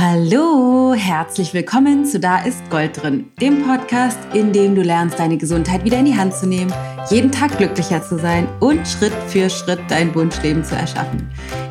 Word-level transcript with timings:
Hallo, 0.00 0.94
herzlich 0.94 1.54
willkommen 1.54 2.04
zu 2.04 2.20
Da 2.20 2.44
ist 2.44 2.70
Gold 2.70 3.02
drin, 3.02 3.32
dem 3.40 3.66
Podcast, 3.66 4.16
in 4.32 4.52
dem 4.52 4.76
du 4.76 4.82
lernst, 4.82 5.18
deine 5.18 5.36
Gesundheit 5.36 5.84
wieder 5.84 5.98
in 5.98 6.04
die 6.04 6.16
Hand 6.16 6.34
zu 6.34 6.46
nehmen, 6.46 6.72
jeden 7.10 7.32
Tag 7.32 7.58
glücklicher 7.58 8.00
zu 8.00 8.16
sein 8.16 8.46
und 8.60 8.86
Schritt 8.86 9.12
für 9.26 9.50
Schritt 9.50 9.80
dein 9.88 10.14
Wunschleben 10.14 10.62
zu 10.62 10.76
erschaffen. 10.76 11.28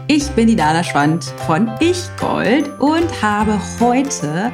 Ich 0.08 0.28
bin 0.32 0.48
die 0.48 0.58
Dana 0.58 0.84
Schwand 0.84 1.24
von 1.46 1.72
Ich 1.80 2.04
Gold 2.20 2.68
und 2.82 3.22
habe 3.22 3.62
heute 3.80 4.52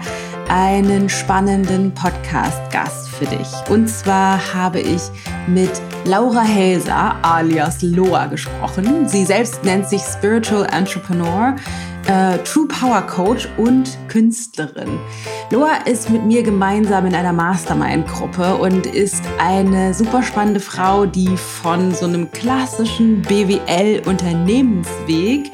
einen 0.50 1.10
spannenden 1.10 1.94
Podcast-Gast 1.94 3.10
für 3.10 3.25
dich. 3.25 3.48
Und 3.70 3.88
zwar 3.88 4.54
habe 4.54 4.80
ich 4.80 5.02
mit 5.48 5.71
Laura 6.05 6.42
Helser 6.42 7.16
alias 7.21 7.82
Loa 7.82 8.28
gesprochen. 8.28 9.07
Sie 9.07 9.25
selbst 9.25 9.64
nennt 9.64 9.88
sich 9.88 10.02
Spiritual 10.02 10.68
Entrepreneur 10.71 11.56
äh, 12.07 12.38
True 12.39 12.68
Power 12.68 13.02
Coach 13.02 13.48
und 13.57 13.98
Künstlerin. 14.07 15.00
Loa 15.51 15.75
ist 15.86 16.10
mit 16.10 16.25
mir 16.25 16.42
gemeinsam 16.43 17.06
in 17.06 17.15
einer 17.15 17.32
Mastermind-Gruppe 17.34 18.56
und 18.56 18.86
ist 18.86 19.23
eine 19.39 19.93
super 19.93 20.23
spannende 20.23 20.60
Frau, 20.60 21.06
die 21.06 21.37
von 21.37 21.93
so 21.93 22.06
einem 22.06 22.29
klassischen 22.32 23.21
BWL-Unternehmensweg 23.21 25.51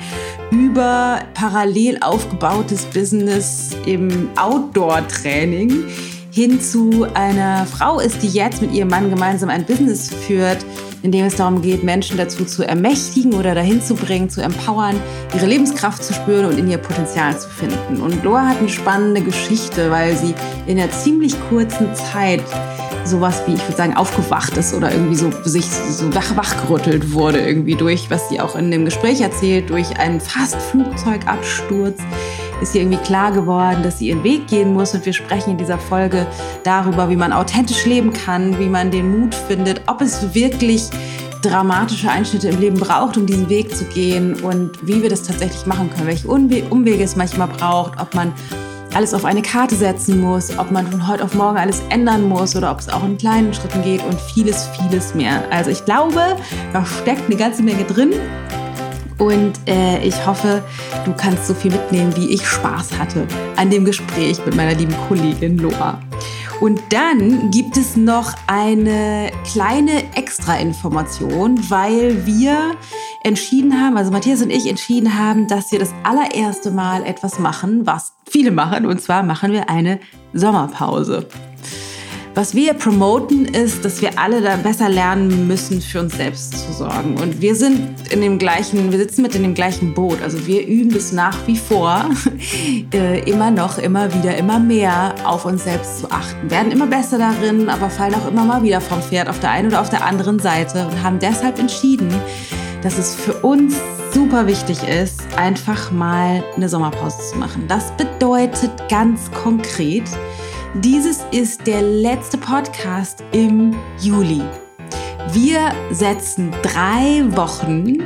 über 0.52 1.22
parallel 1.34 1.98
aufgebautes 2.02 2.86
Business 2.86 3.76
im 3.86 4.30
Outdoor-Training 4.36 5.86
hin 6.32 6.62
zu 6.62 7.08
einer 7.14 7.66
Frau 7.66 8.00
ist, 8.00 8.22
die 8.24 8.30
jetzt 8.30 8.62
mit 8.62 8.74
ihrem 8.74 8.90
Mann 8.90 9.10
gemeinsam 9.10 9.50
ein 9.50 9.66
Business 9.66 10.14
führt, 10.14 10.66
in 11.02 11.12
dem 11.12 11.26
es 11.26 11.36
darum 11.36 11.62
geht, 11.62 11.84
Menschen 11.84 12.18
dazu 12.18 12.46
zu 12.46 12.64
ermächtigen 12.64 13.34
oder 13.34 13.56
dahin 13.56 13.82
zu 13.82 13.96
bringen, 13.96 14.30
zu 14.30 14.42
empowern, 14.42 14.96
ihre 15.34 15.46
Lebenskraft 15.46 16.04
zu 16.04 16.14
spüren 16.14 16.46
und 16.46 16.58
in 16.58 16.70
ihr 16.70 16.78
Potenzial 16.78 17.38
zu 17.40 17.50
finden. 17.50 18.02
Und 18.02 18.24
Loa 18.24 18.48
hat 18.50 18.60
eine 18.60 18.70
spannende 18.70 19.22
Geschichte, 19.22 19.92
weil 19.92 20.16
sie 20.16 20.34
in 20.68 20.80
einer 20.80 20.92
ziemlich 20.92 21.36
kurzen 21.50 21.94
Zeit 21.96 22.44
sowas 23.06 23.42
wie, 23.48 23.54
ich 23.54 23.64
würde 23.64 23.78
sagen, 23.78 23.96
aufgewacht 23.96 24.56
ist 24.58 24.74
oder 24.74 24.92
irgendwie 24.92 25.16
so 25.16 25.32
sich 25.44 25.66
so 25.66 26.14
wach, 26.14 26.36
wachgerüttelt 26.36 27.14
wurde 27.14 27.40
irgendwie 27.40 27.76
durch, 27.76 28.10
was 28.10 28.30
sie 28.30 28.40
auch 28.40 28.56
in 28.56 28.70
dem 28.72 28.86
Gespräch 28.86 29.22
erzählt, 29.22 29.70
durch 29.70 29.98
einen 29.98 30.20
fast 30.20 30.56
Flugzeugabsturz 30.58 32.00
ist 32.62 32.76
ihr 32.76 32.82
irgendwie 32.82 33.02
klar 33.04 33.32
geworden, 33.32 33.84
dass 33.84 34.00
sie 34.00 34.10
ihren 34.10 34.24
Weg 34.24 34.48
gehen 34.48 34.74
muss. 34.74 34.94
Und 34.94 35.06
wir 35.06 35.14
sprechen 35.14 35.52
in 35.52 35.58
dieser 35.58 35.78
Folge 35.78 36.28
darüber, 36.64 37.10
wie 37.10 37.16
man 37.16 37.34
authentisch 37.34 37.86
leben 37.86 38.14
kann, 38.14 38.60
wie 38.60 38.68
man 38.68 38.92
den 38.92 39.20
Mut 39.20 39.36
findet, 39.36 39.82
ob 39.88 40.02
es 40.02 40.34
wirklich 40.34 40.90
dramatische 41.42 42.10
Einschnitte 42.10 42.50
im 42.50 42.60
Leben 42.60 42.78
braucht, 42.78 43.18
um 43.18 43.26
diesen 43.26 43.50
Weg 43.50 43.76
zu 43.76 43.86
gehen 43.86 44.36
und 44.42 44.72
wie 44.86 45.02
wir 45.02 45.10
das 45.10 45.24
tatsächlich 45.24 45.66
machen 45.66 45.90
können, 45.90 46.08
welche 46.08 46.28
Umwege 46.28 47.04
es 47.04 47.16
manchmal 47.16 47.48
braucht, 47.48 48.00
ob 48.00 48.14
man 48.14 48.34
alles 48.94 49.14
auf 49.14 49.24
eine 49.24 49.42
Karte 49.42 49.76
setzen 49.76 50.20
muss, 50.20 50.58
ob 50.58 50.72
man 50.72 50.88
von 50.88 51.08
heute 51.08 51.24
auf 51.24 51.36
morgen 51.36 51.58
alles 51.58 51.82
ändern 51.90 52.28
muss 52.28 52.56
oder 52.56 52.72
ob 52.72 52.80
es 52.80 52.90
auch 52.90 53.04
in 53.04 53.18
kleinen 53.18 53.54
Schritten 53.54 53.84
geht 53.84 54.04
und 54.04 54.20
vieles, 54.20 54.68
vieles 54.78 55.14
mehr. 55.14 55.44
Also 55.52 55.70
ich 55.72 55.86
glaube, 55.86 56.36
da 56.74 56.86
steckt 56.86 57.28
eine 57.28 57.36
ganze 57.36 57.64
Menge 57.64 57.84
drin 57.84 58.14
und 59.20 59.54
äh, 59.68 60.04
ich 60.04 60.26
hoffe, 60.26 60.64
du 61.06 61.14
kannst 61.14 61.46
so 61.46 61.54
viel 61.54 61.72
mitnehmen, 61.72 62.16
wie 62.16 62.34
ich 62.34 62.46
Spaß 62.46 62.98
hatte 62.98 63.28
an 63.58 63.70
dem 63.70 63.86
Gespräch 63.86 64.44
mit 64.46 64.56
meiner 64.56 64.74
lieben 64.74 64.96
Kollegin 65.08 65.58
Loa. 65.58 66.00
Und 66.62 66.82
dann 66.90 67.52
gibt 67.52 67.78
es 67.78 67.96
noch 67.96 68.34
eine 68.48 69.32
kleine 69.50 70.04
Extra-Information, 70.16 71.58
weil 71.70 72.26
wir 72.26 72.76
entschieden 73.24 73.80
haben, 73.80 73.96
also 73.96 74.12
Matthias 74.12 74.42
und 74.42 74.50
ich 74.50 74.68
entschieden 74.68 75.18
haben, 75.18 75.48
dass 75.48 75.72
wir 75.72 75.80
das 75.80 75.94
allererste 76.04 76.72
Mal 76.72 77.06
etwas 77.06 77.40
machen, 77.40 77.86
was 77.86 78.14
viele 78.30 78.52
machen, 78.52 78.86
und 78.86 79.02
zwar 79.02 79.24
machen 79.24 79.54
wir 79.54 79.70
eine 79.70 80.00
Sommerpause. 80.34 81.28
Was 82.40 82.56
wir 82.56 82.74
promoten 82.74 83.44
ist, 83.44 83.84
dass 83.84 84.02
wir 84.02 84.18
alle 84.18 84.42
da 84.42 84.56
besser 84.56 84.88
lernen 84.88 85.46
müssen, 85.46 85.82
für 85.82 86.00
uns 86.00 86.16
selbst 86.16 86.54
zu 86.54 86.72
sorgen. 86.72 87.18
Und 87.20 87.42
wir 87.42 87.54
sind 87.54 88.10
in 88.12 88.22
dem 88.22 88.40
gleichen, 88.40 88.94
wir 88.94 88.98
sitzen 88.98 89.24
mit 89.24 89.36
in 89.36 89.44
dem 89.44 89.54
gleichen 89.54 89.94
Boot. 89.94 90.22
Also 90.22 90.48
wir 90.48 90.66
üben 90.66 90.90
das 90.94 91.12
nach 91.12 91.46
wie 91.48 91.58
vor, 91.58 92.10
äh, 92.94 93.30
immer 93.30 93.52
noch, 93.52 93.78
immer 93.78 94.14
wieder, 94.14 94.38
immer 94.38 94.58
mehr 94.58 95.16
auf 95.26 95.44
uns 95.44 95.66
selbst 95.66 96.00
zu 96.00 96.10
achten. 96.10 96.50
Werden 96.50 96.72
immer 96.72 96.88
besser 96.88 97.18
darin, 97.18 97.68
aber 97.68 97.90
fallen 97.90 98.16
auch 98.16 98.30
immer 98.30 98.46
mal 98.46 98.64
wieder 98.64 98.80
vom 98.80 99.02
Pferd 99.02 99.28
auf 99.28 99.42
der 99.42 99.52
einen 99.52 99.68
oder 99.68 99.82
auf 99.82 99.90
der 99.90 100.06
anderen 100.06 100.40
Seite 100.40 100.88
und 100.88 101.04
haben 101.04 101.20
deshalb 101.20 101.60
entschieden, 101.60 102.08
dass 102.84 102.98
es 102.98 103.16
für 103.16 103.34
uns 103.34 103.76
super 104.14 104.48
wichtig 104.48 104.80
ist, 104.88 105.20
einfach 105.36 105.92
mal 105.92 106.42
eine 106.56 106.70
Sommerpause 106.70 107.18
zu 107.34 107.38
machen. 107.38 107.66
Das 107.68 107.92
bedeutet 107.98 108.72
ganz 108.88 109.30
konkret, 109.32 110.06
dieses 110.76 111.26
ist 111.32 111.66
der 111.66 111.82
letzte 111.82 112.38
Podcast 112.38 113.24
im 113.32 113.76
Juli. 114.00 114.42
Wir 115.32 115.74
setzen 115.92 116.52
drei 116.62 117.24
Wochen 117.36 118.04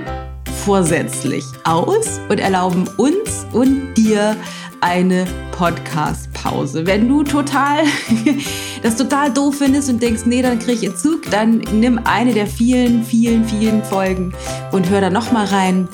vorsätzlich 0.63 1.44
aus 1.66 2.22
und 2.29 2.40
erlauben 2.40 2.88
uns 2.97 3.46
und 3.52 3.94
dir 3.96 4.38
eine 4.79 5.25
Podcast-Pause. 5.52 6.85
Wenn 6.85 7.07
du 7.07 7.23
total 7.23 7.84
das 8.84 8.96
total 8.96 9.31
doof 9.31 9.57
findest 9.57 9.90
und 9.90 10.02
denkst, 10.02 10.23
nee, 10.25 10.41
dann 10.41 10.59
kriege 10.59 10.79
ich 10.79 10.85
Entzug, 10.85 11.29
dann 11.31 11.57
nimm 11.73 12.00
eine 12.06 12.34
der 12.34 12.47
vielen, 12.47 13.03
vielen, 13.03 13.46
vielen 13.46 13.84
Folgen 13.84 14.34
und 14.72 14.90
hör 14.90 15.02
da 15.02 15.09
nochmal 15.09 15.46
rein. 15.47 15.88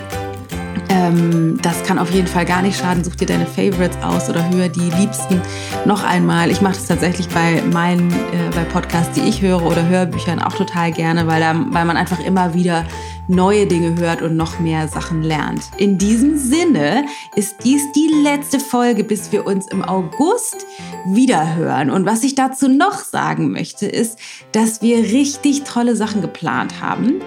Ähm, 0.89 1.59
das 1.61 1.83
kann 1.83 1.99
auf 1.99 2.11
jeden 2.11 2.27
Fall 2.27 2.45
gar 2.45 2.61
nicht 2.61 2.79
schaden. 2.79 3.03
Such 3.03 3.15
dir 3.15 3.27
deine 3.27 3.45
Favorites 3.45 3.97
aus 4.03 4.29
oder 4.29 4.49
hör 4.49 4.69
die 4.69 4.89
liebsten 4.99 5.41
noch 5.85 6.03
einmal. 6.03 6.49
Ich 6.49 6.61
mache 6.61 6.73
das 6.73 6.87
tatsächlich 6.87 7.29
bei 7.29 7.61
meinen, 7.71 8.11
äh, 8.11 8.49
bei 8.55 8.63
Podcasts, 8.63 9.13
die 9.13 9.27
ich 9.27 9.41
höre 9.41 9.63
oder 9.63 9.87
Hörbüchern 9.87 10.41
auch 10.41 10.53
total 10.53 10.91
gerne, 10.91 11.27
weil, 11.27 11.41
da, 11.41 11.53
weil 11.69 11.85
man 11.85 11.95
einfach 11.95 12.19
immer 12.19 12.53
wieder 12.53 12.85
neue 13.29 13.67
Dinge 13.67 13.97
hört 13.99 14.21
und 14.21 14.35
noch 14.35 14.59
mehr 14.59 14.87
Sachen 14.87 15.21
lernt. 15.21 15.61
In 15.77 15.97
diesem 15.97 16.37
Sinne 16.37 17.05
ist 17.35 17.57
dies 17.63 17.83
die 17.95 18.09
letzte 18.23 18.59
Folge, 18.59 19.03
bis 19.03 19.31
wir 19.31 19.45
uns 19.45 19.67
im 19.67 19.83
August 19.83 20.65
wieder 21.05 21.55
hören. 21.55 21.91
Und 21.91 22.05
was 22.05 22.23
ich 22.23 22.35
dazu 22.35 22.67
noch 22.67 22.99
sagen 22.99 23.51
möchte, 23.51 23.85
ist, 23.85 24.17
dass 24.51 24.81
wir 24.81 24.97
richtig 24.97 25.63
tolle 25.63 25.95
Sachen 25.95 26.21
geplant 26.21 26.81
haben, 26.81 27.21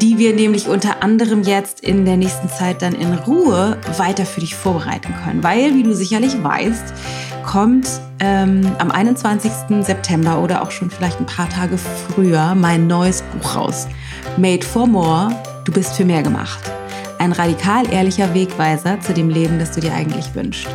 die 0.00 0.18
wir 0.18 0.34
nämlich 0.34 0.68
unter 0.68 1.02
anderem 1.02 1.42
jetzt 1.42 1.80
in 1.80 2.04
der 2.04 2.18
nächsten 2.18 2.48
Zeit 2.48 2.82
dann 2.82 2.94
in 2.94 3.14
Ruhe 3.14 3.78
weiter 3.96 4.26
für 4.26 4.40
dich 4.40 4.54
vorbereiten 4.54 5.14
können. 5.24 5.42
Weil, 5.42 5.74
wie 5.74 5.82
du 5.82 5.94
sicherlich 5.94 6.42
weißt, 6.42 6.92
kommt 7.44 7.88
ähm, 8.20 8.70
am 8.78 8.90
21. 8.90 9.50
September 9.80 10.42
oder 10.42 10.62
auch 10.62 10.70
schon 10.70 10.90
vielleicht 10.90 11.18
ein 11.18 11.26
paar 11.26 11.48
Tage 11.48 11.78
früher 11.78 12.54
mein 12.54 12.86
neues 12.86 13.22
Buch 13.22 13.56
raus. 13.56 13.88
Made 14.36 14.64
for 14.64 14.86
More, 14.86 15.30
du 15.64 15.72
bist 15.72 15.94
für 15.94 16.04
mehr 16.04 16.22
gemacht. 16.22 16.60
Ein 17.18 17.32
radikal 17.32 17.90
ehrlicher 17.92 18.32
Wegweiser 18.34 19.00
zu 19.00 19.12
dem 19.12 19.28
Leben, 19.28 19.58
das 19.58 19.72
du 19.72 19.80
dir 19.80 19.92
eigentlich 19.92 20.34
wünschst. 20.34 20.68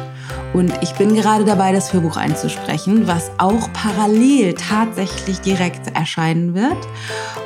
Und 0.53 0.71
ich 0.81 0.93
bin 0.93 1.15
gerade 1.15 1.43
dabei, 1.43 1.71
das 1.71 1.91
Hörbuch 1.91 2.17
einzusprechen, 2.17 3.07
was 3.07 3.31
auch 3.37 3.71
parallel 3.73 4.53
tatsächlich 4.53 5.41
direkt 5.41 5.95
erscheinen 5.95 6.53
wird. 6.53 6.77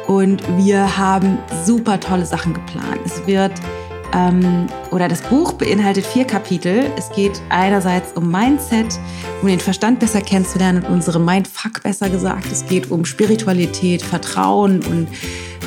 Und 0.07 0.43
wir 0.57 0.97
haben 0.97 1.39
super 1.65 1.99
tolle 1.99 2.25
Sachen 2.25 2.53
geplant. 2.53 2.99
Es 3.05 3.25
wird 3.25 3.53
ähm, 4.13 4.67
oder 4.91 5.07
das 5.07 5.21
Buch 5.21 5.53
beinhaltet 5.53 6.05
vier 6.05 6.25
Kapitel. 6.25 6.91
Es 6.97 7.09
geht 7.11 7.41
einerseits 7.49 8.13
um 8.13 8.31
Mindset, 8.31 8.99
um 9.41 9.47
den 9.47 9.59
Verstand 9.59 9.99
besser 9.99 10.21
kennenzulernen 10.21 10.83
und 10.83 10.91
unsere 10.91 11.19
Mindfuck 11.19 11.83
besser 11.83 12.09
gesagt. 12.09 12.47
Es 12.51 12.65
geht 12.65 12.91
um 12.91 13.05
Spiritualität, 13.05 14.01
Vertrauen 14.01 14.83
und 14.85 15.07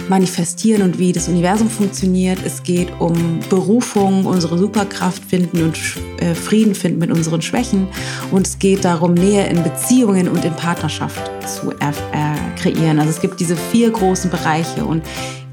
Manifestieren 0.09 0.83
und 0.83 0.99
wie 0.99 1.13
das 1.13 1.29
Universum 1.29 1.71
funktioniert. 1.71 2.39
Es 2.45 2.63
geht 2.63 2.89
um 2.99 3.41
Berufung, 3.49 4.27
unsere 4.27 4.59
Superkraft 4.59 5.25
finden 5.25 5.63
und 5.63 5.79
äh, 6.19 6.35
Frieden 6.35 6.75
finden 6.75 6.99
mit 6.99 7.11
unseren 7.11 7.43
Schwächen. 7.43 7.89
Und 8.31 8.47
es 8.47 8.59
geht 8.59 8.85
darum, 8.85 9.15
Nähe 9.15 9.47
in 9.47 9.63
Beziehungen 9.63 10.29
und 10.29 10.45
in 10.45 10.55
Partnerschaft 10.55 11.21
zu 11.49 11.71
äh, 11.71 12.57
kreieren. 12.57 12.99
Also 12.99 13.11
es 13.11 13.21
gibt 13.21 13.41
diese 13.41 13.57
vier 13.57 13.91
großen 13.91 14.31
Bereiche 14.31 14.85
und 14.85 15.03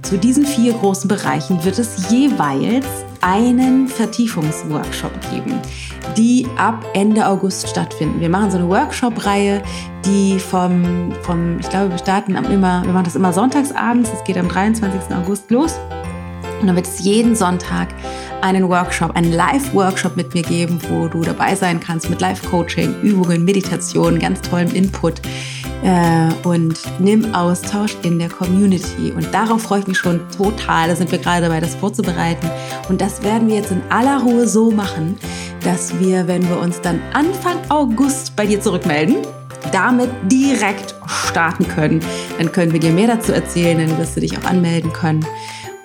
zu 0.01 0.18
diesen 0.18 0.46
vier 0.46 0.74
großen 0.74 1.07
Bereichen 1.07 1.63
wird 1.63 1.78
es 1.78 2.10
jeweils 2.10 2.86
einen 3.21 3.88
Vertiefungsworkshop 3.88 5.12
geben, 5.31 5.60
die 6.18 6.48
ab 6.57 6.86
Ende 6.94 7.27
August 7.27 7.68
stattfinden. 7.69 8.19
Wir 8.19 8.30
machen 8.30 8.51
so 8.51 8.57
eine 8.57 8.68
Workshop-Reihe, 8.68 9.62
die 10.06 10.39
vom, 10.39 11.12
vom, 11.24 11.60
ich 11.60 11.69
glaube, 11.69 11.92
wir 11.92 11.98
starten 11.98 12.36
immer, 12.36 12.83
wir 12.83 12.94
machen 12.94 13.06
das 13.06 13.16
immer 13.16 13.33
sonntagsabends, 13.33 14.10
es 14.13 14.24
geht 14.24 14.38
am 14.38 14.48
23. 14.48 15.16
August 15.16 15.51
los. 15.51 15.77
Und 16.62 16.68
dann 16.68 16.75
wird 16.75 16.88
es 16.88 17.00
jeden 17.04 17.36
Sonntag 17.36 17.88
einen 18.42 18.68
Workshop, 18.68 19.16
einen 19.16 19.31
Live-Workshop 19.31 20.18
mit 20.18 20.33
mir 20.33 20.44
geben, 20.44 20.80
wo 20.89 21.07
du 21.07 21.22
dabei 21.22 21.56
sein 21.56 21.80
kannst 21.80 22.10
mit 22.10 22.19
Live-Coaching, 22.22 23.01
Übungen, 23.01 23.45
Meditation, 23.45 24.19
ganz 24.19 24.42
tollem 24.42 24.74
Input 24.74 25.22
äh, 25.84 26.48
und 26.48 26.80
nimm 27.00 27.34
Austausch 27.34 27.96
in 28.04 28.20
der 28.20 28.30
Community. 28.30 29.12
Und 29.12 29.34
darauf 29.34 29.64
freue 29.64 29.80
ich 29.80 29.88
mich 29.88 29.98
schon 29.98 30.22
total. 30.36 30.90
Da 30.90 30.96
sind 30.96 31.12
wir 31.12 31.20
gerade 31.20 31.44
dabei, 31.44 31.60
das 31.60 31.76
vorzubereiten. 31.76 32.50
Und 32.90 33.02
das 33.02 33.24
werden 33.24 33.48
wir 33.48 33.56
jetzt 33.56 33.72
in 33.72 33.81
aller 33.90 34.22
Ruhe 34.22 34.48
so 34.48 34.72
machen, 34.72 35.18
dass 35.64 35.98
wir, 36.00 36.28
wenn 36.28 36.48
wir 36.50 36.60
uns 36.60 36.81
dann 36.81 37.02
Anfang 37.14 37.58
August 37.70 38.36
bei 38.36 38.46
dir 38.46 38.62
zurückmelden, 38.62 39.18
damit 39.72 40.10
direkt 40.24 40.96
starten 41.30 41.68
können. 41.68 42.02
Dann 42.38 42.52
können 42.52 42.74
wir 42.74 42.80
dir 42.80 42.92
mehr 42.92 43.08
dazu 43.08 43.34
erzählen, 43.34 43.78
dann 43.78 43.98
wirst 43.98 44.16
du 44.16 44.22
dich 44.22 44.38
auch 44.38 44.46
anmelden 44.46 44.92
können. 44.94 45.25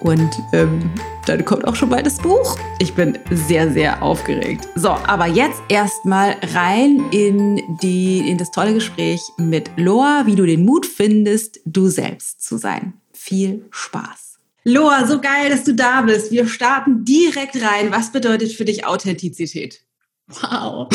Und 0.04 0.30
ähm, 0.52 0.92
dann 1.26 1.46
kommt 1.46 1.66
auch 1.66 1.74
schon 1.74 1.88
bald 1.88 2.04
das 2.04 2.18
Buch. 2.18 2.58
Ich 2.78 2.92
bin 2.92 3.18
sehr, 3.30 3.72
sehr 3.72 4.02
aufgeregt. 4.02 4.68
So, 4.76 4.90
aber 4.90 5.26
jetzt 5.26 5.62
erstmal 5.70 6.36
rein 6.52 7.02
in, 7.10 7.62
die, 7.82 8.18
in 8.18 8.36
das 8.36 8.50
tolle 8.50 8.74
Gespräch 8.74 9.22
mit 9.38 9.70
Loa, 9.76 10.24
wie 10.26 10.34
du 10.36 10.44
den 10.44 10.66
Mut 10.66 10.84
findest, 10.84 11.60
du 11.64 11.88
selbst 11.88 12.46
zu 12.46 12.58
sein. 12.58 12.92
Viel 13.14 13.64
Spaß. 13.70 14.38
Loa, 14.64 15.06
so 15.06 15.22
geil, 15.22 15.48
dass 15.48 15.64
du 15.64 15.74
da 15.74 16.02
bist. 16.02 16.30
Wir 16.30 16.46
starten 16.48 17.06
direkt 17.06 17.56
rein. 17.56 17.90
Was 17.90 18.12
bedeutet 18.12 18.52
für 18.52 18.66
dich 18.66 18.86
Authentizität? 18.86 19.80
Wow, 20.28 20.88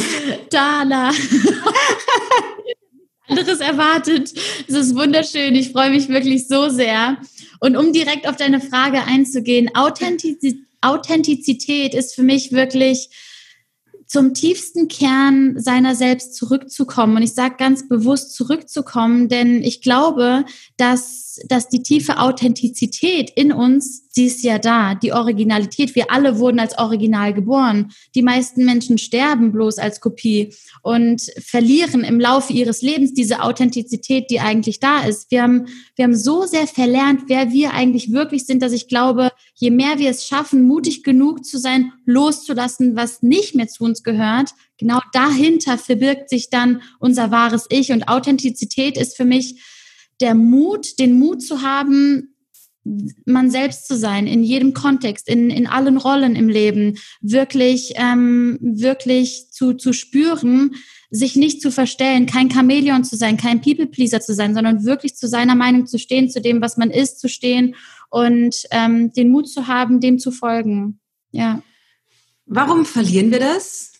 Dana. 0.52 1.12
anderes 3.30 3.60
erwartet. 3.60 4.34
Es 4.68 4.76
ist 4.76 4.96
wunderschön. 4.96 5.56
Ich 5.56 5.72
freue 5.72 5.92
mich 5.92 6.10
wirklich 6.10 6.48
so 6.48 6.70
sehr. 6.70 7.18
Und 7.60 7.76
um 7.76 7.94
direkt 7.94 8.28
auf 8.28 8.38
deine 8.38 8.62
Frage 8.62 9.04
einzugehen, 9.04 9.70
Authentizität, 9.76 11.94
ist 11.94 12.16
für 12.16 12.24
mich 12.24 12.52
wirklich 12.52 13.10
zum 14.10 14.34
tiefsten 14.34 14.88
Kern 14.88 15.60
seiner 15.60 15.94
selbst 15.94 16.34
zurückzukommen. 16.34 17.16
Und 17.16 17.22
ich 17.22 17.36
sage 17.36 17.58
ganz 17.60 17.88
bewusst 17.88 18.34
zurückzukommen, 18.34 19.30
denn 19.30 19.64
ich 19.64 19.84
glaube, 19.84 20.46
dass, 20.78 21.40
dass 21.48 21.70
die 21.70 21.84
tiefe 21.84 22.18
Authentizität 22.18 23.30
in 23.30 23.54
uns, 23.54 24.10
sie 24.10 24.26
ist 24.26 24.44
ja 24.44 24.58
da, 24.58 24.96
die 24.96 25.14
Originalität. 25.14 25.94
Wir 25.94 26.10
alle 26.12 26.40
wurden 26.40 26.60
als 26.60 26.80
Original 26.80 27.36
geboren. 27.36 27.92
Die 28.16 28.24
meisten 28.24 28.66
Menschen 28.66 28.98
sterben 28.98 29.52
bloß 29.52 29.78
als 29.78 30.02
Kopie 30.02 30.56
und 30.82 31.22
verlieren 31.38 32.04
im 32.04 32.20
Laufe 32.20 32.52
ihres 32.52 32.82
Lebens 32.82 33.14
diese 33.14 33.44
Authentizität, 33.44 34.32
die 34.32 34.40
eigentlich 34.40 34.80
da 34.80 35.04
ist. 35.04 35.30
Wir 35.30 35.44
haben, 35.44 35.68
wir 35.96 36.06
haben 36.06 36.16
so 36.16 36.48
sehr 36.48 36.66
verlernt, 36.66 37.26
wer 37.28 37.52
wir 37.52 37.74
eigentlich 37.74 38.12
wirklich 38.12 38.48
sind, 38.48 38.64
dass 38.64 38.74
ich 38.74 38.88
glaube, 38.88 39.30
je 39.60 39.72
mehr 39.72 40.00
wir 40.00 40.10
es 40.10 40.26
schaffen, 40.26 40.64
mutig 40.64 41.04
genug 41.04 41.44
zu 41.46 41.58
sein, 41.58 41.92
loszulassen, 42.06 42.96
was 42.96 43.22
nicht 43.22 43.56
mehr 43.56 43.68
zu 43.68 43.84
uns 43.84 44.04
gehört, 44.04 44.52
genau 44.78 45.00
dahinter 45.12 45.78
verbirgt 45.78 46.30
sich 46.30 46.50
dann 46.50 46.82
unser 47.00 47.30
wahres 47.30 47.66
Ich. 47.70 47.92
Und 47.92 48.08
Authentizität 48.08 48.98
ist 48.98 49.18
für 49.18 49.26
mich 49.26 49.62
der 50.22 50.34
Mut, 50.34 50.98
den 50.98 51.20
Mut 51.20 51.44
zu 51.44 51.62
haben, 51.62 52.36
man 53.26 53.52
selbst 53.52 53.86
zu 53.86 53.98
sein, 53.98 54.28
in 54.28 54.44
jedem 54.44 54.74
Kontext, 54.74 55.28
in, 55.28 55.50
in 55.50 55.68
allen 55.68 55.98
Rollen 55.98 56.38
im 56.38 56.48
Leben, 56.48 56.98
wirklich, 57.20 57.94
ähm, 57.96 58.58
wirklich 58.62 59.52
zu, 59.52 59.74
zu 59.74 59.92
spüren, 59.92 60.76
sich 61.12 61.36
nicht 61.36 61.62
zu 61.62 61.70
verstellen, 61.70 62.28
kein 62.28 62.50
Chamäleon 62.50 63.04
zu 63.04 63.18
sein, 63.18 63.36
kein 63.36 63.62
People-Pleaser 63.62 64.22
zu 64.22 64.34
sein, 64.34 64.54
sondern 64.54 64.86
wirklich 64.86 65.16
zu 65.16 65.28
seiner 65.28 65.56
Meinung 65.56 65.86
zu 65.86 66.00
stehen, 66.00 66.30
zu 66.30 66.40
dem, 66.40 66.62
was 66.62 66.78
man 66.78 66.92
ist, 66.92 67.20
zu 67.20 67.28
stehen 67.28 67.76
und 68.10 68.64
ähm, 68.72 69.12
den 69.14 69.30
Mut 69.30 69.50
zu 69.50 69.68
haben, 69.68 70.00
dem 70.00 70.20
zu 70.20 70.32
folgen. 70.32 71.00
Ja. 71.32 71.62
Warum 72.46 72.86
verlieren 72.86 73.32
wir 73.32 73.40
das? 73.40 73.94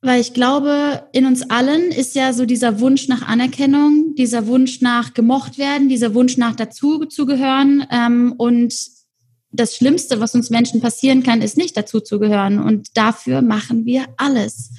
Weil 0.00 0.20
ich 0.20 0.32
glaube, 0.32 1.08
in 1.12 1.26
uns 1.26 1.50
allen 1.50 1.90
ist 1.90 2.14
ja 2.14 2.32
so 2.32 2.46
dieser 2.46 2.80
Wunsch 2.80 3.08
nach 3.08 3.26
Anerkennung, 3.26 4.14
dieser 4.16 4.46
Wunsch 4.46 4.80
nach 4.80 5.12
gemocht 5.12 5.58
werden, 5.58 5.88
dieser 5.88 6.14
Wunsch 6.14 6.36
nach 6.36 6.54
dazu 6.54 7.04
zu 7.04 7.26
gehören. 7.26 7.84
Ähm, 7.90 8.34
und 8.38 8.72
das 9.50 9.74
Schlimmste, 9.74 10.20
was 10.20 10.34
uns 10.34 10.50
Menschen 10.50 10.80
passieren 10.80 11.24
kann, 11.24 11.42
ist 11.42 11.56
nicht 11.56 11.76
dazu 11.76 12.00
zu 12.00 12.20
gehören. 12.20 12.60
Und 12.60 12.96
dafür 12.96 13.42
machen 13.42 13.86
wir 13.86 14.06
alles. 14.16 14.70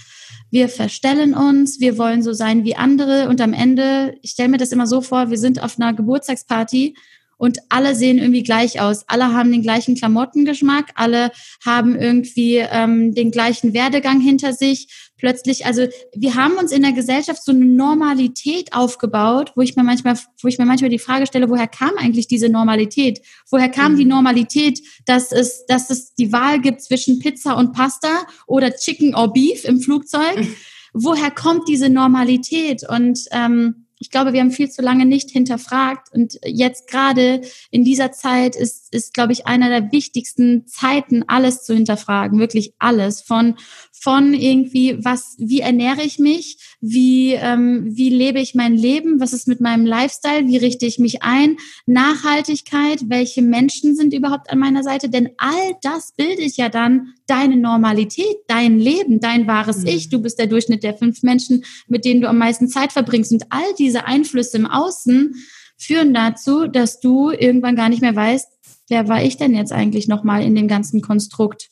Wir 0.51 0.69
verstellen 0.69 1.33
uns, 1.36 1.80
wir 1.80 1.98
wollen 1.98 2.24
so 2.24 2.31
sein 2.31 2.63
wie 2.63 2.75
andere. 2.75 3.27
Und 3.27 3.42
am 3.42 3.54
Ende, 3.54 4.16
ich 4.21 4.31
stelle 4.31 4.50
mir 4.50 4.57
das 4.57 4.71
immer 4.71 4.88
so 4.88 5.01
vor, 5.01 5.30
wir 5.30 5.38
sind 5.38 5.62
auf 5.62 5.77
einer 5.77 5.94
Geburtstagsparty 5.94 6.95
und 7.40 7.60
alle 7.70 7.96
sehen 7.96 8.20
irgendwie 8.20 8.44
gleich 8.44 8.82
aus. 8.82 9.06
Alle 9.08 9.34
haben 9.34 9.52
den 9.52 9.62
gleichen 9.62 9.96
Klamottengeschmack, 9.96 10.92
alle 10.96 11.32
haben 11.66 11.96
irgendwie 11.96 12.58
ähm, 12.58 13.16
den 13.16 13.32
gleichen 13.32 13.74
Werdegang 13.74 14.20
hinter 14.20 14.52
sich. 14.54 15.10
Plötzlich, 15.16 15.66
also 15.66 15.88
wir 16.14 16.36
haben 16.36 16.56
uns 16.58 16.74
in 16.74 16.82
der 16.82 16.92
Gesellschaft 16.92 17.44
so 17.44 17.54
eine 17.54 17.64
Normalität 17.64 18.74
aufgebaut, 18.74 19.54
wo 19.56 19.62
ich 19.62 19.78
mir 19.78 19.84
manchmal, 19.84 20.20
wo 20.42 20.48
ich 20.50 20.58
mir 20.58 20.66
manchmal 20.66 20.90
die 20.90 21.00
Frage 21.00 21.28
stelle, 21.28 21.50
woher 21.50 21.68
kam 21.68 21.92
eigentlich 21.98 22.28
diese 22.28 22.50
Normalität? 22.50 23.22
Woher 23.50 23.70
kam 23.70 23.94
mhm. 23.94 23.98
die 23.98 24.06
Normalität, 24.06 24.82
dass 25.06 25.32
es, 25.32 25.66
dass 25.66 25.90
es 25.90 26.14
die 26.16 26.34
Wahl 26.34 26.60
gibt 26.60 26.82
zwischen 26.82 27.20
Pizza 27.20 27.56
und 27.56 27.72
Pasta 27.72 28.28
oder 28.48 28.72
Chicken 28.76 29.16
or 29.16 29.32
Beef 29.32 29.64
im 29.64 29.80
Flugzeug? 29.80 30.38
Mhm. 30.38 30.56
Woher 30.94 31.32
kommt 31.32 31.70
diese 31.70 31.88
Normalität? 31.88 32.82
Und 32.90 33.20
ähm, 33.32 33.86
ich 34.00 34.10
glaube, 34.10 34.31
wir 34.31 34.40
haben 34.40 34.51
viel 34.51 34.72
zu 34.72 34.81
lange 34.81 35.06
nicht 35.06 35.30
hinterfragt. 35.30 36.07
Und 36.13 36.40
jetzt 36.46 36.88
gerade 36.88 37.42
in 37.69 37.84
dieser 37.84 38.13
Zeit 38.13 38.56
ist, 38.56 38.94
ist, 38.94 39.13
glaube 39.13 39.34
ich, 39.34 39.46
einer 39.46 39.68
der 39.68 39.92
wichtigsten 39.92 40.66
Zeiten, 40.68 41.25
alles 41.28 41.66
zu 41.66 41.74
hinterfragen. 41.74 42.40
Wirklich 42.40 42.74
alles. 42.80 43.22
Von, 43.22 43.56
von 43.92 44.34
irgendwie, 44.34 44.98
was, 45.04 45.36
wie 45.38 45.60
ernähre 45.60 46.01
ich 46.01 46.18
mich? 46.18 46.57
Wie, 46.80 47.34
ähm, 47.34 47.90
wie 47.90 48.10
lebe 48.10 48.40
ich 48.40 48.56
mein 48.56 48.74
Leben? 48.74 49.19
Was 49.19 49.34
ist 49.34 49.50
mit 49.50 49.60
meinem 49.60 49.86
Lifestyle? 49.86 50.48
Wie 50.48 50.57
richte 50.57 50.86
ich 50.86 50.98
mich 50.98 51.22
ein? 51.22 51.57
Nachhaltigkeit? 51.86 53.10
Welche 53.10 53.42
Menschen 53.42 53.98
sind 53.98 54.13
überhaupt 54.13 54.50
an 54.50 54.60
meiner 54.60 54.84
Seite? 54.84 55.10
Denn 55.10 55.31
all 55.38 55.75
das 55.81 56.13
bildet 56.13 56.56
ja 56.56 56.69
dann 56.69 57.16
deine 57.28 57.57
Normalität, 57.57 58.38
dein 58.48 58.80
Leben, 58.80 59.19
dein 59.19 59.45
wahres 59.45 59.80
mhm. 59.80 59.88
Ich. 59.88 60.10
Du 60.10 60.22
bist 60.22 60.40
der 60.40 60.48
Durchschnitt 60.48 60.84
der 60.84 60.95
fünf 60.95 61.22
Menschen, 61.22 61.66
mit 61.88 62.06
denen 62.06 62.22
du 62.22 62.30
am 62.30 62.38
meisten 62.38 62.69
Zeit 62.69 62.94
verbringst. 62.94 63.34
Und 63.34 63.45
all 63.50 63.74
diese 63.78 63.89
Einflüsse 63.96 64.58
im 64.58 64.66
Außen 64.68 65.36
führen 65.78 66.14
dazu, 66.14 66.68
dass 66.68 67.00
du 67.00 67.32
irgendwann 67.32 67.76
gar 67.76 67.90
nicht 67.90 68.02
mehr 68.02 68.16
weißt, 68.16 68.48
wer 68.90 69.08
war 69.08 69.24
ich 69.24 69.38
denn 69.38 69.56
jetzt 69.56 69.72
eigentlich 69.72 70.08
nochmal 70.08 70.44
in 70.44 70.56
dem 70.56 70.68
ganzen 70.68 71.02
Konstrukt? 71.02 71.70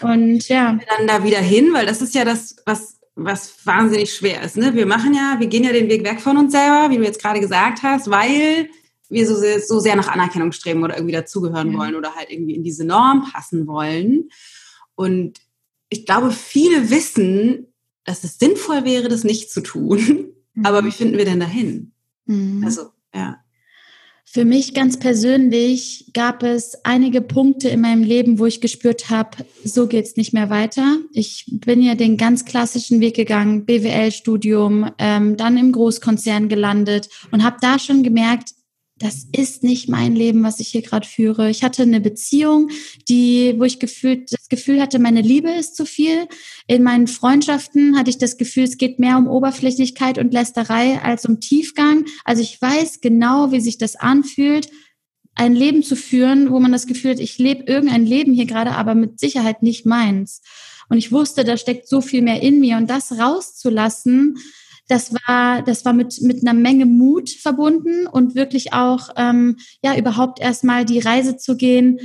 Und 0.00 0.48
ja. 0.48 0.78
Dann 0.98 1.06
da 1.06 1.24
wieder 1.24 1.38
hin, 1.38 1.72
weil 1.72 1.86
das 1.86 2.02
ist 2.02 2.14
ja 2.14 2.24
das, 2.24 2.56
was, 2.66 2.98
was 3.14 3.54
wahnsinnig 3.64 4.12
schwer 4.12 4.42
ist. 4.42 4.56
Ne? 4.56 4.74
Wir 4.74 4.86
machen 4.86 5.14
ja, 5.14 5.36
wir 5.38 5.46
gehen 5.46 5.64
ja 5.64 5.72
den 5.72 5.88
Weg 5.88 6.04
weg 6.04 6.20
von 6.20 6.36
uns 6.36 6.52
selber, 6.52 6.90
wie 6.90 6.96
du 6.96 7.04
jetzt 7.04 7.22
gerade 7.22 7.40
gesagt 7.40 7.82
hast, 7.82 8.10
weil 8.10 8.68
wir 9.08 9.26
so 9.26 9.36
sehr, 9.36 9.60
so 9.60 9.78
sehr 9.78 9.94
nach 9.94 10.08
Anerkennung 10.08 10.52
streben 10.52 10.82
oder 10.82 10.96
irgendwie 10.96 11.14
dazugehören 11.14 11.72
ja. 11.72 11.78
wollen 11.78 11.94
oder 11.94 12.14
halt 12.14 12.30
irgendwie 12.30 12.54
in 12.54 12.64
diese 12.64 12.84
Norm 12.84 13.30
passen 13.30 13.66
wollen. 13.66 14.30
Und 14.94 15.38
ich 15.90 16.06
glaube, 16.06 16.30
viele 16.30 16.90
wissen, 16.90 17.72
dass 18.04 18.24
es 18.24 18.38
sinnvoll 18.38 18.84
wäre, 18.84 19.08
das 19.08 19.22
nicht 19.24 19.50
zu 19.52 19.60
tun. 19.60 20.32
Mhm. 20.54 20.66
Aber 20.66 20.84
wie 20.84 20.90
finden 20.90 21.18
wir 21.18 21.24
denn 21.24 21.40
dahin? 21.40 21.92
Mhm. 22.26 22.62
Also, 22.64 22.90
ja. 23.14 23.38
Für 24.24 24.46
mich 24.46 24.72
ganz 24.72 24.98
persönlich 24.98 26.10
gab 26.14 26.42
es 26.42 26.74
einige 26.84 27.20
Punkte 27.20 27.68
in 27.68 27.82
meinem 27.82 28.02
Leben, 28.02 28.38
wo 28.38 28.46
ich 28.46 28.62
gespürt 28.62 29.10
habe, 29.10 29.44
so 29.62 29.86
geht's 29.86 30.16
nicht 30.16 30.32
mehr 30.32 30.48
weiter. 30.48 30.96
Ich 31.12 31.44
bin 31.50 31.82
ja 31.82 31.94
den 31.94 32.16
ganz 32.16 32.46
klassischen 32.46 33.00
Weg 33.00 33.14
gegangen, 33.14 33.66
BWL-Studium, 33.66 34.90
ähm, 34.96 35.36
dann 35.36 35.58
im 35.58 35.72
Großkonzern 35.72 36.48
gelandet 36.48 37.10
und 37.30 37.44
habe 37.44 37.58
da 37.60 37.78
schon 37.78 38.02
gemerkt, 38.02 38.52
das 39.02 39.26
ist 39.32 39.64
nicht 39.64 39.88
mein 39.88 40.14
Leben, 40.14 40.44
was 40.44 40.60
ich 40.60 40.68
hier 40.68 40.82
gerade 40.82 41.06
führe. 41.06 41.50
Ich 41.50 41.64
hatte 41.64 41.82
eine 41.82 42.00
Beziehung, 42.00 42.70
die, 43.08 43.54
wo 43.58 43.64
ich 43.64 43.80
gefühlt, 43.80 44.32
das 44.32 44.48
Gefühl 44.48 44.80
hatte, 44.80 45.00
meine 45.00 45.22
Liebe 45.22 45.50
ist 45.50 45.74
zu 45.74 45.84
viel. 45.84 46.28
In 46.68 46.84
meinen 46.84 47.08
Freundschaften 47.08 47.98
hatte 47.98 48.10
ich 48.10 48.18
das 48.18 48.36
Gefühl, 48.36 48.62
es 48.62 48.78
geht 48.78 49.00
mehr 49.00 49.18
um 49.18 49.26
Oberflächlichkeit 49.26 50.18
und 50.18 50.32
Lästerei 50.32 51.00
als 51.02 51.26
um 51.26 51.40
Tiefgang. 51.40 52.04
Also 52.24 52.42
ich 52.42 52.62
weiß 52.62 53.00
genau, 53.00 53.50
wie 53.50 53.60
sich 53.60 53.76
das 53.76 53.96
anfühlt, 53.96 54.70
ein 55.34 55.54
Leben 55.54 55.82
zu 55.82 55.96
führen, 55.96 56.52
wo 56.52 56.60
man 56.60 56.70
das 56.70 56.86
Gefühl 56.86 57.12
hat, 57.12 57.20
ich 57.20 57.38
lebe 57.38 57.64
irgendein 57.64 58.06
Leben 58.06 58.32
hier 58.32 58.46
gerade, 58.46 58.72
aber 58.72 58.94
mit 58.94 59.18
Sicherheit 59.18 59.64
nicht 59.64 59.84
meins. 59.84 60.42
Und 60.88 60.98
ich 60.98 61.10
wusste, 61.10 61.42
da 61.42 61.56
steckt 61.56 61.88
so 61.88 62.02
viel 62.02 62.22
mehr 62.22 62.40
in 62.40 62.60
mir 62.60 62.76
und 62.76 62.88
das 62.88 63.18
rauszulassen, 63.18 64.36
das 64.92 65.14
war, 65.14 65.62
das 65.62 65.86
war 65.86 65.94
mit, 65.94 66.20
mit 66.20 66.42
einer 66.42 66.52
Menge 66.52 66.84
Mut 66.84 67.30
verbunden 67.30 68.06
und 68.06 68.34
wirklich 68.34 68.74
auch, 68.74 69.08
ähm, 69.16 69.56
ja, 69.82 69.96
überhaupt 69.96 70.38
erstmal 70.38 70.84
die 70.84 70.98
Reise 70.98 71.38
zu 71.38 71.56
gehen. 71.56 71.98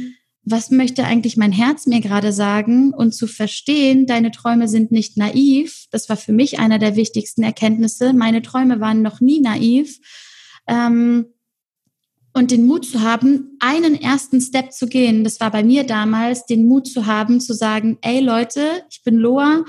Was 0.43 0.71
möchte 0.71 1.03
eigentlich 1.03 1.35
mein 1.35 1.51
Herz 1.51 1.85
mir 1.85 1.99
gerade 1.99 2.31
sagen? 2.31 2.93
Und 2.93 3.13
zu 3.13 3.27
verstehen, 3.27 4.05
deine 4.05 4.31
Träume 4.31 4.69
sind 4.69 4.93
nicht 4.93 5.17
naiv. 5.17 5.87
Das 5.91 6.07
war 6.07 6.15
für 6.15 6.31
mich 6.31 6.59
einer 6.59 6.79
der 6.79 6.95
wichtigsten 6.95 7.43
Erkenntnisse. 7.43 8.13
Meine 8.13 8.41
Träume 8.41 8.79
waren 8.79 9.01
noch 9.01 9.19
nie 9.19 9.41
naiv. 9.41 9.99
Ähm, 10.65 11.25
und 12.31 12.51
den 12.51 12.67
Mut 12.67 12.85
zu 12.85 13.01
haben, 13.01 13.57
einen 13.59 13.99
ersten 13.99 14.39
Step 14.39 14.71
zu 14.71 14.87
gehen. 14.87 15.25
Das 15.25 15.41
war 15.41 15.51
bei 15.51 15.63
mir 15.63 15.83
damals, 15.83 16.45
den 16.45 16.69
Mut 16.69 16.87
zu 16.87 17.05
haben, 17.05 17.41
zu 17.41 17.53
sagen, 17.53 17.97
ey 18.01 18.21
Leute, 18.21 18.61
ich 18.89 19.03
bin 19.03 19.15
Loa, 19.15 19.65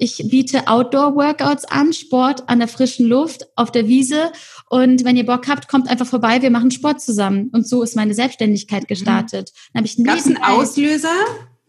ich 0.00 0.24
biete 0.28 0.66
Outdoor-Workouts 0.66 1.66
an, 1.66 1.92
Sport 1.92 2.48
an 2.48 2.58
der 2.58 2.68
frischen 2.68 3.06
Luft, 3.06 3.46
auf 3.54 3.70
der 3.70 3.86
Wiese. 3.86 4.32
Und 4.68 5.04
wenn 5.04 5.16
ihr 5.16 5.26
Bock 5.26 5.46
habt, 5.46 5.68
kommt 5.68 5.88
einfach 5.88 6.06
vorbei, 6.06 6.40
wir 6.40 6.50
machen 6.50 6.70
Sport 6.70 7.02
zusammen. 7.02 7.50
Und 7.52 7.68
so 7.68 7.82
ist 7.82 7.96
meine 7.96 8.14
Selbstständigkeit 8.14 8.84
mhm. 8.84 8.86
gestartet. 8.86 9.52
Gab 9.74 9.84
es 9.84 10.26
einen 10.26 10.42
Auslöser? 10.42 11.12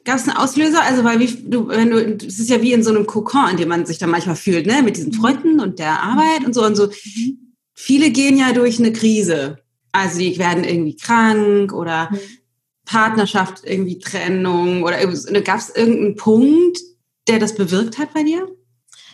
Gab 0.06 0.16
es 0.16 0.28
einen 0.28 0.38
Auslöser? 0.38 0.82
Also, 0.82 1.04
weil 1.04 1.20
wie, 1.20 1.28
du, 1.28 1.68
wenn 1.68 1.92
du, 1.92 1.98
es 2.26 2.40
ist 2.40 2.50
ja 2.50 2.62
wie 2.62 2.72
in 2.72 2.84
so 2.84 2.90
einem 2.90 3.06
Kokon, 3.06 3.52
in 3.52 3.58
dem 3.58 3.68
man 3.68 3.86
sich 3.86 3.98
dann 3.98 4.10
manchmal 4.10 4.38
fühlt, 4.38 4.66
ne, 4.66 4.82
mit 4.82 4.96
diesen 4.96 5.12
mhm. 5.12 5.18
Freunden 5.18 5.60
und 5.60 5.78
der 5.78 6.02
Arbeit 6.02 6.46
und 6.46 6.54
so 6.54 6.66
und 6.66 6.76
so. 6.76 6.88
Mhm. 6.88 7.56
Viele 7.74 8.12
gehen 8.12 8.38
ja 8.38 8.54
durch 8.54 8.80
eine 8.80 8.94
Krise. 8.94 9.58
Also, 9.92 10.20
die 10.20 10.40
werden 10.40 10.64
irgendwie 10.64 10.96
krank 10.96 11.74
oder 11.74 12.10
mhm. 12.12 12.20
Partnerschaft, 12.86 13.64
irgendwie 13.66 14.00
Trennung 14.00 14.84
oder 14.84 14.98
gab 15.42 15.60
es 15.60 15.70
irgendeinen 15.70 16.16
Punkt, 16.16 16.80
der 17.28 17.40
das 17.40 17.56
bewirkt 17.56 17.98
hat 17.98 18.14
bei 18.14 18.24
dir? 18.24 18.48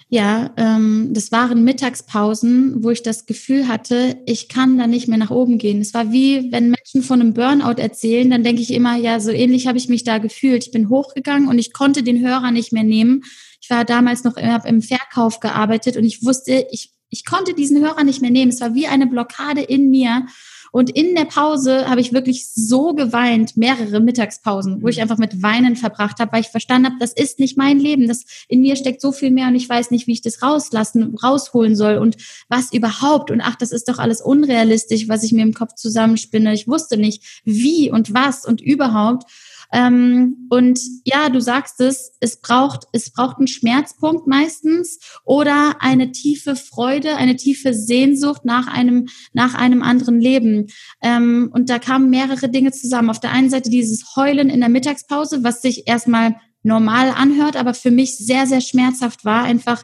Ja, 0.10 0.54
ähm, 0.56 1.10
das 1.12 1.34
waren 1.34 1.66
Mittagspausen, 1.66 2.82
wo 2.82 2.92
ich 2.92 3.04
das 3.04 3.26
Gefühl 3.26 3.68
hatte, 3.68 4.22
ich 4.26 4.48
kann 4.48 4.78
da 4.78 4.88
nicht 4.88 5.10
mehr 5.10 5.18
nach 5.18 5.32
oben 5.32 5.58
gehen. 5.58 5.82
Es 5.82 5.94
war 5.94 6.14
wie, 6.14 6.50
wenn 6.50 6.70
Menschen 6.70 7.04
von 7.04 7.20
einem 7.20 7.34
Burnout 7.34 7.82
erzählen, 7.82 8.30
dann 8.30 8.44
denke 8.44 8.62
ich 8.62 8.74
immer, 8.74 8.96
ja, 8.96 9.20
so 9.20 9.32
ähnlich 9.32 9.68
habe 9.68 9.78
ich 9.78 9.90
mich 9.90 10.06
da 10.06 10.20
gefühlt. 10.20 10.66
Ich 10.66 10.72
bin 10.72 10.88
hochgegangen 10.88 11.50
und 11.50 11.60
ich 11.60 11.74
konnte 11.74 12.04
den 12.04 12.26
Hörer 12.26 12.52
nicht 12.52 12.72
mehr 12.72 12.84
nehmen. 12.84 13.24
Ich 13.62 13.70
war 13.70 13.84
damals 13.84 14.24
noch 14.24 14.38
im 14.38 14.82
Verkauf 14.82 15.42
gearbeitet 15.42 15.98
und 15.98 16.06
ich 16.06 16.24
wusste, 16.24 16.66
ich, 16.72 16.94
ich 17.10 17.26
konnte 17.26 17.54
diesen 17.54 17.82
Hörer 17.82 18.06
nicht 18.06 18.22
mehr 18.22 18.32
nehmen. 18.32 18.52
Es 18.52 18.62
war 18.62 18.74
wie 18.76 18.88
eine 18.88 19.08
Blockade 19.08 19.62
in 19.62 19.90
mir. 19.90 20.26
Und 20.72 20.90
in 20.90 21.16
der 21.16 21.26
Pause 21.26 21.90
habe 21.90 22.02
ich 22.02 22.14
wirklich 22.14 22.48
so 22.54 22.94
geweint, 22.94 23.58
mehrere 23.58 24.00
Mittagspausen, 24.00 24.82
wo 24.82 24.88
ich 24.88 24.98
mhm. 24.98 25.04
einfach 25.04 25.18
mit 25.18 25.42
Weinen 25.42 25.76
verbracht 25.76 26.20
habe, 26.20 26.32
weil 26.32 26.42
ich 26.42 26.48
verstanden 26.48 26.88
habe, 26.88 26.98
das 27.00 27.14
ist 27.14 27.40
nicht 27.40 27.58
mein 27.58 27.80
Leben. 27.80 28.08
Das 28.08 28.26
in 28.48 28.62
mir 28.62 28.76
steckt 28.76 29.02
so 29.02 29.12
viel 29.12 29.32
mehr 29.32 29.48
und 29.48 29.56
ich 29.56 29.68
weiß 29.68 29.92
nicht, 29.92 30.08
wie 30.08 30.14
ich 30.14 30.22
das 30.22 30.42
rauslassen, 30.42 31.16
rausholen 31.16 31.76
soll 31.76 31.98
und 31.98 32.18
was 32.50 32.74
überhaupt. 32.74 33.32
Und 33.32 33.42
ach, 33.42 33.56
das 33.56 33.72
ist 33.72 33.88
doch 33.90 34.00
alles 34.00 34.22
unrealistisch, 34.22 35.08
was 35.08 35.24
ich 35.24 35.32
mir 35.32 35.44
im 35.44 35.54
Kopf 35.54 35.76
zusammenspinne. 35.76 36.54
Ich 36.54 36.68
wusste 36.68 36.98
nicht, 36.98 37.42
wie 37.44 37.92
und 37.92 38.14
was 38.14 38.46
und 38.46 38.62
überhaupt. 38.62 39.30
Ähm, 39.72 40.48
und 40.50 40.80
ja, 41.04 41.30
du 41.30 41.42
sagst 41.42 41.82
es, 41.82 42.14
es 42.20 42.40
braucht, 42.40 42.88
es 42.94 43.12
braucht 43.12 43.38
einen 43.38 43.48
Schmerzpunkt 43.48 44.28
meistens 44.28 45.00
oder 45.26 45.76
eine 45.80 46.12
tiefe 46.12 46.56
Freude, 46.56 47.16
eine 47.18 47.36
tiefe 47.36 47.74
Sehnsucht 47.74 48.46
nach 48.46 48.68
einem, 48.68 49.08
nach 49.34 49.56
einem 49.56 49.84
anderen 49.84 50.20
Leben. 50.20 50.68
Ähm, 51.02 51.50
und 51.54 51.70
da 51.70 51.80
kamen 51.80 52.10
mehrere 52.10 52.50
Dinge 52.50 52.72
zusammen. 52.72 53.10
Auf 53.10 53.20
der 53.20 53.32
einen 53.32 53.50
Seite 53.50 53.70
dieses 53.70 54.16
Heulen 54.16 54.50
in 54.50 54.60
der 54.60 54.70
Mittagspause, 54.70 55.44
was 55.44 55.62
sich 55.62 55.88
erstmal 55.88 56.36
normal 56.64 57.12
anhört, 57.12 57.56
aber 57.56 57.74
für 57.74 57.92
mich 57.92 58.18
sehr, 58.18 58.48
sehr 58.48 58.62
schmerzhaft 58.62 59.26
war, 59.26 59.44
einfach 59.44 59.84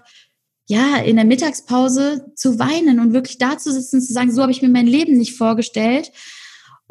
ja, 0.67 0.97
in 0.97 1.17
der 1.17 1.25
Mittagspause 1.25 2.31
zu 2.35 2.57
weinen 2.57 2.99
und 2.99 3.13
wirklich 3.13 3.37
da 3.37 3.57
zu 3.57 3.71
sitzen, 3.71 4.01
zu 4.01 4.13
sagen, 4.13 4.31
so 4.31 4.41
habe 4.41 4.51
ich 4.51 4.61
mir 4.61 4.69
mein 4.69 4.87
Leben 4.87 5.17
nicht 5.17 5.37
vorgestellt. 5.37 6.11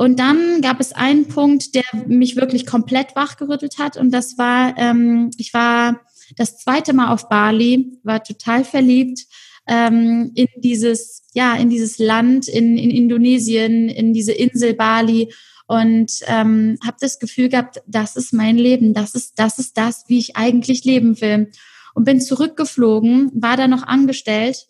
Und 0.02 0.18
dann 0.18 0.62
gab 0.62 0.80
es 0.80 0.92
einen 0.92 1.28
Punkt, 1.28 1.76
der 1.76 1.84
mich 2.08 2.34
wirklich 2.34 2.66
komplett 2.66 3.14
wachgerüttelt 3.14 3.78
hat. 3.78 3.96
Und 3.96 4.10
das 4.10 4.36
war, 4.36 4.76
ähm, 4.76 5.30
ich 5.38 5.54
war 5.54 6.00
das 6.36 6.58
zweite 6.58 6.92
Mal 6.92 7.12
auf 7.12 7.28
Bali, 7.28 8.00
war 8.02 8.24
total 8.24 8.64
verliebt 8.64 9.20
ähm, 9.68 10.32
in 10.34 10.48
dieses, 10.56 11.22
ja, 11.34 11.54
in 11.54 11.70
dieses 11.70 11.98
Land, 11.98 12.48
in, 12.48 12.76
in 12.76 12.90
Indonesien, 12.90 13.88
in 13.88 14.12
diese 14.12 14.32
Insel 14.32 14.74
Bali 14.74 15.32
und 15.68 16.10
ähm, 16.26 16.78
habe 16.84 16.96
das 17.00 17.20
Gefühl 17.20 17.48
gehabt, 17.48 17.80
das 17.86 18.16
ist 18.16 18.32
mein 18.32 18.58
Leben, 18.58 18.94
das 18.94 19.14
ist, 19.14 19.38
das 19.38 19.60
ist 19.60 19.78
das, 19.78 20.02
wie 20.08 20.18
ich 20.18 20.34
eigentlich 20.34 20.82
leben 20.82 21.20
will. 21.20 21.52
Und 21.94 22.06
bin 22.06 22.20
zurückgeflogen, 22.20 23.30
war 23.34 23.56
da 23.56 23.68
noch 23.68 23.84
angestellt 23.84 24.66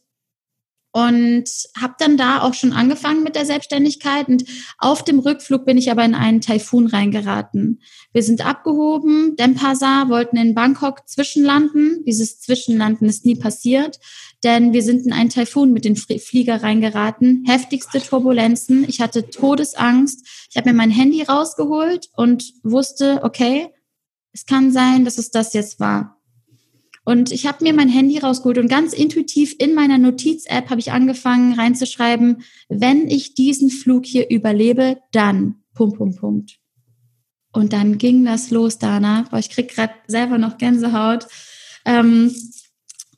und 0.93 1.45
habe 1.81 1.95
dann 1.99 2.17
da 2.17 2.43
auch 2.43 2.55
schon 2.55 2.73
angefangen 2.73 3.23
mit 3.23 3.35
der 3.35 3.47
Selbstständigkeit 3.47 4.29
und 4.29 4.45
auf 4.79 5.03
dem 5.03 5.19
Rückflug 5.19 5.65
bin 5.65 5.79
ich 5.79 5.91
aber 5.91 6.05
in 6.05 6.15
einen 6.15 6.43
Taifun 6.43 6.87
reingeraten. 6.87 7.81
Wir 8.13 8.23
sind 8.23 8.45
abgehoben, 8.45 9.35
Dempasa 9.37 10.09
wollten 10.09 10.37
in 10.37 10.55
Bangkok 10.55 11.09
zwischenlanden. 11.09 12.05
Dieses 12.05 12.41
Zwischenlanden 12.41 13.09
ist 13.09 13.25
nie 13.25 13.37
passiert, 13.37 14.01
denn 14.45 14.75
wir 14.75 14.83
sind 14.83 15.07
in 15.07 15.15
einen 15.15 15.31
Taifun 15.31 15.73
mit 15.73 15.87
den 15.87 15.97
Flieger 15.97 16.63
reingeraten. 16.63 17.45
Heftigste 17.47 18.01
Turbulenzen. 18.01 18.85
Ich 18.87 19.01
hatte 19.01 19.31
Todesangst. 19.31 20.27
Ich 20.51 20.57
habe 20.57 20.71
mir 20.71 20.77
mein 20.77 20.91
Handy 20.91 21.23
rausgeholt 21.23 22.11
und 22.17 22.53
wusste, 22.63 23.21
okay, 23.23 23.69
es 24.33 24.45
kann 24.45 24.73
sein, 24.73 25.05
dass 25.05 25.17
es 25.17 25.31
das 25.31 25.55
jetzt 25.55 25.81
war. 25.81 26.22
Und 27.05 27.33
ich 27.33 27.47
habe 27.47 27.65
mir 27.65 27.75
mein 27.75 27.89
Handy 27.89 28.19
rausgeholt 28.19 28.59
und 28.59 28.69
ganz 28.69 28.93
intuitiv 28.93 29.57
in 29.59 29.75
meiner 29.75 29.99
Notiz-App 29.99 30.71
habe 30.71 30.81
ich 30.81 30.93
angefangen 30.93 31.55
reinzuschreiben, 31.55 32.45
wenn 32.69 33.09
ich 33.09 33.35
diesen 33.35 33.71
Flug 33.71 34.07
hier 34.07 34.31
überlebe, 34.31 34.99
dann 35.11 35.57
Punkt, 35.75 35.99
Punkt, 35.99 36.21
Punkt. 36.21 36.59
Und 37.53 37.73
dann 37.73 37.99
ging 37.99 38.25
das 38.25 38.51
los, 38.51 38.79
Dana. 38.79 39.27
Boah, 39.31 39.39
ich 39.39 39.51
krieg 39.51 39.69
gerade 39.69 39.93
selber 40.07 40.39
noch 40.39 40.59
Gänsehaut. 40.59 41.27
Ähm, 41.85 42.33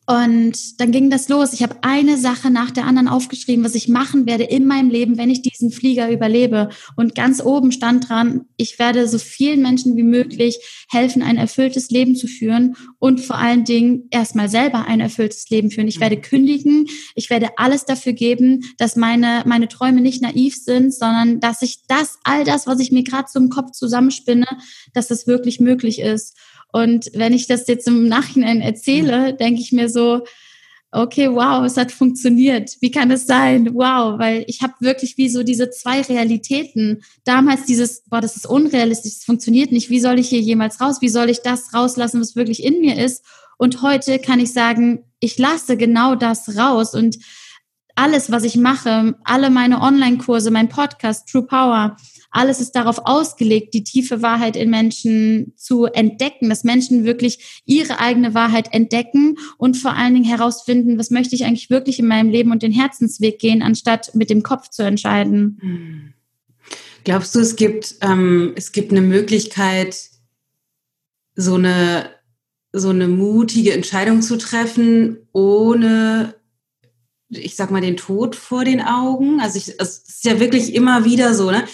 und 0.06 0.80
dann 0.80 0.92
ging 0.92 1.08
das 1.08 1.30
los. 1.30 1.54
Ich 1.54 1.62
habe 1.62 1.76
eine 1.80 2.18
Sache 2.18 2.50
nach 2.50 2.70
der 2.70 2.84
anderen 2.84 3.08
aufgeschrieben, 3.08 3.64
was 3.64 3.74
ich 3.74 3.88
machen 3.88 4.26
werde 4.26 4.44
in 4.44 4.66
meinem 4.66 4.90
Leben, 4.90 5.16
wenn 5.16 5.30
ich 5.30 5.40
diesen 5.40 5.70
Flieger 5.70 6.10
überlebe. 6.10 6.68
Und 6.94 7.14
ganz 7.14 7.42
oben 7.42 7.72
stand 7.72 8.10
dran, 8.10 8.42
ich 8.58 8.78
werde 8.78 9.08
so 9.08 9.18
vielen 9.18 9.62
Menschen 9.62 9.96
wie 9.96 10.02
möglich 10.02 10.58
helfen, 10.90 11.22
ein 11.22 11.38
erfülltes 11.38 11.88
Leben 11.88 12.16
zu 12.16 12.26
führen 12.26 12.76
und 12.98 13.22
vor 13.22 13.38
allen 13.38 13.64
Dingen 13.64 14.08
erstmal 14.10 14.50
selber 14.50 14.84
ein 14.86 15.00
erfülltes 15.00 15.48
Leben 15.48 15.70
führen. 15.70 15.88
Ich 15.88 16.00
werde 16.00 16.20
kündigen. 16.20 16.86
Ich 17.14 17.30
werde 17.30 17.56
alles 17.56 17.86
dafür 17.86 18.12
geben, 18.12 18.64
dass 18.76 18.96
meine, 18.96 19.42
meine 19.46 19.68
Träume 19.68 20.02
nicht 20.02 20.20
naiv 20.20 20.54
sind, 20.54 20.92
sondern 20.92 21.40
dass 21.40 21.62
ich 21.62 21.86
das, 21.88 22.18
all 22.24 22.44
das, 22.44 22.66
was 22.66 22.78
ich 22.80 22.92
mir 22.92 23.04
gerade 23.04 23.28
so 23.32 23.38
im 23.38 23.48
Kopf 23.48 23.70
zusammenspinne, 23.72 24.46
dass 24.92 25.08
das 25.08 25.26
wirklich 25.26 25.60
möglich 25.60 26.00
ist. 26.00 26.36
Und 26.74 27.08
wenn 27.14 27.32
ich 27.32 27.46
das 27.46 27.68
jetzt 27.68 27.86
im 27.86 28.08
Nachhinein 28.08 28.60
erzähle, 28.60 29.32
denke 29.32 29.60
ich 29.60 29.70
mir 29.70 29.88
so, 29.88 30.24
okay, 30.90 31.30
wow, 31.30 31.64
es 31.64 31.76
hat 31.76 31.92
funktioniert. 31.92 32.78
Wie 32.80 32.90
kann 32.90 33.12
es 33.12 33.28
sein? 33.28 33.72
Wow, 33.74 34.18
weil 34.18 34.42
ich 34.48 34.60
habe 34.60 34.72
wirklich 34.80 35.16
wie 35.16 35.28
so 35.28 35.44
diese 35.44 35.70
zwei 35.70 36.00
Realitäten. 36.00 37.04
Damals 37.22 37.64
dieses, 37.64 38.02
boah, 38.06 38.20
das 38.20 38.34
ist 38.34 38.48
unrealistisch, 38.48 39.14
das 39.14 39.24
funktioniert 39.24 39.70
nicht. 39.70 39.88
Wie 39.88 40.00
soll 40.00 40.18
ich 40.18 40.28
hier 40.28 40.40
jemals 40.40 40.80
raus? 40.80 40.96
Wie 41.00 41.08
soll 41.08 41.30
ich 41.30 41.42
das 41.42 41.72
rauslassen, 41.74 42.20
was 42.20 42.34
wirklich 42.34 42.64
in 42.64 42.80
mir 42.80 42.98
ist? 42.98 43.24
Und 43.56 43.80
heute 43.82 44.18
kann 44.18 44.40
ich 44.40 44.52
sagen, 44.52 45.04
ich 45.20 45.38
lasse 45.38 45.76
genau 45.76 46.16
das 46.16 46.56
raus 46.56 46.92
und 46.92 47.18
alles, 47.94 48.32
was 48.32 48.42
ich 48.42 48.56
mache, 48.56 49.14
alle 49.22 49.48
meine 49.48 49.80
Online-Kurse, 49.80 50.50
mein 50.50 50.68
Podcast, 50.68 51.28
True 51.28 51.46
Power, 51.46 51.96
alles 52.34 52.60
ist 52.60 52.72
darauf 52.72 52.98
ausgelegt, 53.04 53.74
die 53.74 53.84
tiefe 53.84 54.20
Wahrheit 54.20 54.56
in 54.56 54.68
Menschen 54.68 55.52
zu 55.56 55.84
entdecken, 55.86 56.48
dass 56.48 56.64
Menschen 56.64 57.04
wirklich 57.04 57.62
ihre 57.64 58.00
eigene 58.00 58.34
Wahrheit 58.34 58.72
entdecken 58.72 59.36
und 59.56 59.76
vor 59.76 59.94
allen 59.94 60.14
Dingen 60.14 60.26
herausfinden, 60.26 60.98
was 60.98 61.10
möchte 61.10 61.34
ich 61.34 61.44
eigentlich 61.44 61.70
wirklich 61.70 61.98
in 61.98 62.06
meinem 62.06 62.30
Leben 62.30 62.50
und 62.50 62.62
den 62.62 62.72
Herzensweg 62.72 63.38
gehen, 63.38 63.62
anstatt 63.62 64.14
mit 64.14 64.30
dem 64.30 64.42
Kopf 64.42 64.68
zu 64.68 64.82
entscheiden. 64.82 65.58
Hm. 65.60 66.12
Glaubst 67.04 67.34
du, 67.34 67.40
es 67.40 67.54
gibt, 67.54 67.96
ähm, 68.00 68.52
es 68.56 68.72
gibt 68.72 68.90
eine 68.90 69.02
Möglichkeit, 69.02 69.96
so 71.36 71.54
eine, 71.54 72.10
so 72.72 72.88
eine 72.88 73.08
mutige 73.08 73.74
Entscheidung 73.74 74.22
zu 74.22 74.38
treffen, 74.38 75.18
ohne 75.32 76.34
ich 77.28 77.56
sag 77.56 77.70
mal, 77.70 77.80
den 77.80 77.96
Tod 77.96 78.36
vor 78.36 78.64
den 78.64 78.80
Augen. 78.80 79.40
Also 79.40 79.58
es 79.58 79.68
ist 79.68 80.24
ja 80.24 80.40
wirklich 80.40 80.74
immer 80.74 81.04
wieder 81.04 81.34
so, 81.34 81.50
ne? 81.50 81.64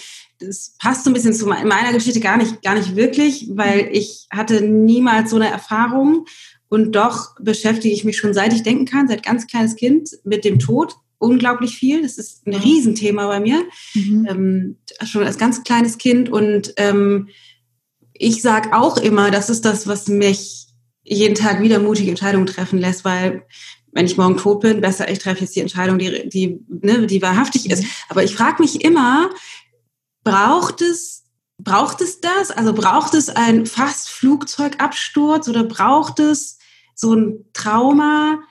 Das 0.41 0.75
passt 0.79 1.03
so 1.03 1.09
ein 1.09 1.13
bisschen 1.13 1.33
zu 1.33 1.45
meiner 1.45 1.93
Geschichte 1.93 2.19
gar 2.19 2.37
nicht, 2.37 2.61
gar 2.61 2.75
nicht 2.75 2.95
wirklich, 2.95 3.47
weil 3.51 3.89
ich 3.91 4.27
hatte 4.31 4.61
niemals 4.61 5.29
so 5.29 5.35
eine 5.35 5.49
Erfahrung 5.49 6.25
und 6.69 6.93
doch 6.93 7.35
beschäftige 7.39 7.93
ich 7.93 8.03
mich 8.03 8.17
schon 8.17 8.33
seit 8.33 8.53
ich 8.53 8.63
denken 8.63 8.85
kann, 8.85 9.07
seit 9.07 9.23
ganz 9.23 9.47
kleines 9.47 9.75
Kind 9.75 10.09
mit 10.23 10.45
dem 10.45 10.59
Tod 10.59 10.95
unglaublich 11.17 11.77
viel. 11.77 12.01
Das 12.01 12.17
ist 12.17 12.47
ein 12.47 12.55
Riesenthema 12.55 13.27
bei 13.27 13.39
mir, 13.39 13.61
mhm. 13.93 14.27
ähm, 14.29 14.77
schon 15.05 15.23
als 15.23 15.37
ganz 15.37 15.63
kleines 15.63 15.97
Kind 15.97 16.29
und 16.29 16.73
ähm, 16.77 17.29
ich 18.13 18.41
sage 18.41 18.75
auch 18.75 18.97
immer, 18.97 19.31
das 19.31 19.49
ist 19.49 19.65
das, 19.65 19.87
was 19.87 20.07
mich 20.07 20.67
jeden 21.03 21.35
Tag 21.35 21.61
wieder 21.61 21.79
mutige 21.79 22.11
Entscheidungen 22.11 22.45
treffen 22.45 22.79
lässt, 22.79 23.03
weil 23.03 23.43
wenn 23.93 24.05
ich 24.05 24.17
morgen 24.17 24.37
tot 24.37 24.61
bin, 24.61 24.81
besser, 24.81 25.09
ich 25.09 25.19
treffe 25.19 25.41
jetzt 25.41 25.55
die 25.55 25.59
Entscheidung, 25.59 25.97
die, 25.97 26.29
die, 26.29 26.59
ne, 26.69 27.05
die 27.07 27.21
wahrhaftig 27.21 27.69
ist. 27.69 27.83
Aber 28.09 28.23
ich 28.23 28.35
frage 28.35 28.61
mich 28.61 28.83
immer, 28.83 29.29
braucht 30.23 30.81
es, 30.81 31.23
braucht 31.57 32.01
es 32.01 32.21
das? 32.21 32.51
Also 32.51 32.73
braucht 32.73 33.13
es 33.13 33.29
ein 33.29 33.65
fast 33.65 34.09
Flugzeugabsturz 34.09 35.47
oder 35.47 35.63
braucht 35.63 36.19
es 36.19 36.57
so 36.95 37.13
ein 37.13 37.45
Trauma, 37.53 38.41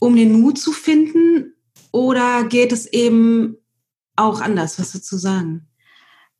um 0.00 0.16
den 0.16 0.40
Mut 0.40 0.58
zu 0.58 0.72
finden? 0.72 1.54
Oder 1.92 2.44
geht 2.44 2.72
es 2.72 2.86
eben 2.86 3.56
auch 4.16 4.40
anders? 4.40 4.78
Was 4.78 4.94
würdest 4.94 5.12
du 5.12 5.16
sagen? 5.16 5.68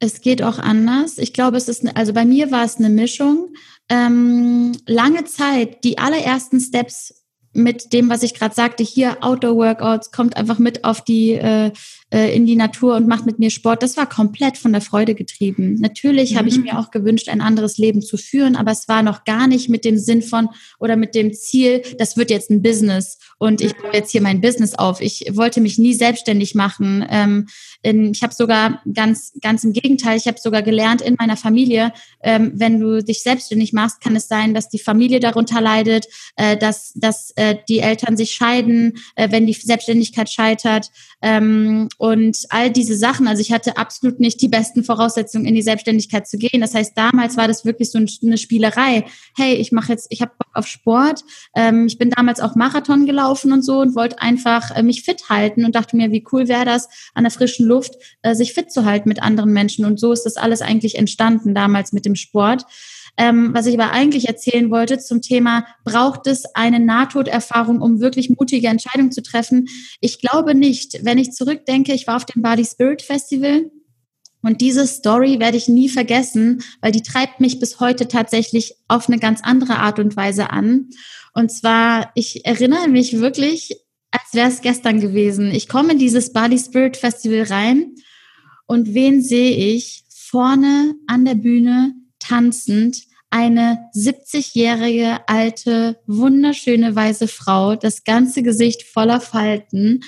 Es 0.01 0.21
geht 0.21 0.43
auch 0.43 0.59
anders. 0.59 1.19
Ich 1.19 1.33
glaube, 1.33 1.57
es 1.57 1.69
ist, 1.69 1.85
also 1.97 2.13
bei 2.13 2.25
mir 2.25 2.51
war 2.51 2.65
es 2.65 2.77
eine 2.77 2.91
Mischung. 2.91 3.55
Ähm, 3.89 4.73
lange 4.87 5.25
Zeit, 5.25 5.85
die 5.85 5.99
allerersten 5.99 6.61
Steps 6.61 7.24
mit 7.55 7.93
dem, 7.93 8.11
was 8.11 8.23
ich 8.23 8.35
gerade 8.35 8.55
sagte, 8.55 8.83
hier 8.83 9.19
Outdoor-Workouts, 9.23 10.11
kommt 10.11 10.37
einfach 10.37 10.59
mit 10.59 10.85
auf 10.85 11.03
die 11.03 11.33
äh, 11.33 11.71
äh, 12.15 12.35
in 12.35 12.47
die 12.47 12.55
Natur 12.55 12.95
und 12.95 13.09
macht 13.09 13.27
mit 13.27 13.41
mir 13.41 13.51
Sport. 13.51 13.83
Das 13.83 13.97
war 13.97 14.09
komplett 14.09 14.57
von 14.57 14.73
der 14.73 14.81
Freude 14.81 15.17
getrieben. 15.17 15.75
Natürlich 15.81 16.33
mhm. 16.33 16.39
habe 16.39 16.49
ich 16.49 16.59
mhm. 16.59 16.65
mir 16.65 16.79
auch 16.79 16.93
gewünscht, 16.93 17.29
ein 17.29 17.41
anderes 17.41 17.77
Leben 17.77 18.03
zu 18.03 18.17
führen, 18.17 18.55
aber 18.55 18.71
es 18.71 18.87
war 18.87 19.03
noch 19.03 19.25
gar 19.25 19.49
nicht 19.49 19.69
mit 19.69 19.85
dem 19.85 19.99
Sinn 19.99 20.23
von 20.23 20.49
oder 20.79 20.95
mit 20.95 21.17
dem 21.17 21.33
Ziel, 21.33 21.83
das 21.99 22.17
wird 22.17 22.31
jetzt 22.31 22.51
ein 22.51 22.63
Business 22.63 23.19
und 23.39 23.61
ich 23.61 23.77
baue 23.77 23.93
jetzt 23.93 24.13
hier 24.13 24.23
mein 24.23 24.41
Business 24.41 24.75
auf. 24.75 25.01
Ich 25.01 25.27
wollte 25.33 25.61
mich 25.61 25.77
nie 25.77 25.93
selbstständig 25.93 26.55
machen. 26.55 27.05
Ähm, 27.11 27.47
in, 27.83 28.13
ich 28.13 28.23
habe 28.23 28.33
sogar 28.33 28.81
ganz, 28.93 29.33
ganz 29.43 29.65
im 29.65 29.73
Gegenteil, 29.73 30.17
ich 30.17 30.27
habe 30.27 30.39
sogar 30.41 30.63
gelernt 30.63 31.03
in 31.03 31.17
meiner 31.19 31.37
Familie, 31.37 31.93
ähm, 32.23 32.53
wenn 32.55 32.81
du 32.81 33.03
dich 33.03 33.23
selbstständig 33.23 33.73
machst, 33.73 34.01
kann 34.01 34.17
es 34.17 34.29
sein, 34.29 34.55
dass 34.55 34.69
die 34.69 34.79
Familie 34.79 35.21
darunter 35.21 35.61
leidet, 35.61 36.07
äh, 36.37 36.57
dass, 36.57 36.93
dass 36.95 37.33
äh, 37.37 37.44
die 37.53 37.81
Eltern 37.81 38.17
sich 38.17 38.31
scheiden, 38.31 38.95
äh, 39.17 39.31
wenn 39.31 39.47
die 39.47 39.53
Selbstständigkeit 39.53 40.31
scheitert. 40.31 40.91
Ähm, 41.21 41.89
und 41.99 42.39
all 42.49 42.71
diese 42.71 42.97
Sachen. 42.97 43.29
Also 43.29 43.43
ich 43.43 43.53
hatte 43.53 43.77
absolut 43.77 44.21
nicht 44.21 44.41
die 44.41 44.49
besten 44.49 44.85
Voraussetzungen, 44.85 45.47
in 45.47 45.55
die 45.55 45.63
Selbstständigkeit 45.63 46.27
zu 46.27 46.39
gehen. 46.39 46.61
Das 46.63 46.75
heißt, 46.75 46.97
damals 46.97 47.37
war 47.37 47.49
das 47.49 47.65
wirklich 47.65 47.91
so 47.91 47.99
eine 47.99 48.39
Spielerei. 48.39 49.05
Hey, 49.37 49.55
ich 49.55 49.73
mache 49.73 49.93
jetzt, 49.93 50.07
ich 50.11 50.23
habe 50.23 50.33
Bock 50.39 50.51
auf 50.55 50.67
Sport. 50.67 51.23
Ähm, 51.55 51.87
ich 51.87 51.99
bin 51.99 52.11
damals 52.11 52.41
auch 52.41 52.55
Marathon 52.55 53.07
gelaufen 53.07 53.53
und 53.53 53.63
so 53.63 53.81
und 53.81 53.95
wollte 53.95 54.21
einfach 54.21 54.71
äh, 54.71 54.83
mich 54.83 55.03
fit 55.03 55.29
halten 55.29 55.65
und 55.65 55.75
dachte 55.75 55.97
mir, 55.97 56.11
wie 56.13 56.25
cool 56.33 56.49
wäre 56.49 56.65
das, 56.65 56.89
an 57.15 57.25
der 57.25 57.31
frischen 57.31 57.67
Luft 57.67 57.95
äh, 58.23 58.35
sich 58.35 58.55
fit 58.55 58.71
zu 58.71 58.85
halten 58.85 59.09
mit 59.09 59.23
anderen 59.23 59.53
Menschen. 59.53 59.85
Und 59.85 60.01
so 60.01 60.13
ist 60.13 60.25
das 60.25 60.37
alles 60.37 60.63
eigentlich 60.63 60.97
entstanden 60.97 61.55
damals 61.55 61.93
mit 61.93 62.05
dem 62.05 62.15
Sport. 62.15 62.65
Ähm, 63.17 63.51
was 63.55 63.67
ich 63.67 63.79
aber 63.79 63.93
eigentlich 63.93 64.27
erzählen 64.29 64.71
wollte 64.71 64.99
zum 64.99 65.23
Thema, 65.23 65.67
braucht 65.85 66.27
es 66.27 66.45
eine 66.55 66.81
Nahtoderfahrung, 66.81 67.81
um 67.81 68.01
wirklich 68.01 68.31
mutige 68.31 68.69
Entscheidungen 68.69 69.13
zu 69.13 69.23
treffen? 69.23 69.69
Ich 70.01 70.21
glaube 70.21 70.55
nicht. 70.55 71.05
Wenn 71.05 71.19
ich 71.19 71.33
zurückdenke, 71.33 71.93
ich 71.93 72.07
war 72.07 72.17
auf 72.17 72.25
dem 72.25 72.43
Body 72.43 72.65
Spirit 72.65 73.03
Festival 73.03 73.71
und 74.43 74.61
diese 74.61 74.87
Story 74.87 75.41
werde 75.41 75.57
ich 75.57 75.69
nie 75.69 75.89
vergessen, 75.89 76.63
weil 76.81 76.93
die 76.93 77.03
treibt 77.03 77.41
mich 77.41 77.61
bis 77.61 77.81
heute 77.81 78.09
tatsächlich 78.09 78.75
auf 78.89 79.09
eine 79.09 79.19
ganz 79.19 79.41
andere 79.43 79.79
Art 79.79 79.99
und 79.99 80.17
Weise 80.17 80.51
an. 80.51 80.91
Und 81.33 81.51
zwar, 81.51 82.11
ich 82.15 82.45
erinnere 82.45 82.89
mich 82.89 83.19
wirklich, 83.21 83.81
als 84.11 84.35
wäre 84.35 84.49
es 84.49 84.61
gestern 84.61 85.01
gewesen. 85.01 85.51
Ich 85.51 85.69
komme 85.69 85.93
in 85.93 85.99
dieses 85.99 86.33
Body 86.33 86.59
Spirit 86.59 86.97
Festival 86.97 87.43
rein 87.45 87.95
und 88.67 88.93
wen 88.93 89.23
sehe 89.23 89.75
ich 89.75 90.05
vorne 90.09 90.95
an 91.07 91.25
der 91.25 91.37
Bühne? 91.37 91.95
Tanzend 92.27 93.03
eine 93.31 93.91
70-jährige 93.97 95.29
alte, 95.29 95.99
wunderschöne 96.07 96.95
weiße 96.95 97.27
Frau, 97.27 97.75
das 97.75 98.05
ganze 98.05 98.43
Gesicht 98.43 98.85
voller 98.85 99.21
Falten, 99.21 100.03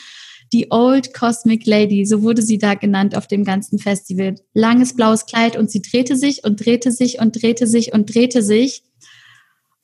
die 0.52 0.68
Old 0.70 1.12
Cosmic 1.12 1.66
Lady, 1.66 2.06
so 2.06 2.22
wurde 2.22 2.40
sie 2.40 2.58
da 2.58 2.74
genannt 2.74 3.16
auf 3.16 3.26
dem 3.26 3.42
ganzen 3.42 3.80
Festival. 3.80 4.36
Langes 4.54 4.94
blaues 4.94 5.26
Kleid 5.26 5.56
und 5.56 5.72
sie 5.72 5.82
drehte 5.82 6.16
sich 6.16 6.44
und 6.44 6.64
drehte 6.64 6.92
sich 6.92 7.18
und 7.18 7.42
drehte 7.42 7.66
sich 7.66 7.92
und 7.92 8.14
drehte 8.14 8.42
sich. 8.42 8.84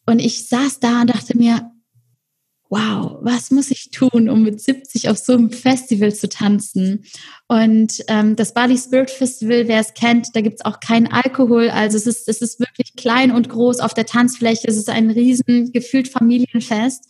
Und 0.07 0.21
ich 0.21 0.47
saß 0.47 0.79
da 0.79 1.01
und 1.01 1.11
dachte 1.11 1.37
mir, 1.37 1.72
wow, 2.73 3.19
was 3.21 3.51
muss 3.51 3.71
ich 3.71 3.91
tun, 3.91 4.31
um 4.31 4.45
mit 4.45 4.59
70 4.59 5.11
auf 5.11 5.19
so 5.19 5.35
einem 5.35 5.51
Festival 5.51 6.15
zu 6.15 6.27
tanzen? 6.27 7.05
Und 7.47 8.03
ähm, 8.09 8.35
das 8.35 8.55
Bali 8.55 8.79
Spirit 8.79 9.11
Festival, 9.11 9.69
wer 9.69 9.81
es 9.81 9.93
kennt, 9.93 10.29
da 10.33 10.41
gibt's 10.41 10.65
auch 10.65 10.81
keinen 10.81 11.09
Alkohol. 11.09 11.69
Also 11.69 11.99
es 11.99 12.07
ist, 12.07 12.31
es 12.31 12.41
ist 12.41 12.61
wirklich 12.61 12.97
klein 12.97 13.31
und 13.31 13.51
groß 13.51 13.81
auf 13.81 13.93
der 13.93 14.07
Tanzfläche. 14.07 14.67
Es 14.67 14.79
ist 14.79 14.89
ein 14.89 15.11
riesen, 15.11 15.71
gefühlt 15.73 16.09
Familienfest. 16.09 17.05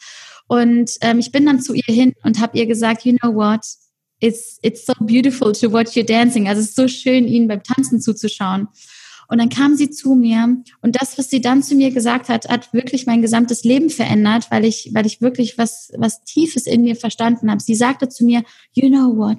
Und 0.49 0.97
ähm, 1.01 1.21
ich 1.21 1.31
bin 1.31 1.47
dann 1.47 1.63
zu 1.63 1.75
ihr 1.75 1.95
hin 1.95 2.13
und 2.25 2.41
habe 2.41 2.59
ihr 2.59 2.67
gesagt, 2.67 3.05
you 3.05 3.17
know 3.19 3.33
what? 3.33 3.61
It's, 4.19 4.59
it's 4.63 4.85
so 4.85 4.95
beautiful 4.99 5.53
to 5.53 5.73
watch 5.73 5.95
you 5.95 6.03
dancing. 6.03 6.49
Also 6.49 6.61
es 6.61 6.71
ist 6.71 6.77
so 6.77 6.89
schön, 6.89 7.29
ihnen 7.29 7.47
beim 7.47 7.63
Tanzen 7.63 8.01
zuzuschauen. 8.01 8.67
Und 9.33 9.39
dann 9.39 9.49
kam 9.49 9.77
sie 9.77 9.89
zu 9.89 10.15
mir 10.15 10.63
und 10.83 11.01
das, 11.01 11.17
was 11.17 11.31
sie 11.31 11.41
dann 11.41 11.63
zu 11.63 11.75
mir 11.75 11.91
gesagt 11.91 12.29
hat, 12.29 12.51
hat 12.51 12.71
wirklich 12.75 13.07
mein 13.07 13.23
gesamtes 13.23 13.65
Leben 13.65 13.89
verändert, 13.89 14.51
weil 14.51 14.67
ich, 14.67 14.91
weil 14.93 15.07
ich 15.07 15.23
wirklich 15.23 15.57
was, 15.57 15.91
was 15.97 16.23
Tiefes 16.25 16.67
in 16.67 16.83
mir 16.83 16.97
verstanden 16.97 17.51
habe. 17.51 17.63
Sie 17.63 17.75
sagte 17.75 18.11
zu 18.11 18.27
mir, 18.27 18.43
you 18.75 18.91
know 18.91 19.17
what? 19.17 19.39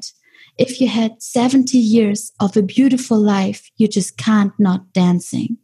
If 0.60 0.80
you 0.80 0.90
had 0.90 1.22
70 1.22 1.78
years 1.78 2.34
of 2.40 2.58
a 2.58 2.62
beautiful 2.62 3.24
life, 3.24 3.70
you 3.76 3.88
just 3.88 4.18
can't 4.18 4.54
not 4.58 4.82
dancing. 4.94 5.60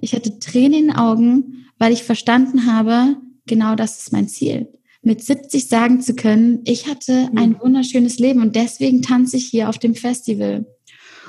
Ich 0.00 0.14
hatte 0.14 0.38
Tränen 0.38 0.74
in 0.74 0.86
den 0.86 0.96
Augen, 0.96 1.66
weil 1.76 1.92
ich 1.92 2.04
verstanden 2.04 2.72
habe, 2.72 3.16
genau 3.46 3.74
das 3.74 3.98
ist 3.98 4.12
mein 4.12 4.28
Ziel 4.28 4.68
mit 5.02 5.24
70 5.24 5.68
sagen 5.68 6.00
zu 6.00 6.14
können, 6.14 6.60
ich 6.64 6.86
hatte 6.86 7.30
ein 7.34 7.50
mhm. 7.50 7.60
wunderschönes 7.60 8.18
Leben 8.18 8.42
und 8.42 8.54
deswegen 8.54 9.02
tanze 9.02 9.36
ich 9.36 9.46
hier 9.46 9.68
auf 9.68 9.78
dem 9.78 9.94
Festival. 9.94 10.66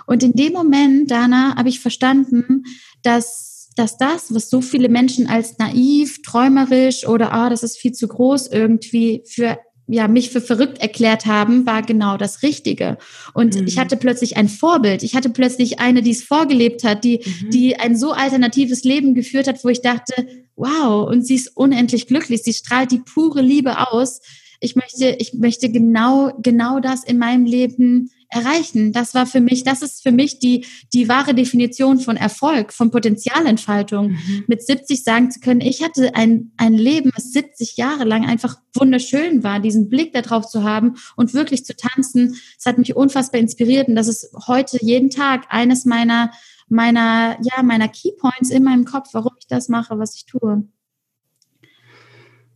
Und 0.10 0.24
in 0.24 0.34
dem 0.34 0.54
Moment, 0.54 1.12
Dana, 1.12 1.56
habe 1.56 1.70
ich 1.70 1.82
verstanden, 1.82 2.64
dass, 3.04 3.70
dass 3.76 3.96
das, 4.00 4.34
was 4.34 4.50
so 4.50 4.60
viele 4.60 4.90
Menschen 4.90 5.28
als 5.28 5.60
naiv, 5.60 6.24
träumerisch 6.24 7.08
oder 7.08 7.32
ah, 7.32 7.48
das 7.48 7.62
ist 7.62 7.78
viel 7.78 7.92
zu 7.92 8.08
groß 8.08 8.48
irgendwie 8.48 9.22
für 9.28 9.60
ja, 9.86 10.08
mich 10.08 10.32
für 10.32 10.42
verrückt 10.42 10.80
erklärt 10.80 11.28
haben, 11.28 11.68
war 11.68 11.84
genau 11.84 12.18
das 12.18 12.42
Richtige. 12.42 12.98
Und 13.36 13.56
mhm. 13.56 13.68
ich 13.68 13.78
hatte 13.78 13.98
plötzlich 13.98 14.36
ein 14.36 14.50
Vorbild. 14.50 15.04
Ich 15.04 15.16
hatte 15.16 15.30
plötzlich 15.30 15.80
eine, 15.80 16.02
die 16.02 16.12
es 16.12 16.24
vorgelebt 16.24 16.84
hat, 16.84 17.04
die, 17.04 17.24
mhm. 17.24 17.50
die 17.52 17.76
ein 17.80 17.96
so 17.96 18.12
alternatives 18.12 18.84
Leben 18.84 19.14
geführt 19.14 19.48
hat, 19.48 19.64
wo 19.64 19.70
ich 19.70 19.82
dachte, 19.82 20.28
wow, 20.56 21.08
und 21.08 21.24
sie 21.24 21.36
ist 21.36 21.56
unendlich 21.56 22.08
glücklich. 22.08 22.42
Sie 22.42 22.54
strahlt 22.54 22.92
die 22.92 23.00
pure 23.00 23.42
Liebe 23.42 23.92
aus. 23.92 24.22
Ich 24.60 24.76
möchte, 24.76 25.16
ich 25.20 25.36
möchte 25.36 25.70
genau, 25.70 26.34
genau 26.42 26.80
das 26.80 27.04
in 27.04 27.20
meinem 27.20 27.46
Leben 27.46 28.10
erreichen. 28.30 28.94
Das 28.94 29.14
war 29.14 29.26
für 29.26 29.42
mich, 29.42 29.64
das 29.64 29.82
ist 29.82 30.04
für 30.04 30.12
mich 30.12 30.40
die, 30.40 30.66
die 30.94 31.10
wahre 31.10 31.34
Definition 31.34 32.00
von 32.00 32.16
Erfolg, 32.16 32.74
von 32.74 32.92
Potenzialentfaltung. 32.92 34.12
Mhm. 34.12 34.44
Mit 34.48 34.62
70 34.66 35.04
sagen 35.04 35.32
zu 35.32 35.40
können, 35.40 35.62
ich 35.62 35.84
hatte 35.84 36.16
ein, 36.16 36.52
ein 36.58 36.74
Leben, 36.74 37.12
das 37.16 37.32
70 37.32 37.78
Jahre 37.78 38.04
lang 38.04 38.26
einfach 38.26 38.58
wunderschön 38.76 39.44
war, 39.44 39.60
diesen 39.60 39.90
Blick 39.90 40.14
darauf 40.14 40.48
zu 40.48 40.64
haben 40.64 40.96
und 41.16 41.34
wirklich 41.34 41.66
zu 41.66 41.76
tanzen. 41.76 42.36
Es 42.58 42.66
hat 42.66 42.78
mich 42.78 42.96
unfassbar 42.96 43.42
inspiriert 43.42 43.88
und 43.88 43.96
das 43.96 44.08
ist 44.08 44.32
heute 44.48 44.78
jeden 44.82 45.10
Tag 45.10 45.48
eines 45.50 45.86
meiner, 45.86 46.32
meiner, 46.68 47.38
ja, 47.42 47.64
meiner 47.64 47.88
Keypoints 47.88 48.52
in 48.52 48.64
meinem 48.64 48.86
Kopf, 48.86 49.10
warum 49.14 49.34
ich 49.40 49.48
das 49.48 49.70
mache, 49.70 49.98
was 49.98 50.16
ich 50.16 50.26
tue. 50.26 50.68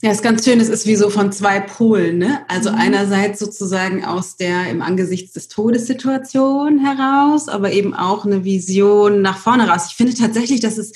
Ja, 0.03 0.11
ist 0.11 0.21
ganz 0.21 0.43
schön, 0.43 0.59
es 0.59 0.67
ist 0.67 0.85
wie 0.85 0.97
so 0.97 1.09
von 1.09 1.31
zwei 1.31 1.61
Polen, 1.61 2.17
ne? 2.17 2.41
Also 2.49 2.69
mhm. 2.69 2.77
einerseits 2.77 3.39
sozusagen 3.39 4.03
aus 4.03 4.35
der 4.35 4.69
im 4.69 4.81
Angesichts 4.81 5.31
des 5.31 5.47
Todessituation 5.47 6.77
heraus, 6.79 7.47
aber 7.47 7.71
eben 7.71 7.93
auch 7.93 8.25
eine 8.25 8.43
Vision 8.43 9.21
nach 9.21 9.37
vorne 9.37 9.69
raus. 9.69 9.85
Ich 9.87 9.95
finde 9.95 10.13
tatsächlich, 10.13 10.59
dass 10.59 10.77
es 10.77 10.91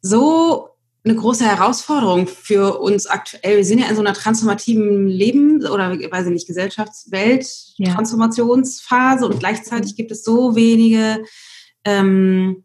so 0.00 0.68
eine 1.02 1.16
große 1.16 1.44
Herausforderung 1.44 2.28
für 2.28 2.78
uns 2.78 3.08
aktuell. 3.08 3.56
Wir 3.56 3.64
sind 3.64 3.80
ja 3.80 3.88
in 3.88 3.96
so 3.96 4.00
einer 4.00 4.14
transformativen 4.14 5.08
Leben 5.08 5.66
oder 5.66 5.90
weiß 5.90 6.26
ich 6.26 6.32
nicht, 6.32 6.46
Gesellschaftswelt, 6.46 7.48
ja. 7.78 7.94
Transformationsphase 7.94 9.26
und 9.26 9.40
gleichzeitig 9.40 9.96
gibt 9.96 10.12
es 10.12 10.22
so 10.22 10.54
wenige 10.54 11.24
ähm, 11.84 12.64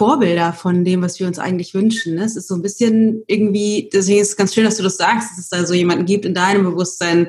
Vorbilder 0.00 0.54
von 0.54 0.82
dem, 0.82 1.02
was 1.02 1.20
wir 1.20 1.26
uns 1.26 1.38
eigentlich 1.38 1.74
wünschen. 1.74 2.14
Ne? 2.14 2.24
Es 2.24 2.34
ist 2.34 2.48
so 2.48 2.54
ein 2.54 2.62
bisschen 2.62 3.22
irgendwie, 3.26 3.90
deswegen 3.92 4.22
ist 4.22 4.28
es 4.28 4.36
ganz 4.38 4.54
schön, 4.54 4.64
dass 4.64 4.78
du 4.78 4.82
das 4.82 4.96
sagst, 4.96 5.30
dass 5.30 5.38
es 5.38 5.50
da 5.50 5.66
so 5.66 5.74
jemanden 5.74 6.06
gibt 6.06 6.24
in 6.24 6.32
deinem 6.32 6.64
Bewusstsein, 6.64 7.28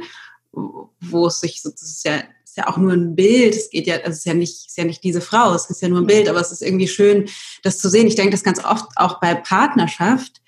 wo 0.53 1.27
es 1.27 1.41
sich 1.41 1.61
so, 1.61 1.69
das 1.69 1.81
ist 1.81 2.05
ja, 2.05 2.23
ist 2.45 2.55
ja 2.55 2.69
auch 2.69 2.77
nur 2.77 2.93
ein 2.93 3.13
Bild, 3.13 3.55
es 3.55 3.69
geht 3.71 3.87
ja, 3.87 3.97
es 3.97 4.19
ist 4.19 4.25
ja 4.25 4.33
nicht, 4.33 4.67
ist 4.67 4.77
ja 4.77 4.85
nicht 4.85 5.03
diese 5.03 5.19
Frau, 5.19 5.53
es 5.53 5.69
ist 5.69 5.81
ja 5.81 5.89
nur 5.89 5.99
ein 5.99 6.07
Bild, 6.07 6.29
aber 6.29 6.39
es 6.39 6.53
ist 6.53 6.61
irgendwie 6.61 6.87
schön, 6.87 7.27
das 7.61 7.77
zu 7.77 7.89
sehen. 7.89 8.07
Ich 8.07 8.15
denke 8.15 8.31
das 8.31 8.43
ganz 8.45 8.63
oft 8.63 8.85
auch 8.95 9.19
bei 9.19 9.35
Partnerschaft, 9.35 10.41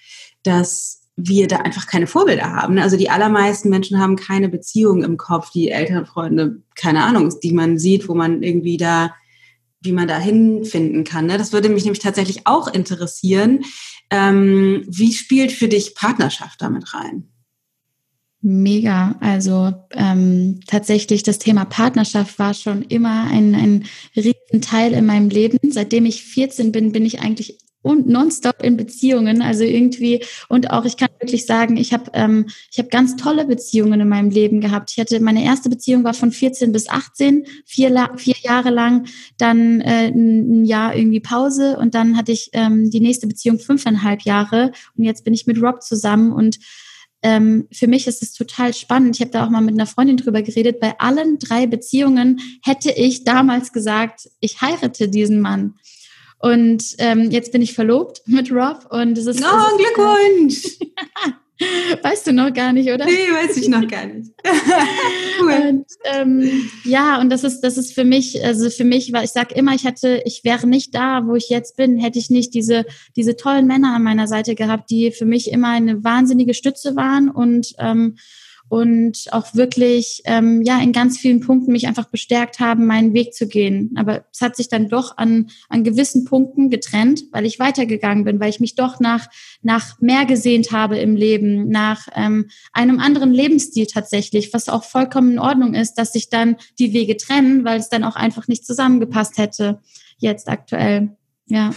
dass 0.43 1.01
wir 1.17 1.49
da 1.49 1.57
einfach 1.57 1.87
keine 1.87 2.07
Vorbilder 2.07 2.53
haben. 2.53 2.79
Also 2.79 2.95
die 2.95 3.09
allermeisten 3.09 3.67
Menschen 3.69 3.99
haben 3.99 4.15
keine 4.15 4.47
Beziehung 4.47 5.03
im 5.03 5.17
Kopf, 5.17 5.51
die 5.51 5.71
Eltern, 5.71 6.05
Freunde, 6.05 6.61
keine 6.75 7.03
Ahnung, 7.03 7.35
die 7.43 7.51
man 7.51 7.77
sieht, 7.77 8.07
wo 8.07 8.13
man 8.13 8.43
irgendwie 8.43 8.77
da 8.77 9.13
wie 9.83 9.91
man 9.91 10.07
da 10.07 10.17
hinfinden 10.17 11.03
kann. 11.03 11.27
Ne? 11.27 11.37
Das 11.37 11.53
würde 11.53 11.69
mich 11.69 11.83
nämlich 11.83 12.01
tatsächlich 12.01 12.47
auch 12.47 12.67
interessieren. 12.67 13.63
Ähm, 14.09 14.83
wie 14.87 15.13
spielt 15.13 15.51
für 15.51 15.67
dich 15.67 15.95
Partnerschaft 15.95 16.61
damit 16.61 16.93
rein? 16.93 17.29
Mega. 18.41 19.15
Also 19.21 19.73
ähm, 19.91 20.59
tatsächlich 20.67 21.23
das 21.23 21.39
Thema 21.39 21.63
Partnerschaft 21.63 22.39
war 22.39 22.53
schon 22.53 22.81
immer 22.81 23.27
ein, 23.31 23.55
ein 23.55 23.85
riesen 24.15 24.61
Teil 24.61 24.93
in 24.93 25.05
meinem 25.05 25.29
Leben. 25.29 25.57
Seitdem 25.71 26.05
ich 26.05 26.23
14 26.23 26.73
bin, 26.73 26.91
bin 26.91 27.05
ich 27.05 27.21
eigentlich 27.21 27.57
und 27.83 28.07
nonstop 28.07 28.63
in 28.63 28.75
Beziehungen. 28.77 29.43
Also 29.43 29.63
irgendwie, 29.63 30.23
und 30.49 30.71
auch 30.71 30.85
ich 30.85 30.97
kann 30.97 31.09
wirklich 31.19 31.45
sagen, 31.45 31.77
ich 31.77 31.93
habe 31.93 32.09
ähm, 32.13 32.47
ich 32.71 32.79
habe 32.79 32.89
ganz 32.89 33.15
tolle 33.15 33.45
Beziehungen 33.45 34.01
in 34.01 34.09
meinem 34.09 34.31
Leben 34.31 34.61
gehabt. 34.61 34.91
Ich 34.91 34.99
hatte 34.99 35.19
meine 35.19 35.43
erste 35.43 35.69
Beziehung 35.69 36.03
war 36.03 36.15
von 36.15 36.31
14 36.31 36.71
bis 36.71 36.89
18, 36.89 37.45
vier, 37.65 38.09
vier 38.15 38.35
Jahre 38.41 38.71
lang, 38.71 39.05
dann 39.37 39.81
äh, 39.81 40.07
ein 40.07 40.65
Jahr 40.65 40.95
irgendwie 40.95 41.19
Pause 41.19 41.77
und 41.77 41.93
dann 41.93 42.17
hatte 42.17 42.31
ich 42.31 42.49
ähm, 42.53 42.89
die 42.89 43.01
nächste 43.01 43.27
Beziehung 43.27 43.59
fünfeinhalb 43.59 44.23
Jahre 44.23 44.71
und 44.97 45.03
jetzt 45.03 45.23
bin 45.23 45.33
ich 45.33 45.45
mit 45.45 45.61
Rob 45.61 45.83
zusammen 45.83 46.31
und 46.31 46.57
ähm, 47.21 47.67
für 47.71 47.87
mich 47.87 48.07
ist 48.07 48.21
es 48.21 48.33
total 48.33 48.73
spannend. 48.73 49.15
Ich 49.15 49.21
habe 49.21 49.31
da 49.31 49.45
auch 49.45 49.49
mal 49.49 49.61
mit 49.61 49.73
einer 49.73 49.87
Freundin 49.87 50.17
drüber 50.17 50.41
geredet. 50.41 50.81
Bei 50.81 50.99
allen 50.99 51.39
drei 51.39 51.67
Beziehungen 51.67 52.41
hätte 52.61 52.91
ich 52.91 53.23
damals 53.23 53.71
gesagt, 53.71 54.29
ich 54.41 54.61
heirate 54.61 55.07
diesen 55.07 55.39
Mann. 55.39 55.75
Und 56.43 56.83
ähm, 56.97 57.31
jetzt 57.31 57.53
bin 57.53 57.61
ich 57.61 57.73
verlobt 57.73 58.21
mit 58.25 58.51
Rob 58.51 58.85
und 58.89 59.17
es 59.17 59.25
ist. 59.27 59.41
Oh, 59.41 59.77
Glückwunsch! 59.77 60.77
Weißt 62.01 62.27
du 62.27 62.33
noch 62.33 62.51
gar 62.51 62.73
nicht, 62.73 62.89
oder? 62.89 63.05
Nee, 63.05 63.31
weiß 63.31 63.55
ich 63.55 63.69
noch 63.69 63.87
gar 63.87 64.05
nicht. 64.07 64.31
cool. 65.39 65.53
Und, 65.69 65.85
ähm, 66.03 66.69
ja, 66.83 67.21
und 67.21 67.29
das 67.29 67.45
ist, 67.45 67.61
das 67.61 67.77
ist 67.77 67.93
für 67.93 68.03
mich, 68.03 68.43
also 68.43 68.69
für 68.69 68.83
mich, 68.83 69.13
weil 69.13 69.23
ich 69.23 69.29
sage 69.29 69.55
immer, 69.55 69.73
ich 69.73 69.85
hatte, 69.85 70.21
ich 70.25 70.43
wäre 70.43 70.67
nicht 70.67 70.93
da, 70.93 71.25
wo 71.25 71.35
ich 71.35 71.47
jetzt 71.49 71.77
bin, 71.77 71.97
hätte 71.99 72.19
ich 72.19 72.29
nicht 72.29 72.53
diese, 72.53 72.85
diese 73.15 73.37
tollen 73.37 73.67
Männer 73.67 73.95
an 73.95 74.03
meiner 74.03 74.27
Seite 74.27 74.55
gehabt, 74.55 74.89
die 74.89 75.11
für 75.11 75.25
mich 75.25 75.51
immer 75.51 75.69
eine 75.69 76.03
wahnsinnige 76.03 76.55
Stütze 76.55 76.97
waren 76.97 77.29
und 77.29 77.73
ähm, 77.77 78.17
und 78.73 79.27
auch 79.29 79.53
wirklich 79.53 80.23
ähm, 80.25 80.63
ja 80.63 80.79
in 80.79 80.93
ganz 80.93 81.19
vielen 81.19 81.41
Punkten 81.41 81.71
mich 81.71 81.85
einfach 81.85 82.05
bestärkt 82.05 82.59
haben, 82.59 82.87
meinen 82.87 83.13
Weg 83.13 83.35
zu 83.35 83.47
gehen. 83.47 83.91
Aber 83.95 84.25
es 84.33 84.41
hat 84.41 84.55
sich 84.55 84.67
dann 84.67 84.89
doch 84.89 85.15
an, 85.15 85.51
an 85.69 85.83
gewissen 85.83 86.25
Punkten 86.25 86.71
getrennt, 86.71 87.25
weil 87.31 87.45
ich 87.45 87.59
weitergegangen 87.59 88.23
bin, 88.23 88.39
weil 88.39 88.49
ich 88.49 88.59
mich 88.59 88.73
doch 88.73 88.99
nach, 88.99 89.27
nach 89.61 90.01
mehr 90.01 90.25
gesehnt 90.25 90.71
habe 90.71 90.97
im 90.97 91.15
Leben, 91.15 91.69
nach 91.69 92.07
ähm, 92.15 92.49
einem 92.71 92.97
anderen 92.99 93.31
Lebensstil 93.31 93.85
tatsächlich, 93.85 94.55
was 94.55 94.69
auch 94.69 94.85
vollkommen 94.85 95.33
in 95.33 95.39
Ordnung 95.39 95.75
ist, 95.75 95.93
dass 95.99 96.11
sich 96.11 96.31
dann 96.31 96.55
die 96.79 96.93
Wege 96.93 97.15
trennen, 97.15 97.65
weil 97.65 97.79
es 97.79 97.89
dann 97.89 98.03
auch 98.03 98.15
einfach 98.15 98.47
nicht 98.47 98.65
zusammengepasst 98.65 99.37
hätte 99.37 99.81
jetzt 100.17 100.49
aktuell. 100.49 101.15
Ja. 101.53 101.71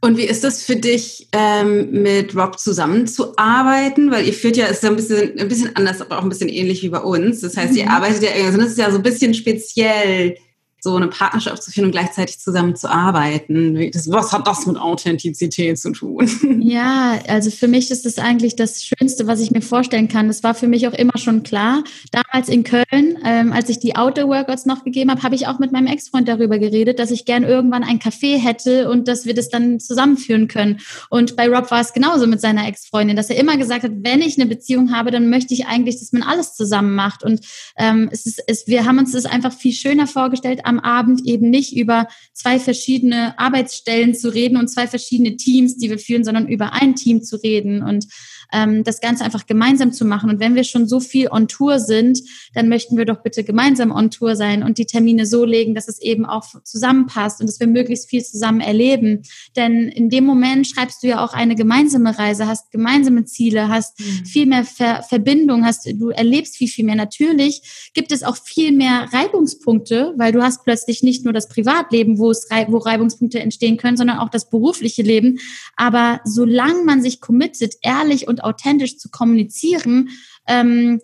Und 0.00 0.16
wie 0.16 0.24
ist 0.24 0.42
das 0.42 0.64
für 0.64 0.76
dich, 0.76 1.28
ähm, 1.32 2.02
mit 2.02 2.36
Rob 2.36 2.58
zusammenzuarbeiten? 2.58 4.10
Weil 4.10 4.26
ihr 4.26 4.32
führt 4.32 4.56
ja, 4.56 4.66
ist 4.66 4.82
ja 4.82 4.90
ein 4.90 4.96
bisschen, 4.96 5.38
ein 5.38 5.48
bisschen 5.48 5.74
anders, 5.76 6.00
aber 6.00 6.18
auch 6.18 6.22
ein 6.22 6.28
bisschen 6.28 6.48
ähnlich 6.48 6.82
wie 6.82 6.88
bei 6.88 6.98
uns. 6.98 7.40
Das 7.40 7.56
heißt, 7.56 7.72
mhm. 7.72 7.78
ihr 7.78 7.90
arbeitet 7.90 8.22
ja, 8.22 8.30
also 8.44 8.58
das 8.58 8.72
ist 8.72 8.78
ja 8.78 8.90
so 8.90 8.96
ein 8.96 9.02
bisschen 9.02 9.32
speziell 9.32 10.36
so 10.84 10.96
eine 10.96 11.06
Partnerschaft 11.06 11.62
zu 11.62 11.70
führen 11.70 11.86
und 11.86 11.92
gleichzeitig 11.92 12.40
zusammen 12.40 12.74
zu 12.74 12.90
arbeiten. 12.90 13.76
was 14.08 14.32
hat 14.32 14.48
das 14.48 14.66
mit 14.66 14.76
Authentizität 14.76 15.78
zu 15.78 15.92
tun? 15.92 16.28
Ja, 16.62 17.18
also 17.28 17.50
für 17.50 17.68
mich 17.68 17.90
ist 17.90 18.06
es 18.06 18.18
eigentlich 18.18 18.56
das 18.56 18.84
Schönste, 18.84 19.26
was 19.26 19.40
ich 19.40 19.50
mir 19.50 19.62
vorstellen 19.62 20.08
kann. 20.08 20.28
Das 20.28 20.42
war 20.42 20.54
für 20.54 20.68
mich 20.68 20.86
auch 20.86 20.92
immer 20.92 21.18
schon 21.18 21.42
klar. 21.42 21.82
Damals 22.12 22.48
in 22.48 22.62
Köln, 22.62 23.18
ähm, 23.24 23.52
als 23.52 23.68
ich 23.68 23.78
die 23.78 23.96
Outdoor-Workouts 23.96 24.64
noch 24.66 24.84
gegeben 24.84 25.10
habe, 25.10 25.22
habe 25.22 25.34
ich 25.34 25.46
auch 25.48 25.58
mit 25.58 25.72
meinem 25.72 25.86
Ex-Freund 25.86 26.28
darüber 26.28 26.58
geredet, 26.58 26.98
dass 26.98 27.10
ich 27.10 27.24
gern 27.24 27.42
irgendwann 27.42 27.82
ein 27.84 27.98
Café 27.98 28.38
hätte 28.38 28.90
und 28.90 29.08
dass 29.08 29.26
wir 29.26 29.34
das 29.34 29.48
dann 29.48 29.80
zusammenführen 29.80 30.48
können. 30.48 30.80
Und 31.10 31.36
bei 31.36 31.48
Rob 31.48 31.70
war 31.70 31.80
es 31.80 31.92
genauso 31.92 32.26
mit 32.26 32.40
seiner 32.40 32.66
Ex-Freundin, 32.66 33.16
dass 33.16 33.28
er 33.28 33.36
immer 33.36 33.56
gesagt 33.56 33.82
hat, 33.82 33.92
wenn 34.02 34.22
ich 34.22 34.38
eine 34.38 34.48
Beziehung 34.48 34.92
habe, 34.94 35.10
dann 35.10 35.28
möchte 35.28 35.54
ich 35.54 35.66
eigentlich, 35.66 35.98
dass 35.98 36.12
man 36.12 36.22
alles 36.22 36.54
zusammen 36.54 36.94
macht. 36.94 37.22
Und 37.24 37.40
ähm, 37.76 38.08
es 38.12 38.24
ist, 38.26 38.42
es, 38.46 38.66
wir 38.66 38.84
haben 38.84 38.98
uns 38.98 39.12
das 39.12 39.26
einfach 39.26 39.52
viel 39.52 39.72
schöner 39.72 40.06
vorgestellt 40.06 40.64
am 40.72 40.80
Abend 40.80 41.26
eben 41.26 41.50
nicht 41.50 41.76
über 41.76 42.08
zwei 42.32 42.58
verschiedene 42.58 43.38
Arbeitsstellen 43.38 44.14
zu 44.14 44.32
reden 44.32 44.56
und 44.56 44.68
zwei 44.68 44.86
verschiedene 44.86 45.36
Teams, 45.36 45.76
die 45.76 45.90
wir 45.90 45.98
führen, 45.98 46.24
sondern 46.24 46.48
über 46.48 46.72
ein 46.72 46.94
Team 46.94 47.22
zu 47.22 47.36
reden. 47.36 47.82
Und 47.82 48.06
ähm, 48.52 48.84
das 48.84 49.00
Ganze 49.00 49.24
einfach 49.24 49.46
gemeinsam 49.46 49.92
zu 49.92 50.04
machen. 50.04 50.30
Und 50.30 50.40
wenn 50.40 50.54
wir 50.54 50.64
schon 50.64 50.86
so 50.86 51.00
viel 51.00 51.28
on 51.28 51.48
Tour 51.48 51.78
sind, 51.78 52.20
dann 52.54 52.68
möchten 52.68 52.96
wir 52.96 53.04
doch 53.04 53.22
bitte 53.22 53.44
gemeinsam 53.44 53.90
on 53.90 54.10
Tour 54.10 54.36
sein 54.36 54.62
und 54.62 54.78
die 54.78 54.86
Termine 54.86 55.26
so 55.26 55.44
legen, 55.44 55.74
dass 55.74 55.88
es 55.88 56.00
eben 56.00 56.26
auch 56.26 56.44
zusammenpasst 56.62 57.40
und 57.40 57.46
dass 57.46 57.60
wir 57.60 57.66
möglichst 57.66 58.08
viel 58.08 58.24
zusammen 58.24 58.60
erleben. 58.60 59.22
Denn 59.56 59.88
in 59.88 60.10
dem 60.10 60.24
Moment 60.24 60.66
schreibst 60.66 61.02
du 61.02 61.08
ja 61.08 61.24
auch 61.24 61.32
eine 61.32 61.54
gemeinsame 61.54 62.18
Reise, 62.18 62.46
hast 62.46 62.70
gemeinsame 62.70 63.24
Ziele, 63.24 63.68
hast 63.68 63.98
mhm. 64.00 64.26
viel 64.26 64.46
mehr 64.46 64.64
Ver 64.64 65.02
Verbindung, 65.08 65.64
hast, 65.64 65.86
du 65.94 66.10
erlebst 66.10 66.56
viel, 66.56 66.68
viel 66.68 66.84
mehr. 66.84 66.94
Natürlich 66.94 67.90
gibt 67.94 68.12
es 68.12 68.22
auch 68.22 68.36
viel 68.36 68.72
mehr 68.72 69.08
Reibungspunkte, 69.12 70.14
weil 70.16 70.32
du 70.32 70.42
hast 70.42 70.64
plötzlich 70.64 71.02
nicht 71.02 71.24
nur 71.24 71.32
das 71.32 71.48
Privatleben, 71.48 72.18
wo 72.18 72.30
es 72.30 72.48
wo 72.68 72.78
Reibungspunkte 72.78 73.40
entstehen 73.40 73.76
können, 73.76 73.96
sondern 73.96 74.18
auch 74.18 74.28
das 74.28 74.48
berufliche 74.48 75.02
Leben. 75.02 75.38
Aber 75.76 76.20
solange 76.24 76.84
man 76.84 77.02
sich 77.02 77.20
committet, 77.20 77.74
ehrlich 77.82 78.28
und 78.28 78.41
authentisch 78.42 78.98
zu 78.98 79.10
kommunizieren, 79.10 80.10
ähm, 80.46 81.00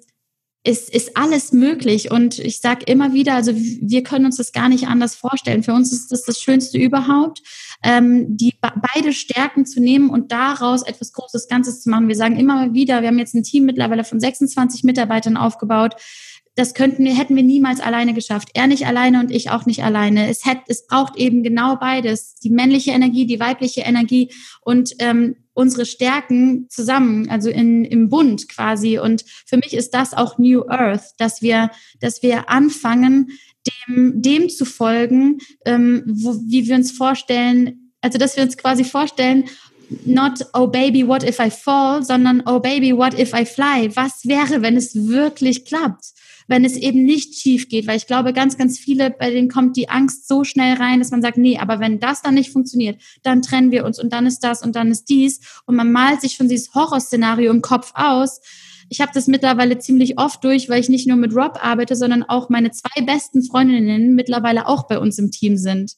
ist, 0.64 0.90
ist 0.90 1.16
alles 1.16 1.52
möglich. 1.52 2.10
Und 2.10 2.38
ich 2.38 2.60
sage 2.60 2.84
immer 2.86 3.12
wieder, 3.12 3.34
also 3.34 3.52
wir 3.54 4.02
können 4.02 4.26
uns 4.26 4.36
das 4.36 4.52
gar 4.52 4.68
nicht 4.68 4.88
anders 4.88 5.14
vorstellen. 5.14 5.62
Für 5.62 5.72
uns 5.72 5.92
ist 5.92 6.12
das 6.12 6.24
das 6.24 6.40
Schönste 6.40 6.78
überhaupt, 6.78 7.40
ähm, 7.82 8.36
die 8.36 8.54
beide 8.60 9.12
Stärken 9.12 9.64
zu 9.64 9.80
nehmen 9.80 10.10
und 10.10 10.32
daraus 10.32 10.82
etwas 10.82 11.12
Großes 11.12 11.48
Ganzes 11.48 11.80
zu 11.80 11.90
machen. 11.90 12.08
Wir 12.08 12.16
sagen 12.16 12.38
immer 12.38 12.74
wieder, 12.74 13.00
wir 13.00 13.08
haben 13.08 13.18
jetzt 13.18 13.34
ein 13.34 13.44
Team 13.44 13.64
mittlerweile 13.64 14.04
von 14.04 14.20
26 14.20 14.84
Mitarbeitern 14.84 15.36
aufgebaut 15.36 15.94
das 16.58 16.74
könnten 16.74 17.04
wir, 17.04 17.16
hätten 17.16 17.36
wir 17.36 17.44
niemals 17.44 17.78
alleine 17.78 18.14
geschafft. 18.14 18.48
Er 18.54 18.66
nicht 18.66 18.84
alleine 18.84 19.20
und 19.20 19.30
ich 19.30 19.48
auch 19.50 19.64
nicht 19.64 19.84
alleine. 19.84 20.28
Es, 20.28 20.44
hätte, 20.44 20.62
es 20.66 20.88
braucht 20.88 21.14
eben 21.14 21.44
genau 21.44 21.76
beides. 21.76 22.34
Die 22.34 22.50
männliche 22.50 22.90
Energie, 22.90 23.26
die 23.26 23.38
weibliche 23.38 23.82
Energie 23.82 24.32
und 24.62 24.92
ähm, 24.98 25.36
unsere 25.58 25.86
Stärken 25.86 26.66
zusammen, 26.70 27.28
also 27.28 27.50
in, 27.50 27.84
im 27.84 28.08
Bund 28.08 28.48
quasi. 28.48 29.00
Und 29.00 29.24
für 29.44 29.56
mich 29.56 29.74
ist 29.74 29.92
das 29.92 30.14
auch 30.14 30.38
New 30.38 30.62
Earth, 30.68 31.14
dass 31.18 31.42
wir, 31.42 31.70
dass 32.00 32.22
wir 32.22 32.48
anfangen, 32.48 33.32
dem, 33.88 34.22
dem 34.22 34.48
zu 34.48 34.64
folgen, 34.64 35.38
ähm, 35.64 36.04
wo, 36.06 36.36
wie 36.46 36.68
wir 36.68 36.76
uns 36.76 36.92
vorstellen, 36.92 37.90
also 38.00 38.18
dass 38.18 38.36
wir 38.36 38.44
uns 38.44 38.56
quasi 38.56 38.84
vorstellen, 38.84 39.46
not 40.04 40.46
oh 40.54 40.68
baby, 40.68 41.06
what 41.06 41.24
if 41.24 41.40
I 41.40 41.50
fall, 41.50 42.04
sondern 42.04 42.44
oh 42.46 42.60
baby, 42.60 42.96
what 42.96 43.18
if 43.18 43.32
I 43.34 43.44
fly? 43.44 43.90
Was 43.96 44.26
wäre, 44.26 44.62
wenn 44.62 44.76
es 44.76 44.94
wirklich 45.08 45.64
klappt? 45.64 46.12
Wenn 46.48 46.64
es 46.64 46.76
eben 46.76 47.04
nicht 47.04 47.36
schief 47.36 47.68
geht, 47.68 47.86
weil 47.86 47.98
ich 47.98 48.06
glaube, 48.06 48.32
ganz, 48.32 48.56
ganz 48.58 48.78
viele, 48.78 49.10
bei 49.10 49.30
denen 49.30 49.48
kommt 49.48 49.76
die 49.76 49.88
Angst 49.88 50.26
so 50.26 50.42
schnell 50.42 50.74
rein, 50.74 50.98
dass 50.98 51.10
man 51.10 51.22
sagt, 51.22 51.36
nee, 51.36 51.58
aber 51.58 51.78
wenn 51.78 52.00
das 52.00 52.22
dann 52.22 52.34
nicht 52.34 52.50
funktioniert, 52.50 53.00
dann 53.22 53.42
trennen 53.42 53.70
wir 53.70 53.84
uns 53.84 54.00
und 54.00 54.12
dann 54.12 54.26
ist 54.26 54.40
das 54.40 54.62
und 54.62 54.74
dann 54.74 54.90
ist 54.90 55.04
dies 55.10 55.40
und 55.66 55.76
man 55.76 55.92
malt 55.92 56.22
sich 56.22 56.32
schon 56.32 56.48
dieses 56.48 56.74
Horrorszenario 56.74 57.52
im 57.52 57.62
Kopf 57.62 57.92
aus. 57.94 58.40
Ich 58.88 59.02
habe 59.02 59.12
das 59.14 59.26
mittlerweile 59.26 59.78
ziemlich 59.78 60.18
oft 60.18 60.42
durch, 60.42 60.70
weil 60.70 60.80
ich 60.80 60.88
nicht 60.88 61.06
nur 61.06 61.18
mit 61.18 61.34
Rob 61.36 61.58
arbeite, 61.62 61.94
sondern 61.94 62.22
auch 62.22 62.48
meine 62.48 62.70
zwei 62.70 63.02
besten 63.02 63.42
Freundinnen 63.42 64.14
mittlerweile 64.14 64.66
auch 64.66 64.88
bei 64.88 64.98
uns 64.98 65.18
im 65.18 65.30
Team 65.30 65.58
sind. 65.58 65.92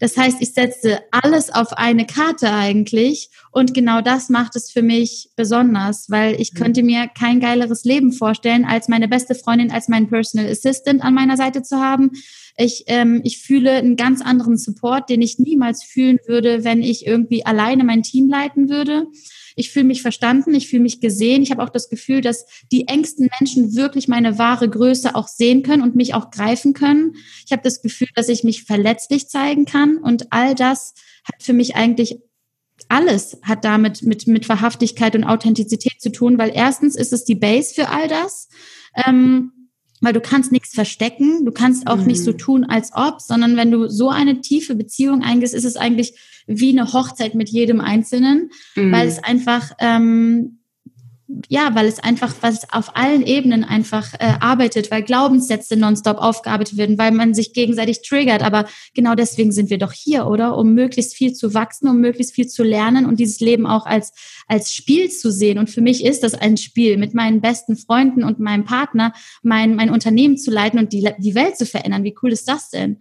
Das 0.00 0.16
heißt, 0.16 0.38
ich 0.40 0.52
setze 0.52 1.00
alles 1.10 1.50
auf 1.50 1.72
eine 1.72 2.06
Karte 2.06 2.52
eigentlich 2.52 3.30
und 3.50 3.74
genau 3.74 4.00
das 4.00 4.28
macht 4.28 4.56
es 4.56 4.70
für 4.70 4.82
mich 4.82 5.30
besonders, 5.36 6.10
weil 6.10 6.40
ich 6.40 6.52
mhm. 6.54 6.58
könnte 6.58 6.82
mir 6.82 7.08
kein 7.08 7.40
geileres 7.40 7.84
Leben 7.84 8.12
vorstellen, 8.12 8.64
als 8.64 8.88
meine 8.88 9.08
beste 9.08 9.34
Freundin, 9.34 9.70
als 9.70 9.88
meinen 9.88 10.08
Personal 10.08 10.50
Assistant 10.50 11.02
an 11.02 11.14
meiner 11.14 11.36
Seite 11.36 11.62
zu 11.62 11.78
haben. 11.80 12.12
Ich, 12.56 12.84
ähm, 12.86 13.20
ich 13.24 13.38
fühle 13.38 13.72
einen 13.72 13.96
ganz 13.96 14.20
anderen 14.20 14.56
Support, 14.56 15.08
den 15.08 15.22
ich 15.22 15.38
niemals 15.38 15.82
fühlen 15.84 16.18
würde, 16.26 16.64
wenn 16.64 16.82
ich 16.82 17.06
irgendwie 17.06 17.46
alleine 17.46 17.84
mein 17.84 18.02
Team 18.02 18.28
leiten 18.28 18.68
würde. 18.68 19.06
Ich 19.56 19.70
fühle 19.70 19.84
mich 19.84 20.02
verstanden, 20.02 20.54
ich 20.54 20.68
fühle 20.68 20.82
mich 20.82 21.00
gesehen. 21.00 21.42
Ich 21.42 21.50
habe 21.50 21.62
auch 21.62 21.70
das 21.70 21.88
Gefühl, 21.88 22.20
dass 22.20 22.46
die 22.70 22.88
engsten 22.88 23.28
Menschen 23.38 23.74
wirklich 23.74 24.08
meine 24.08 24.38
wahre 24.38 24.68
Größe 24.68 25.14
auch 25.14 25.28
sehen 25.28 25.62
können 25.62 25.82
und 25.82 25.96
mich 25.96 26.14
auch 26.14 26.30
greifen 26.30 26.72
können. 26.72 27.16
Ich 27.46 27.52
habe 27.52 27.62
das 27.62 27.82
Gefühl, 27.82 28.08
dass 28.14 28.28
ich 28.28 28.44
mich 28.44 28.64
verletzlich 28.64 29.28
zeigen 29.28 29.64
kann 29.64 29.98
und 29.98 30.32
all 30.32 30.54
das 30.54 30.94
hat 31.24 31.42
für 31.42 31.52
mich 31.52 31.76
eigentlich 31.76 32.18
alles 32.88 33.38
hat 33.42 33.64
damit 33.64 34.02
mit, 34.02 34.26
mit 34.26 34.48
Wahrhaftigkeit 34.48 35.14
und 35.14 35.24
Authentizität 35.24 36.00
zu 36.00 36.10
tun, 36.10 36.36
weil 36.38 36.50
erstens 36.54 36.96
ist 36.96 37.12
es 37.12 37.24
die 37.24 37.34
Base 37.34 37.74
für 37.74 37.88
all 37.88 38.08
das. 38.08 38.48
Ähm, 39.06 39.52
weil 40.02 40.12
du 40.12 40.20
kannst 40.20 40.50
nichts 40.50 40.74
verstecken, 40.74 41.44
du 41.44 41.52
kannst 41.52 41.86
auch 41.86 41.98
mhm. 41.98 42.06
nicht 42.06 42.24
so 42.24 42.32
mhm. 42.32 42.38
tun, 42.38 42.64
als 42.64 42.90
ob, 42.92 43.20
sondern 43.20 43.56
wenn 43.56 43.70
du 43.70 43.88
so 43.88 44.10
eine 44.10 44.40
tiefe 44.40 44.74
Beziehung 44.74 45.22
eingehst, 45.22 45.54
ist 45.54 45.64
es 45.64 45.76
eigentlich 45.76 46.18
wie 46.46 46.70
eine 46.70 46.92
Hochzeit 46.92 47.34
mit 47.34 47.48
jedem 47.48 47.80
Einzelnen, 47.80 48.50
mhm. 48.74 48.92
weil 48.92 49.08
es 49.08 49.22
einfach 49.22 49.72
ähm, 49.78 50.58
ja, 51.48 51.74
weil 51.74 51.86
es 51.86 51.98
einfach, 51.98 52.34
was 52.40 52.70
auf 52.72 52.96
allen 52.96 53.22
Ebenen 53.22 53.64
einfach 53.64 54.14
äh, 54.14 54.34
arbeitet, 54.40 54.90
weil 54.90 55.02
Glaubenssätze 55.02 55.76
nonstop 55.76 56.18
aufgearbeitet 56.18 56.76
werden, 56.76 56.98
weil 56.98 57.12
man 57.12 57.34
sich 57.34 57.52
gegenseitig 57.52 58.02
triggert. 58.02 58.42
Aber 58.42 58.66
genau 58.94 59.14
deswegen 59.14 59.52
sind 59.52 59.70
wir 59.70 59.78
doch 59.78 59.92
hier, 59.92 60.26
oder? 60.26 60.56
Um 60.56 60.74
möglichst 60.74 61.14
viel 61.14 61.32
zu 61.32 61.54
wachsen, 61.54 61.88
um 61.88 62.00
möglichst 62.00 62.34
viel 62.34 62.48
zu 62.48 62.62
lernen 62.62 63.06
und 63.06 63.20
dieses 63.20 63.40
Leben 63.40 63.66
auch 63.66 63.86
als, 63.86 64.12
als 64.46 64.72
Spiel 64.72 65.10
zu 65.10 65.30
sehen. 65.30 65.58
Und 65.58 65.70
für 65.70 65.80
mich 65.80 66.04
ist 66.04 66.22
das 66.22 66.34
ein 66.34 66.56
Spiel, 66.56 66.96
mit 66.96 67.14
meinen 67.14 67.40
besten 67.40 67.76
Freunden 67.76 68.24
und 68.24 68.38
meinem 68.38 68.64
Partner 68.64 69.12
mein, 69.42 69.74
mein 69.74 69.90
Unternehmen 69.90 70.36
zu 70.36 70.50
leiten 70.50 70.78
und 70.78 70.92
die, 70.92 71.08
die 71.18 71.34
Welt 71.34 71.56
zu 71.56 71.66
verändern. 71.66 72.04
Wie 72.04 72.14
cool 72.22 72.32
ist 72.32 72.48
das 72.48 72.70
denn? 72.70 72.98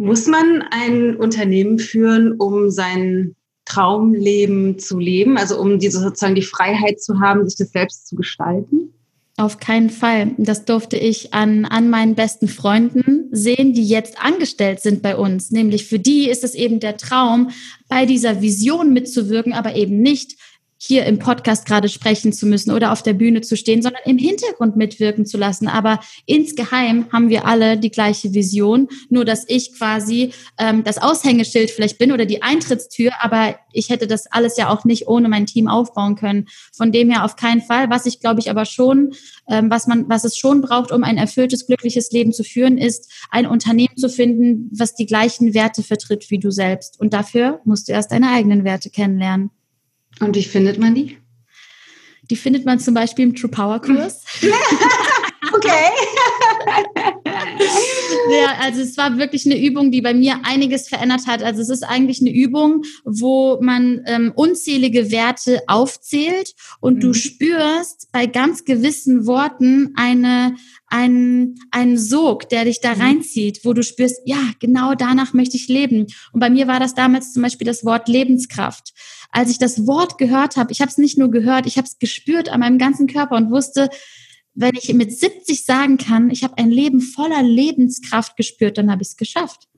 Muss 0.00 0.26
man 0.26 0.64
ein 0.70 1.14
Unternehmen 1.14 1.78
führen, 1.78 2.32
um 2.32 2.70
seinen 2.70 3.36
Traumleben 3.66 4.78
zu 4.78 4.98
leben, 4.98 5.36
also 5.36 5.60
um 5.60 5.78
diese 5.78 6.00
sozusagen 6.00 6.34
die 6.34 6.40
Freiheit 6.40 7.02
zu 7.02 7.20
haben, 7.20 7.46
sich 7.46 7.58
das 7.58 7.72
selbst 7.72 8.08
zu 8.08 8.16
gestalten? 8.16 8.94
Auf 9.36 9.58
keinen 9.58 9.90
Fall. 9.90 10.30
Das 10.38 10.64
durfte 10.64 10.96
ich 10.96 11.34
an, 11.34 11.66
an 11.66 11.90
meinen 11.90 12.14
besten 12.14 12.48
Freunden 12.48 13.28
sehen, 13.30 13.74
die 13.74 13.86
jetzt 13.86 14.18
angestellt 14.18 14.80
sind 14.80 15.02
bei 15.02 15.16
uns. 15.16 15.50
Nämlich 15.50 15.84
für 15.84 15.98
die 15.98 16.30
ist 16.30 16.44
es 16.44 16.54
eben 16.54 16.80
der 16.80 16.96
Traum, 16.96 17.50
bei 17.90 18.06
dieser 18.06 18.40
Vision 18.40 18.94
mitzuwirken, 18.94 19.52
aber 19.52 19.76
eben 19.76 20.00
nicht 20.00 20.38
hier 20.82 21.04
im 21.04 21.18
Podcast 21.18 21.66
gerade 21.66 21.90
sprechen 21.90 22.32
zu 22.32 22.46
müssen 22.46 22.70
oder 22.70 22.90
auf 22.90 23.02
der 23.02 23.12
Bühne 23.12 23.42
zu 23.42 23.54
stehen, 23.54 23.82
sondern 23.82 24.00
im 24.06 24.16
Hintergrund 24.16 24.76
mitwirken 24.76 25.26
zu 25.26 25.36
lassen. 25.36 25.68
Aber 25.68 26.00
insgeheim 26.24 27.04
haben 27.12 27.28
wir 27.28 27.44
alle 27.44 27.76
die 27.76 27.90
gleiche 27.90 28.32
Vision, 28.32 28.88
nur 29.10 29.26
dass 29.26 29.44
ich 29.46 29.76
quasi 29.76 30.32
ähm, 30.58 30.82
das 30.82 30.96
Aushängeschild 30.96 31.70
vielleicht 31.70 31.98
bin 31.98 32.12
oder 32.12 32.24
die 32.24 32.42
Eintrittstür, 32.42 33.12
aber 33.20 33.58
ich 33.72 33.90
hätte 33.90 34.06
das 34.06 34.26
alles 34.26 34.56
ja 34.56 34.70
auch 34.70 34.86
nicht 34.86 35.06
ohne 35.06 35.28
mein 35.28 35.44
Team 35.44 35.68
aufbauen 35.68 36.16
können. 36.16 36.46
Von 36.72 36.92
dem 36.92 37.10
her 37.10 37.26
auf 37.26 37.36
keinen 37.36 37.60
Fall. 37.60 37.90
Was 37.90 38.06
ich 38.06 38.18
glaube 38.18 38.40
ich 38.40 38.48
aber 38.48 38.64
schon, 38.64 39.12
ähm, 39.50 39.70
was 39.70 39.86
man, 39.86 40.08
was 40.08 40.24
es 40.24 40.38
schon 40.38 40.62
braucht, 40.62 40.92
um 40.92 41.04
ein 41.04 41.18
erfülltes, 41.18 41.66
glückliches 41.66 42.10
Leben 42.10 42.32
zu 42.32 42.42
führen, 42.42 42.78
ist 42.78 43.12
ein 43.30 43.46
Unternehmen 43.46 43.98
zu 43.98 44.08
finden, 44.08 44.70
was 44.72 44.94
die 44.94 45.06
gleichen 45.06 45.52
Werte 45.52 45.82
vertritt 45.82 46.30
wie 46.30 46.38
du 46.38 46.50
selbst. 46.50 46.98
Und 46.98 47.12
dafür 47.12 47.60
musst 47.66 47.88
du 47.88 47.92
erst 47.92 48.12
deine 48.12 48.30
eigenen 48.30 48.64
Werte 48.64 48.88
kennenlernen. 48.88 49.50
Und 50.20 50.36
wie 50.36 50.44
findet 50.44 50.78
man 50.78 50.94
die? 50.94 51.18
Die 52.30 52.36
findet 52.36 52.64
man 52.64 52.78
zum 52.78 52.94
Beispiel 52.94 53.24
im 53.24 53.34
True 53.34 53.50
Power 53.50 53.80
Kurs. 53.80 54.24
okay. 55.64 55.90
ja, 58.30 58.56
also 58.60 58.80
es 58.80 58.96
war 58.96 59.18
wirklich 59.18 59.46
eine 59.46 59.60
Übung, 59.60 59.90
die 59.90 60.00
bei 60.00 60.14
mir 60.14 60.40
einiges 60.44 60.88
verändert 60.88 61.26
hat. 61.26 61.42
Also 61.42 61.60
es 61.60 61.68
ist 61.68 61.82
eigentlich 61.82 62.20
eine 62.20 62.32
Übung, 62.32 62.82
wo 63.04 63.58
man 63.60 64.02
ähm, 64.06 64.32
unzählige 64.34 65.10
Werte 65.10 65.62
aufzählt 65.66 66.54
und 66.80 66.96
mhm. 66.96 67.00
du 67.00 67.12
spürst 67.12 68.08
bei 68.12 68.26
ganz 68.26 68.64
gewissen 68.64 69.26
Worten 69.26 69.92
eine 69.96 70.56
einen, 70.92 71.54
einen 71.70 71.96
Sog, 71.96 72.48
der 72.48 72.64
dich 72.64 72.80
da 72.80 72.96
mhm. 72.96 73.00
reinzieht, 73.00 73.60
wo 73.62 73.74
du 73.74 73.84
spürst, 73.84 74.22
ja, 74.24 74.40
genau 74.58 74.94
danach 74.96 75.32
möchte 75.34 75.56
ich 75.56 75.68
leben. 75.68 76.08
Und 76.32 76.40
bei 76.40 76.50
mir 76.50 76.66
war 76.66 76.80
das 76.80 76.96
damals 76.96 77.32
zum 77.32 77.44
Beispiel 77.44 77.64
das 77.64 77.84
Wort 77.84 78.08
Lebenskraft 78.08 78.92
als 79.30 79.50
ich 79.50 79.58
das 79.58 79.86
Wort 79.86 80.18
gehört 80.18 80.56
habe, 80.56 80.72
ich 80.72 80.80
habe 80.80 80.90
es 80.90 80.98
nicht 80.98 81.18
nur 81.18 81.30
gehört, 81.30 81.66
ich 81.66 81.76
habe 81.76 81.86
es 81.86 81.98
gespürt 81.98 82.48
an 82.48 82.60
meinem 82.60 82.78
ganzen 82.78 83.06
Körper 83.06 83.36
und 83.36 83.50
wusste, 83.50 83.88
wenn 84.54 84.74
ich 84.74 84.92
mit 84.92 85.16
70 85.16 85.64
sagen 85.64 85.96
kann, 85.96 86.30
ich 86.30 86.44
habe 86.44 86.58
ein 86.58 86.70
Leben 86.70 87.00
voller 87.00 87.42
Lebenskraft 87.42 88.36
gespürt, 88.36 88.78
dann 88.78 88.90
habe 88.90 89.02
ich 89.02 89.08
es 89.08 89.16
geschafft. 89.16 89.69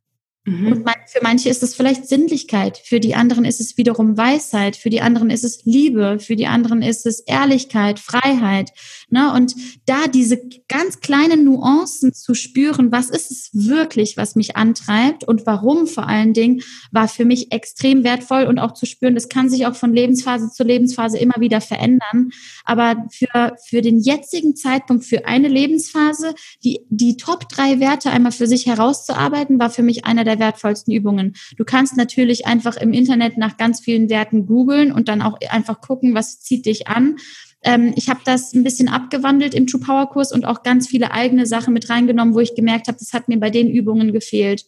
Mhm. 0.45 0.73
Und 0.73 0.91
für 1.07 1.23
manche 1.23 1.49
ist 1.49 1.63
es 1.63 1.77
vielleicht 1.77 2.09
Sinnlichkeit, 2.09 2.79
für 2.79 2.99
die 2.99 3.15
anderen 3.15 3.45
ist 3.45 3.61
es 3.61 3.77
wiederum 3.77 4.17
Weisheit, 4.17 4.77
für 4.77 4.91
die 4.91 5.01
anderen 5.01 5.31
ist 5.31 5.45
es 5.45 5.65
Liebe, 5.65 6.19
für 6.19 6.35
die 6.35 6.49
anderen 6.49 6.83
ist 6.83 7.07
es 7.07 7.21
Ehrlichkeit, 7.21 8.01
Freiheit. 8.01 8.73
Ne? 9.09 9.33
Und 9.33 9.55
da 9.87 10.09
diese 10.09 10.41
ganz 10.67 10.99
kleinen 10.99 11.45
Nuancen 11.45 12.13
zu 12.13 12.35
spüren, 12.35 12.91
was 12.91 13.09
ist 13.09 13.31
es 13.31 13.51
wirklich, 13.53 14.17
was 14.17 14.35
mich 14.35 14.57
antreibt 14.57 15.23
und 15.23 15.47
warum 15.47 15.87
vor 15.87 16.09
allen 16.09 16.33
Dingen, 16.33 16.63
war 16.91 17.07
für 17.07 17.25
mich 17.25 17.53
extrem 17.53 18.03
wertvoll 18.03 18.45
und 18.45 18.59
auch 18.59 18.73
zu 18.73 18.87
spüren, 18.87 19.15
das 19.15 19.29
kann 19.29 19.49
sich 19.49 19.67
auch 19.67 19.77
von 19.77 19.95
Lebensphase 19.95 20.51
zu 20.51 20.65
Lebensphase 20.65 21.19
immer 21.19 21.37
wieder 21.39 21.61
verändern. 21.61 22.31
Aber 22.65 23.07
für, 23.13 23.57
für 23.65 23.81
den 23.81 24.01
jetzigen 24.01 24.57
Zeitpunkt, 24.57 25.05
für 25.05 25.25
eine 25.25 25.47
Lebensphase, 25.47 26.35
die, 26.65 26.81
die 26.89 27.17
Top 27.17 27.49
drei 27.49 27.79
Werte 27.79 28.11
einmal 28.11 28.33
für 28.33 28.49
sich 28.49 28.67
herauszuarbeiten, 28.67 29.61
war 29.61 29.71
für 29.71 29.85
mich 29.85 30.05
einer 30.05 30.25
der 30.25 30.32
der 30.37 30.47
wertvollsten 30.47 30.93
Übungen. 30.93 31.35
Du 31.57 31.65
kannst 31.65 31.97
natürlich 31.97 32.47
einfach 32.47 32.77
im 32.77 32.93
Internet 32.93 33.37
nach 33.39 33.57
ganz 33.57 33.81
vielen 33.81 34.09
Werten 34.09 34.47
googeln 34.47 34.93
und 34.93 35.09
dann 35.09 35.23
auch 35.23 35.39
einfach 35.51 35.81
gucken, 35.81 36.15
was 36.15 36.41
zieht 36.41 36.67
dich 36.67 36.89
an. 36.89 37.17
Ähm, 37.63 37.93
ich 37.97 38.09
habe 38.09 38.21
das 38.25 38.53
ein 38.53 38.65
bisschen 38.65 38.89
abgewandelt 38.89 39.55
im 39.55 39.67
True 39.67 39.81
Power 39.81 40.09
Kurs 40.11 40.33
und 40.33 40.45
auch 40.45 40.63
ganz 40.63 40.89
viele 40.89 41.13
eigene 41.13 41.47
Sachen 41.47 41.73
mit 41.73 41.89
reingenommen, 41.89 42.35
wo 42.35 42.41
ich 42.41 42.55
gemerkt 42.55 42.89
habe, 42.89 42.99
das 42.99 43.13
hat 43.13 43.29
mir 43.29 43.39
bei 43.39 43.51
den 43.51 43.71
Übungen 43.71 44.13
gefehlt. 44.13 44.65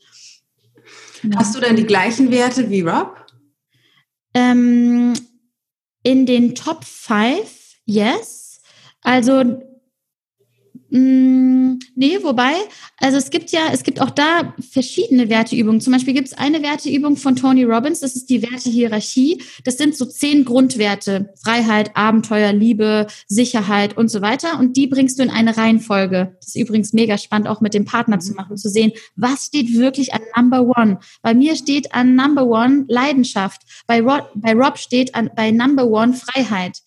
Ja. 1.23 1.39
Hast 1.39 1.55
du 1.55 1.61
dann 1.61 1.77
die 1.77 1.87
gleichen 1.87 2.31
Werte 2.31 2.71
wie 2.71 2.83
Rob? 2.83 3.17
Ähm, 4.35 5.15
in 6.03 6.27
den 6.27 6.55
Top 6.55 6.85
5, 6.85 7.79
yes. 7.87 8.61
Also 9.01 9.61
Mm, 10.97 11.81
nee, 11.97 12.21
wobei, 12.23 12.53
also 12.99 13.17
es 13.17 13.31
gibt 13.31 13.51
ja, 13.51 13.63
es 13.73 13.83
gibt 13.83 14.01
auch 14.01 14.11
da 14.11 14.55
verschiedene 14.71 15.29
Werteübungen. 15.29 15.81
Zum 15.81 15.93
Beispiel 15.93 16.15
gibt 16.15 16.29
es 16.29 16.35
eine 16.35 16.63
Werteübung 16.63 17.17
von 17.17 17.35
Tony 17.35 17.65
Robbins, 17.65 17.99
das 17.99 18.15
ist 18.15 18.31
die 18.31 18.43
Wertehierarchie. 18.43 19.43
Das 19.65 19.77
sind 19.77 19.97
so 19.97 20.05
zehn 20.05 20.45
Grundwerte. 20.45 21.35
Freiheit, 21.43 21.97
Abenteuer, 21.97 22.53
Liebe, 22.53 23.09
Sicherheit 23.27 23.97
und 23.97 24.09
so 24.09 24.23
weiter. 24.23 24.61
Und 24.61 24.77
die 24.77 24.87
bringst 24.87 25.19
du 25.19 25.25
in 25.25 25.31
eine 25.31 25.57
Reihenfolge. 25.57 26.37
Das 26.39 26.55
ist 26.55 26.57
übrigens 26.57 26.93
mega 26.93 27.19
spannend, 27.19 27.49
auch 27.49 27.61
mit 27.61 27.75
dem 27.75 27.87
Partner 27.87 28.21
zu 28.21 28.35
machen, 28.35 28.57
zu 28.57 28.69
sehen, 28.69 28.93
was 29.17 29.47
steht 29.47 29.77
wirklich 29.77 30.15
an 30.15 30.21
Number 30.37 30.79
One. 30.79 31.01
Bei 31.23 31.35
mir 31.35 31.57
steht 31.57 31.93
an 31.93 32.15
Number 32.15 32.47
One 32.47 32.85
Leidenschaft. 32.87 33.63
Bei 33.89 34.01
Rob, 34.01 34.31
bei 34.37 34.53
Rob 34.53 34.79
steht 34.79 35.17
an, 35.17 35.29
bei 35.35 35.51
Number 35.51 35.89
One 35.89 36.15
Freiheit. 36.15 36.83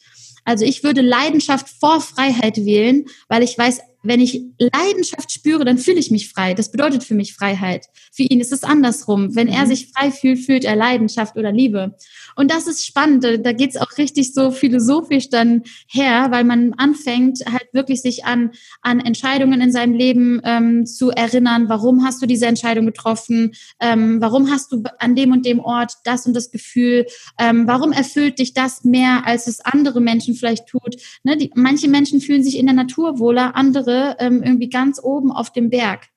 Also 0.47 0.63
ich 0.63 0.81
würde 0.81 1.01
Leidenschaft 1.01 1.67
vor 1.67 1.99
Freiheit 1.99 2.55
wählen, 2.55 3.03
weil 3.27 3.43
ich 3.43 3.57
weiß, 3.57 3.81
wenn 4.07 4.21
ich 4.21 4.41
Leidenschaft 4.57 5.31
spüre, 5.31 5.65
dann 5.65 5.77
fühle 5.77 5.99
ich 5.99 6.11
mich 6.11 6.29
frei. 6.29 6.53
Das 6.53 6.71
bedeutet 6.71 7.03
für 7.03 7.15
mich 7.15 7.33
Freiheit. 7.33 7.87
Für 8.11 8.23
ihn 8.23 8.39
ist 8.39 8.53
es 8.53 8.63
andersrum. 8.63 9.35
Wenn 9.35 9.47
er 9.47 9.65
mhm. 9.65 9.67
sich 9.67 9.91
frei 9.91 10.11
fühlt, 10.11 10.39
fühlt 10.39 10.65
er 10.65 10.75
Leidenschaft 10.75 11.35
oder 11.37 11.51
Liebe. 11.51 11.95
Und 12.35 12.51
das 12.51 12.67
ist 12.67 12.85
spannend. 12.85 13.23
Da 13.23 13.51
geht 13.51 13.71
es 13.71 13.77
auch 13.77 13.97
richtig 13.97 14.33
so 14.33 14.51
philosophisch 14.51 15.29
dann 15.29 15.63
her, 15.87 16.27
weil 16.29 16.43
man 16.43 16.73
anfängt 16.77 17.39
halt 17.45 17.67
wirklich 17.73 18.01
sich 18.01 18.25
an, 18.25 18.51
an 18.81 18.99
Entscheidungen 18.99 19.59
in 19.61 19.71
seinem 19.71 19.93
Leben 19.93 20.41
ähm, 20.43 20.85
zu 20.85 21.11
erinnern. 21.11 21.67
Warum 21.67 22.05
hast 22.05 22.21
du 22.21 22.27
diese 22.27 22.45
Entscheidung 22.45 22.85
getroffen? 22.85 23.53
Ähm, 23.79 24.21
warum 24.21 24.49
hast 24.51 24.71
du 24.71 24.83
an 24.99 25.15
dem 25.15 25.31
und 25.31 25.45
dem 25.45 25.59
Ort 25.59 25.93
das 26.03 26.25
und 26.25 26.33
das 26.33 26.51
Gefühl? 26.51 27.05
Ähm, 27.39 27.67
warum 27.67 27.91
erfüllt 27.91 28.39
dich 28.39 28.53
das 28.53 28.83
mehr, 28.83 29.25
als 29.25 29.47
es 29.47 29.59
andere 29.59 29.99
Menschen 29.99 30.35
vielleicht 30.35 30.67
tut? 30.67 30.95
Ne? 31.23 31.37
Die, 31.37 31.51
manche 31.55 31.87
Menschen 31.87 32.21
fühlen 32.21 32.43
sich 32.43 32.57
in 32.57 32.67
der 32.67 32.75
Natur 32.75 33.19
wohler, 33.19 33.55
andere 33.55 33.96
ähm, 34.19 34.43
irgendwie 34.43 34.69
ganz 34.69 34.99
oben 35.01 35.31
auf 35.31 35.51
dem 35.51 35.69
Berg. 35.69 36.07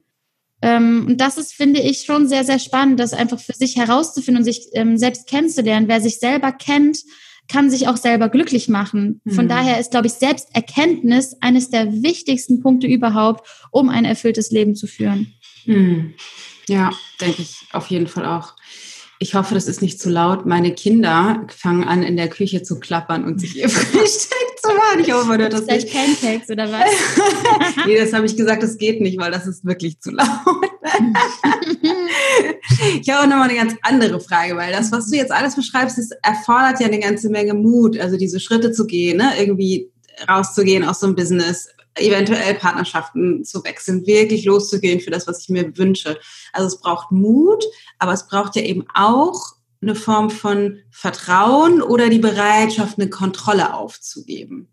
Ähm, 0.63 1.07
und 1.09 1.21
das 1.21 1.39
ist, 1.39 1.55
finde 1.55 1.81
ich, 1.81 2.03
schon 2.03 2.29
sehr, 2.29 2.45
sehr 2.45 2.59
spannend, 2.59 3.01
das 3.01 3.13
einfach 3.13 3.41
für 3.41 3.55
sich 3.55 3.77
herauszufinden 3.77 4.41
und 4.41 4.45
sich 4.45 4.69
ähm, 4.75 4.99
selbst 4.99 5.27
kennenzulernen. 5.27 5.89
Wer 5.89 6.01
sich 6.01 6.19
selber 6.19 6.53
kennt, 6.53 6.99
kann 7.49 7.71
sich 7.71 7.89
auch 7.89 7.97
selber 7.97 8.29
glücklich 8.29 8.69
machen. 8.69 9.21
Von 9.27 9.47
mhm. 9.47 9.49
daher 9.49 9.81
ist, 9.81 9.91
glaube 9.91 10.07
ich, 10.07 10.13
Selbsterkenntnis 10.15 11.37
eines 11.41 11.71
der 11.71 12.03
wichtigsten 12.03 12.61
Punkte 12.61 12.87
überhaupt, 12.87 13.47
um 13.71 13.89
ein 13.89 14.05
erfülltes 14.05 14.51
Leben 14.51 14.77
zu 14.77 14.87
führen. 14.87 15.35
Mhm. 15.67 16.15
Ja, 16.69 16.91
denke 17.21 17.43
ich 17.43 17.57
auf 17.73 17.89
jeden 17.89 18.07
Fall 18.07 18.27
auch. 18.27 18.55
Ich 19.23 19.35
hoffe, 19.35 19.53
das 19.53 19.69
ist 19.69 19.83
nicht 19.83 20.01
zu 20.01 20.09
laut. 20.09 20.47
Meine 20.47 20.73
Kinder 20.73 21.47
fangen 21.55 21.85
an, 21.85 22.03
in 22.03 22.17
der 22.17 22.29
Küche 22.29 22.63
zu 22.63 22.81
klappern 22.81 23.23
und 23.23 23.39
sich 23.39 23.55
ihr 23.55 23.69
Frühstück 23.69 24.59
zu 24.63 24.69
machen. 24.69 25.01
Ich 25.01 25.13
hoffe, 25.13 25.27
man 25.27 25.39
hört 25.39 25.53
das 25.53 25.67
nicht. 25.67 25.93
Pancakes 25.93 26.49
oder 26.49 26.73
was? 26.73 26.89
nee, 27.87 27.99
das 27.99 28.15
habe 28.15 28.25
ich 28.25 28.35
gesagt, 28.35 28.63
das 28.63 28.79
geht 28.79 29.03
nicht, 29.03 29.21
weil 29.21 29.31
das 29.31 29.47
ist 29.47 29.67
wirklich 29.67 30.01
zu 30.01 30.11
laut. 30.11 30.27
ich 33.03 33.11
habe 33.11 33.25
auch 33.25 33.27
nochmal 33.27 33.51
eine 33.51 33.59
ganz 33.59 33.75
andere 33.83 34.21
Frage, 34.21 34.57
weil 34.57 34.73
das, 34.73 34.91
was 34.91 35.11
du 35.11 35.17
jetzt 35.17 35.33
alles 35.33 35.55
beschreibst, 35.55 35.99
das 35.99 36.13
erfordert 36.23 36.81
ja 36.81 36.87
eine 36.87 36.99
ganze 36.99 37.29
Menge 37.29 37.53
Mut, 37.53 37.99
also 37.99 38.17
diese 38.17 38.41
Schritte 38.41 38.73
zu 38.73 38.87
gehen, 38.87 39.19
ne? 39.19 39.33
irgendwie 39.39 39.91
rauszugehen 40.27 40.83
aus 40.83 41.01
so 41.01 41.07
einem 41.07 41.15
Business, 41.17 41.69
eventuell 41.97 42.55
Partnerschaften 42.55 43.45
zu 43.45 43.65
wechseln, 43.65 44.07
wirklich 44.07 44.45
loszugehen 44.45 45.01
für 45.01 45.11
das, 45.11 45.27
was 45.27 45.41
ich 45.43 45.49
mir 45.49 45.77
wünsche. 45.77 46.19
Also 46.53 46.69
es 46.69 46.81
braucht 46.81 47.11
Mut, 47.11 47.65
aber 47.99 48.13
es 48.13 48.27
braucht 48.29 48.57
ja 48.57 48.63
eben 48.63 48.85
auch 48.95 49.55
eine 49.83 49.95
Form 49.95 50.31
von 50.31 50.79
Vertrauen 50.91 51.83
oder 51.83 52.11
die 52.11 52.19
Bereitschaft, 52.19 52.99
eine 52.99 53.09
Kontrolle 53.09 53.75
aufzugeben, 53.75 54.69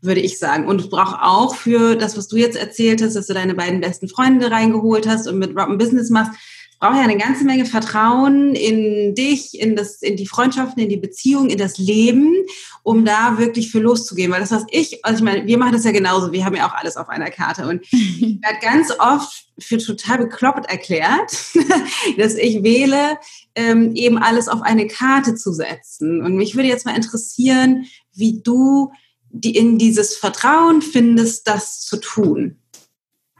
würde 0.00 0.20
ich 0.20 0.38
sagen. 0.38 0.66
Und 0.66 0.80
es 0.80 0.88
braucht 0.88 1.18
auch 1.20 1.54
für 1.54 1.96
das, 1.96 2.16
was 2.16 2.28
du 2.28 2.36
jetzt 2.36 2.56
erzählt 2.56 3.02
hast, 3.02 3.14
dass 3.14 3.26
du 3.26 3.34
deine 3.34 3.54
beiden 3.54 3.80
besten 3.80 4.08
Freunde 4.08 4.50
reingeholt 4.50 5.06
hast 5.06 5.26
und 5.28 5.38
mit 5.38 5.50
Rob 5.50 5.68
ein 5.68 5.78
Business 5.78 6.10
machst, 6.10 6.32
braucht 6.78 6.96
ja 6.96 7.02
eine 7.02 7.16
ganze 7.16 7.44
Menge 7.44 7.66
Vertrauen 7.66 8.54
in 8.54 9.14
dich, 9.14 9.58
in 9.58 9.74
das, 9.74 10.00
in 10.00 10.16
die 10.16 10.26
Freundschaften, 10.26 10.82
in 10.82 10.88
die 10.88 10.96
Beziehung, 10.96 11.50
in 11.50 11.58
das 11.58 11.78
Leben, 11.78 12.34
um 12.82 13.04
da 13.04 13.38
wirklich 13.38 13.70
für 13.70 13.80
loszugehen. 13.80 14.30
Weil 14.30 14.40
das, 14.40 14.52
was 14.52 14.64
ich, 14.70 15.04
also 15.04 15.18
ich 15.18 15.24
meine, 15.24 15.46
wir 15.46 15.58
machen 15.58 15.72
das 15.72 15.84
ja 15.84 15.90
genauso, 15.90 16.32
wir 16.32 16.44
haben 16.44 16.54
ja 16.54 16.68
auch 16.68 16.74
alles 16.74 16.96
auf 16.96 17.08
einer 17.08 17.30
Karte. 17.30 17.66
Und 17.66 17.82
ich 17.92 18.38
werde 18.42 18.58
ganz 18.60 18.92
oft 18.98 19.46
für 19.58 19.78
total 19.78 20.18
bekloppt 20.18 20.70
erklärt, 20.70 21.32
dass 22.16 22.34
ich 22.34 22.62
wähle, 22.62 23.18
ähm, 23.54 23.94
eben 23.94 24.18
alles 24.18 24.48
auf 24.48 24.62
eine 24.62 24.86
Karte 24.86 25.34
zu 25.34 25.52
setzen. 25.52 26.22
Und 26.22 26.36
mich 26.36 26.54
würde 26.54 26.68
jetzt 26.68 26.86
mal 26.86 26.96
interessieren, 26.96 27.86
wie 28.14 28.40
du 28.42 28.92
die 29.30 29.56
in 29.56 29.78
dieses 29.78 30.16
Vertrauen 30.16 30.80
findest, 30.80 31.48
das 31.48 31.80
zu 31.80 31.98
tun. 31.98 32.56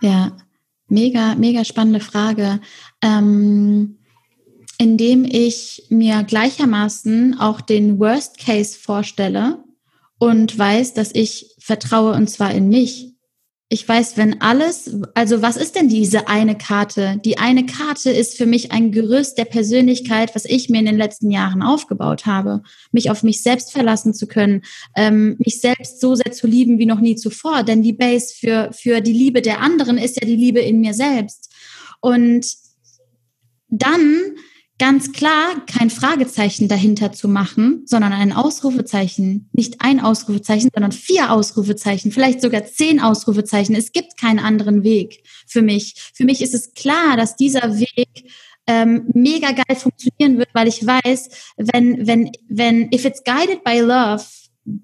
Ja, 0.01 0.37
mega, 0.89 1.35
mega 1.35 1.65
spannende 1.65 2.01
Frage. 2.01 2.61
Ähm, 3.03 3.99
Indem 4.81 5.25
ich 5.25 5.87
mir 5.89 6.23
gleichermaßen 6.23 7.41
auch 7.41 7.61
den 7.61 7.99
Worst 7.99 8.39
Case 8.39 8.79
vorstelle 8.79 9.59
und 10.19 10.57
weiß, 10.57 10.95
dass 10.95 11.13
ich 11.13 11.57
vertraue 11.59 12.13
und 12.13 12.31
zwar 12.31 12.53
in 12.55 12.69
mich. 12.69 13.13
Ich 13.71 13.87
weiß, 13.87 14.17
wenn 14.17 14.41
alles, 14.41 14.97
also 15.15 15.43
was 15.43 15.57
ist 15.57 15.75
denn 15.75 15.89
diese 15.89 16.29
eine 16.29 16.57
Karte? 16.57 17.21
Die 17.25 17.39
eine 17.39 17.67
Karte 17.67 18.11
ist 18.11 18.37
für 18.37 18.47
mich 18.47 18.71
ein 18.71 18.93
Gerüst 18.93 19.37
der 19.37 19.47
Persönlichkeit, 19.47 20.35
was 20.37 20.45
ich 20.45 20.71
mir 20.71 20.79
in 20.79 20.87
den 20.87 20.97
letzten 20.97 21.33
Jahren 21.33 21.61
aufgebaut 21.61 22.25
habe. 22.25 22.63
Mich 22.93 23.11
auf 23.11 23.25
mich 23.25 23.43
selbst 23.43 23.73
verlassen 23.73 24.15
zu 24.15 24.29
können, 24.29 24.63
ähm, 24.97 25.35
mich 25.45 25.61
selbst 25.61 26.01
so 26.01 26.15
sehr 26.15 26.31
zu 26.31 26.47
lieben 26.47 26.79
wie 26.79 26.87
noch 26.87 27.01
nie 27.01 27.17
zuvor. 27.17 27.65
Denn 27.65 27.83
die 27.83 27.93
Base 27.93 28.33
für, 28.33 28.71
für 28.73 29.01
die 29.01 29.13
Liebe 29.13 29.43
der 29.43 29.61
anderen 29.61 29.99
ist 29.99 30.21
ja 30.21 30.27
die 30.27 30.37
Liebe 30.37 30.61
in 30.61 30.81
mir 30.81 30.95
selbst. 30.95 31.53
Und 32.01 32.47
dann 33.69 34.37
ganz 34.79 35.13
klar 35.13 35.67
kein 35.67 35.91
Fragezeichen 35.91 36.69
dahinter 36.69 37.13
zu 37.13 37.29
machen, 37.29 37.83
sondern 37.87 38.13
ein 38.13 38.33
Ausrufezeichen. 38.33 39.51
Nicht 39.53 39.81
ein 39.81 40.01
Ausrufezeichen, 40.01 40.71
sondern 40.73 40.93
vier 40.93 41.33
Ausrufezeichen, 41.33 42.13
vielleicht 42.13 42.41
sogar 42.41 42.65
zehn 42.65 43.01
Ausrufezeichen. 43.01 43.75
Es 43.75 43.93
gibt 43.93 44.17
keinen 44.19 44.39
anderen 44.39 44.85
Weg 44.85 45.25
für 45.47 45.63
mich. 45.63 45.95
Für 46.15 46.25
mich 46.25 46.43
ist 46.43 46.55
es 46.55 46.75
klar, 46.75 47.17
dass 47.17 47.37
dieser 47.37 47.79
Weg 47.79 48.31
ähm, 48.69 49.09
mega 49.15 49.51
geil 49.51 49.77
funktionieren 49.77 50.39
wird, 50.39 50.51
weil 50.53 50.69
ich 50.69 50.87
weiß, 50.87 51.29
wenn, 51.57 52.07
wenn, 52.07 52.31
wenn, 52.49 52.93
if 52.93 53.05
it's 53.05 53.25
guided 53.25 53.65
by 53.65 53.81
love, 53.81 54.25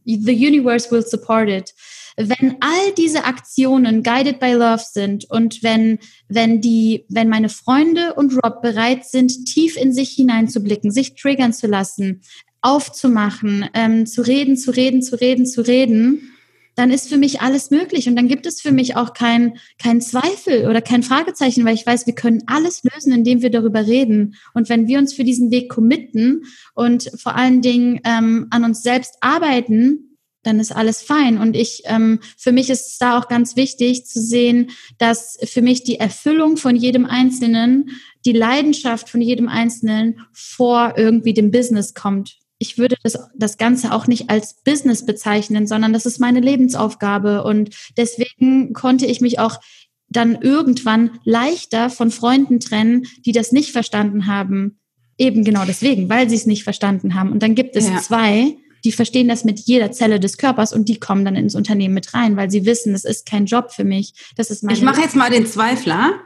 the 0.05 0.33
universe 0.35 0.91
will 0.91 1.03
support 1.03 1.49
it 1.49 1.73
wenn 2.17 2.57
all 2.61 2.93
diese 2.97 3.25
Aktionen 3.25 4.03
guided 4.03 4.39
by 4.39 4.53
love 4.53 4.83
sind 4.89 5.29
und 5.31 5.63
wenn, 5.63 5.99
wenn 6.29 6.61
die, 6.61 7.05
wenn 7.09 7.29
meine 7.29 7.49
Freunde 7.49 8.15
und 8.15 8.35
Rob 8.35 8.63
bereit 8.63 9.05
sind, 9.05 9.47
tief 9.47 9.77
in 9.77 9.93
sich 9.93 10.11
hineinzublicken, 10.11 10.91
sich 10.91 11.15
triggern 11.15 11.53
zu 11.53 11.67
lassen, 11.67 12.23
aufzumachen, 12.61 13.69
ähm, 13.75 14.07
zu 14.07 14.23
reden, 14.23 14.57
zu 14.57 14.71
reden, 14.71 15.03
zu 15.03 15.21
reden, 15.21 15.47
zu 15.47 15.61
reden, 15.67 16.31
dann 16.77 16.91
ist 16.91 17.09
für 17.09 17.19
mich 17.19 17.41
alles 17.41 17.71
möglich. 17.71 18.09
Und 18.09 18.17
dann 18.17 18.29
gibt 18.29 18.47
es 18.47 18.61
für 18.61 18.73
mich 18.73 18.97
auch 18.97 19.13
kein, 19.13 19.59
kein 19.79 20.01
Zweifel 20.01 20.69
oder 20.69 20.81
kein 20.81 21.03
Fragezeichen, 21.03 21.65
weil 21.65 21.75
ich 21.75 21.87
weiß, 21.87 22.07
wir 22.07 22.15
können 22.15 22.43
alles 22.47 22.83
lösen, 22.83 23.13
indem 23.13 23.43
wir 23.43 23.51
darüber 23.51 23.87
reden. 23.87 24.35
Und 24.55 24.69
wenn 24.69 24.87
wir 24.89 24.99
uns 24.99 25.15
für 25.15 25.25
diesen 25.25 25.51
Weg 25.51 25.71
committen 25.71 26.43
und 26.75 27.11
vor 27.17 27.37
allen 27.37 27.63
Dingen 27.63 28.01
ähm, 28.05 28.47
an 28.51 28.65
uns 28.65 28.83
selbst 28.83 29.17
arbeiten, 29.21 30.14
dann 30.47 30.61
ist 30.61 30.75
alles 30.75 31.03
fein. 31.03 31.39
Und 31.39 31.57
ich, 31.57 31.83
ähm, 31.87 32.21
für 32.37 32.53
mich 32.53 32.71
ist 32.71 32.87
es 32.87 32.99
da 32.99 33.19
auch 33.19 33.29
ganz 33.29 33.57
wichtig 33.57 34.07
zu 34.07 34.21
sehen, 34.21 34.71
dass 34.99 35.39
für 35.45 35.63
mich 35.63 35.83
die 35.83 35.99
Erfüllung 35.99 36.57
von 36.57 36.77
jedem 36.77 37.07
Einzelnen, 37.07 37.91
die 38.25 38.33
Leidenschaft 38.33 39.09
von 39.09 39.21
jedem 39.21 39.49
Einzelnen 39.49 40.21
vor 40.33 40.95
irgendwie 40.97 41.35
dem 41.35 41.51
Business 41.51 41.95
kommt. 41.95 42.39
Ich 42.59 42.79
würde 42.79 42.97
das, 43.03 43.19
das 43.37 43.59
Ganze 43.59 43.93
auch 43.93 44.07
nicht 44.07 44.31
als 44.31 44.63
Business 44.63 45.05
bezeichnen, 45.05 45.67
sondern 45.67 45.93
das 45.93 46.07
ist 46.07 46.21
meine 46.21 46.41
Lebensaufgabe. 46.41 47.45
Und 47.45 47.71
deswegen 47.97 48.73
konnte 48.73 49.07
ich 49.07 49.21
mich 49.21 49.39
auch 49.39 49.61
dann 50.09 50.37
irgendwann 50.41 51.19
leichter 51.25 51.91
von 51.91 52.11
Freunden 52.11 52.61
trennen, 52.61 53.07
die 53.27 53.33
das 53.33 53.53
nicht 53.53 53.73
verstanden 53.73 54.27
haben. 54.27 54.79
Eben 55.19 55.45
genau 55.45 55.65
deswegen, 55.65 56.09
weil 56.09 56.29
sie 56.29 56.37
es 56.37 56.47
nicht 56.47 56.65
verstanden 56.65 57.15
haben. 57.15 57.33
Und 57.33 57.43
dann 57.43 57.55
gibt 57.55 57.77
es 57.77 57.89
ja. 57.89 58.01
zwei, 58.01 58.57
die 58.85 58.93
verstehen 58.93 59.29
das 59.29 59.45
mit 59.45 59.61
jeder 59.61 59.91
Zelle 59.93 60.21
des 60.21 60.37
Körpers 60.37 60.73
und 60.73 60.89
die 60.89 61.01
kommen 61.01 61.25
dann 61.25 61.37
ins 61.37 61.55
Unternehmen 61.55 61.95
mit 61.95 62.15
rein, 62.15 62.37
weil 62.37 62.51
sie 62.51 62.67
wissen, 62.67 62.93
das 62.93 63.05
ist 63.05 63.27
kein 63.27 63.47
Job 63.47 63.73
für 63.73 63.85
mich. 63.85 64.13
Das 64.37 64.51
ist 64.51 64.63
meine 64.63 64.77
ich 64.77 64.85
mache 64.85 65.01
jetzt 65.01 65.17
mal 65.17 65.31
den 65.31 65.47
Zweifler. 65.47 66.21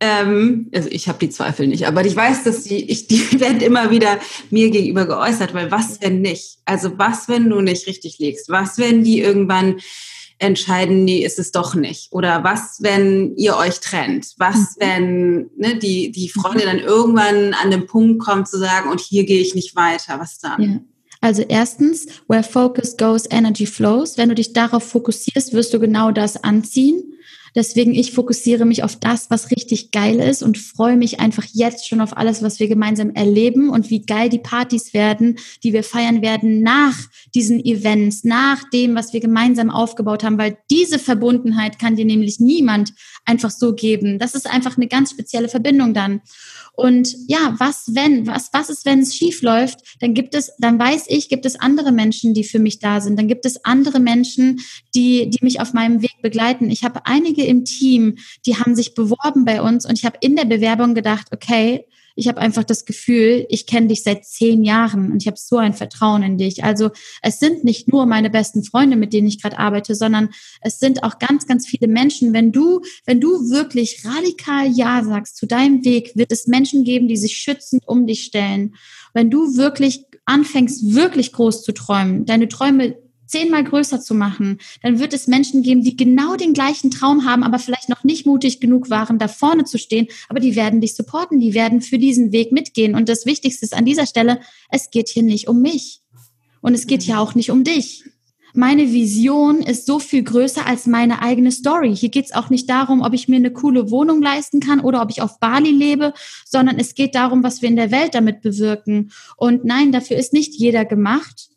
Ähm, 0.00 0.68
also 0.74 0.88
ich 0.90 1.08
habe 1.08 1.18
die 1.18 1.30
Zweifel 1.30 1.68
nicht, 1.68 1.86
aber 1.86 2.04
ich 2.04 2.14
weiß, 2.14 2.44
dass 2.44 2.64
die, 2.64 2.90
ich, 2.90 3.06
die 3.06 3.22
werden 3.40 3.60
immer 3.60 3.90
wieder 3.90 4.18
mir 4.50 4.70
gegenüber 4.70 5.06
geäußert, 5.06 5.54
weil 5.54 5.70
was 5.70 6.00
wenn 6.02 6.20
nicht? 6.20 6.58
Also 6.64 6.98
was, 6.98 7.28
wenn 7.28 7.48
du 7.48 7.60
nicht 7.60 7.86
richtig 7.86 8.18
liegst? 8.18 8.48
Was, 8.48 8.78
wenn 8.78 9.04
die 9.04 9.20
irgendwann 9.20 9.76
entscheiden, 10.38 11.04
nee, 11.04 11.24
ist 11.24 11.38
es 11.38 11.52
doch 11.52 11.76
nicht? 11.76 12.12
Oder 12.12 12.42
was, 12.42 12.78
wenn 12.80 13.36
ihr 13.36 13.56
euch 13.56 13.78
trennt? 13.78 14.34
Was, 14.38 14.76
mhm. 14.76 14.80
wenn 14.80 15.50
ne, 15.56 15.78
die, 15.78 16.10
die 16.10 16.28
Freunde 16.28 16.64
dann 16.64 16.80
irgendwann 16.80 17.54
an 17.54 17.70
den 17.70 17.86
Punkt 17.86 18.20
kommt 18.20 18.48
zu 18.48 18.58
sagen, 18.58 18.90
und 18.90 19.00
hier 19.00 19.24
gehe 19.24 19.40
ich 19.40 19.54
nicht 19.54 19.76
weiter? 19.76 20.18
Was 20.18 20.40
dann? 20.40 20.91
Also 21.22 21.42
erstens, 21.48 22.08
where 22.26 22.42
focus 22.42 22.96
goes, 22.96 23.26
energy 23.30 23.64
flows. 23.64 24.18
Wenn 24.18 24.28
du 24.28 24.34
dich 24.34 24.52
darauf 24.52 24.82
fokussierst, 24.82 25.52
wirst 25.52 25.72
du 25.72 25.78
genau 25.78 26.10
das 26.10 26.42
anziehen. 26.42 27.12
Deswegen, 27.54 27.94
ich 27.94 28.12
fokussiere 28.12 28.64
mich 28.64 28.82
auf 28.82 28.96
das, 28.96 29.30
was 29.30 29.50
richtig 29.50 29.90
geil 29.92 30.18
ist 30.18 30.42
und 30.42 30.58
freue 30.58 30.96
mich 30.96 31.20
einfach 31.20 31.44
jetzt 31.52 31.86
schon 31.86 32.00
auf 32.00 32.16
alles, 32.16 32.42
was 32.42 32.58
wir 32.58 32.66
gemeinsam 32.66 33.10
erleben 33.10 33.68
und 33.68 33.90
wie 33.90 34.02
geil 34.02 34.30
die 34.30 34.38
Partys 34.38 34.94
werden, 34.94 35.38
die 35.62 35.72
wir 35.72 35.84
feiern 35.84 36.22
werden 36.22 36.62
nach 36.62 36.96
diesen 37.34 37.64
Events, 37.64 38.24
nach 38.24 38.68
dem, 38.70 38.94
was 38.94 39.12
wir 39.12 39.20
gemeinsam 39.20 39.70
aufgebaut 39.70 40.24
haben, 40.24 40.38
weil 40.38 40.56
diese 40.70 40.98
Verbundenheit 40.98 41.78
kann 41.78 41.94
dir 41.94 42.06
nämlich 42.06 42.40
niemand 42.40 42.94
einfach 43.24 43.50
so 43.50 43.74
geben. 43.74 44.18
Das 44.18 44.34
ist 44.34 44.48
einfach 44.48 44.76
eine 44.76 44.88
ganz 44.88 45.10
spezielle 45.10 45.48
Verbindung 45.48 45.94
dann. 45.94 46.20
Und 46.74 47.14
ja, 47.28 47.54
was 47.58 47.94
wenn, 47.94 48.26
was, 48.26 48.48
was 48.52 48.70
ist, 48.70 48.86
wenn 48.86 49.00
es 49.00 49.14
schief 49.14 49.42
läuft? 49.42 49.80
Dann 50.00 50.14
gibt 50.14 50.34
es, 50.34 50.52
dann 50.58 50.78
weiß 50.78 51.04
ich, 51.08 51.28
gibt 51.28 51.44
es 51.44 51.60
andere 51.60 51.92
Menschen, 51.92 52.34
die 52.34 52.44
für 52.44 52.58
mich 52.58 52.78
da 52.78 53.00
sind. 53.00 53.18
Dann 53.18 53.28
gibt 53.28 53.44
es 53.44 53.64
andere 53.64 54.00
Menschen, 54.00 54.60
die, 54.94 55.28
die 55.28 55.44
mich 55.44 55.60
auf 55.60 55.74
meinem 55.74 56.02
Weg 56.02 56.22
begleiten. 56.22 56.70
Ich 56.70 56.82
habe 56.82 57.06
einige 57.06 57.44
im 57.44 57.64
Team, 57.64 58.16
die 58.46 58.56
haben 58.56 58.74
sich 58.74 58.94
beworben 58.94 59.44
bei 59.44 59.60
uns 59.60 59.86
und 59.86 59.98
ich 59.98 60.04
habe 60.04 60.18
in 60.20 60.34
der 60.34 60.46
Bewerbung 60.46 60.94
gedacht, 60.94 61.28
okay, 61.32 61.86
ich 62.16 62.28
habe 62.28 62.40
einfach 62.40 62.64
das 62.64 62.84
Gefühl, 62.84 63.46
ich 63.48 63.66
kenne 63.66 63.88
dich 63.88 64.02
seit 64.02 64.24
zehn 64.24 64.64
Jahren 64.64 65.12
und 65.12 65.22
ich 65.22 65.26
habe 65.26 65.36
so 65.38 65.56
ein 65.56 65.74
Vertrauen 65.74 66.22
in 66.22 66.38
dich. 66.38 66.64
Also 66.64 66.90
es 67.22 67.38
sind 67.38 67.64
nicht 67.64 67.88
nur 67.88 68.06
meine 68.06 68.30
besten 68.30 68.64
Freunde, 68.64 68.96
mit 68.96 69.12
denen 69.12 69.26
ich 69.26 69.40
gerade 69.40 69.58
arbeite, 69.58 69.94
sondern 69.94 70.30
es 70.60 70.78
sind 70.78 71.04
auch 71.04 71.18
ganz, 71.18 71.46
ganz 71.46 71.66
viele 71.66 71.88
Menschen. 71.88 72.32
Wenn 72.32 72.52
du, 72.52 72.80
wenn 73.04 73.20
du 73.20 73.50
wirklich 73.50 74.04
radikal 74.04 74.68
Ja 74.68 75.04
sagst 75.04 75.36
zu 75.36 75.46
deinem 75.46 75.84
Weg, 75.84 76.12
wird 76.14 76.32
es 76.32 76.46
Menschen 76.46 76.84
geben, 76.84 77.08
die 77.08 77.16
sich 77.16 77.36
schützend 77.36 77.82
um 77.86 78.06
dich 78.06 78.24
stellen. 78.24 78.74
Wenn 79.14 79.30
du 79.30 79.56
wirklich 79.56 80.04
anfängst, 80.24 80.94
wirklich 80.94 81.32
groß 81.32 81.62
zu 81.62 81.72
träumen, 81.72 82.24
deine 82.26 82.48
Träume 82.48 82.96
zehnmal 83.32 83.64
größer 83.64 84.00
zu 84.00 84.14
machen, 84.14 84.58
dann 84.82 84.98
wird 84.98 85.14
es 85.14 85.26
Menschen 85.26 85.62
geben, 85.62 85.82
die 85.82 85.96
genau 85.96 86.36
den 86.36 86.52
gleichen 86.52 86.90
Traum 86.90 87.24
haben, 87.24 87.42
aber 87.42 87.58
vielleicht 87.58 87.88
noch 87.88 88.04
nicht 88.04 88.26
mutig 88.26 88.60
genug 88.60 88.90
waren, 88.90 89.18
da 89.18 89.26
vorne 89.26 89.64
zu 89.64 89.78
stehen, 89.78 90.06
aber 90.28 90.38
die 90.38 90.54
werden 90.54 90.80
dich 90.80 90.94
supporten, 90.94 91.40
die 91.40 91.54
werden 91.54 91.80
für 91.80 91.98
diesen 91.98 92.30
Weg 92.30 92.52
mitgehen. 92.52 92.94
Und 92.94 93.08
das 93.08 93.26
Wichtigste 93.26 93.64
ist 93.64 93.74
an 93.74 93.86
dieser 93.86 94.06
Stelle, 94.06 94.40
es 94.70 94.90
geht 94.90 95.08
hier 95.08 95.22
nicht 95.22 95.48
um 95.48 95.62
mich. 95.62 96.00
Und 96.60 96.74
es 96.74 96.86
geht 96.86 97.02
ja 97.02 97.18
auch 97.18 97.34
nicht 97.34 97.50
um 97.50 97.64
dich. 97.64 98.04
Meine 98.54 98.92
Vision 98.92 99.62
ist 99.62 99.86
so 99.86 99.98
viel 99.98 100.22
größer 100.22 100.66
als 100.66 100.86
meine 100.86 101.22
eigene 101.22 101.50
Story. 101.50 101.96
Hier 101.96 102.10
geht 102.10 102.26
es 102.26 102.32
auch 102.32 102.50
nicht 102.50 102.68
darum, 102.68 103.00
ob 103.00 103.14
ich 103.14 103.26
mir 103.26 103.36
eine 103.36 103.50
coole 103.50 103.90
Wohnung 103.90 104.20
leisten 104.20 104.60
kann 104.60 104.80
oder 104.80 105.00
ob 105.00 105.10
ich 105.10 105.22
auf 105.22 105.40
Bali 105.40 105.70
lebe, 105.70 106.12
sondern 106.44 106.78
es 106.78 106.94
geht 106.94 107.14
darum, 107.14 107.42
was 107.42 107.62
wir 107.62 107.70
in 107.70 107.76
der 107.76 107.90
Welt 107.90 108.14
damit 108.14 108.42
bewirken. 108.42 109.10
Und 109.36 109.64
nein, 109.64 109.90
dafür 109.90 110.18
ist 110.18 110.34
nicht 110.34 110.54
jeder 110.54 110.84
gemacht. 110.84 111.48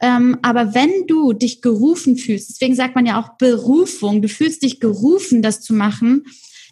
Ähm, 0.00 0.38
aber 0.42 0.74
wenn 0.74 1.06
du 1.06 1.32
dich 1.32 1.60
gerufen 1.60 2.16
fühlst, 2.16 2.48
deswegen 2.50 2.74
sagt 2.74 2.94
man 2.94 3.06
ja 3.06 3.20
auch 3.20 3.36
Berufung, 3.36 4.22
du 4.22 4.28
fühlst 4.28 4.62
dich 4.62 4.80
gerufen, 4.80 5.42
das 5.42 5.60
zu 5.60 5.74
machen, 5.74 6.24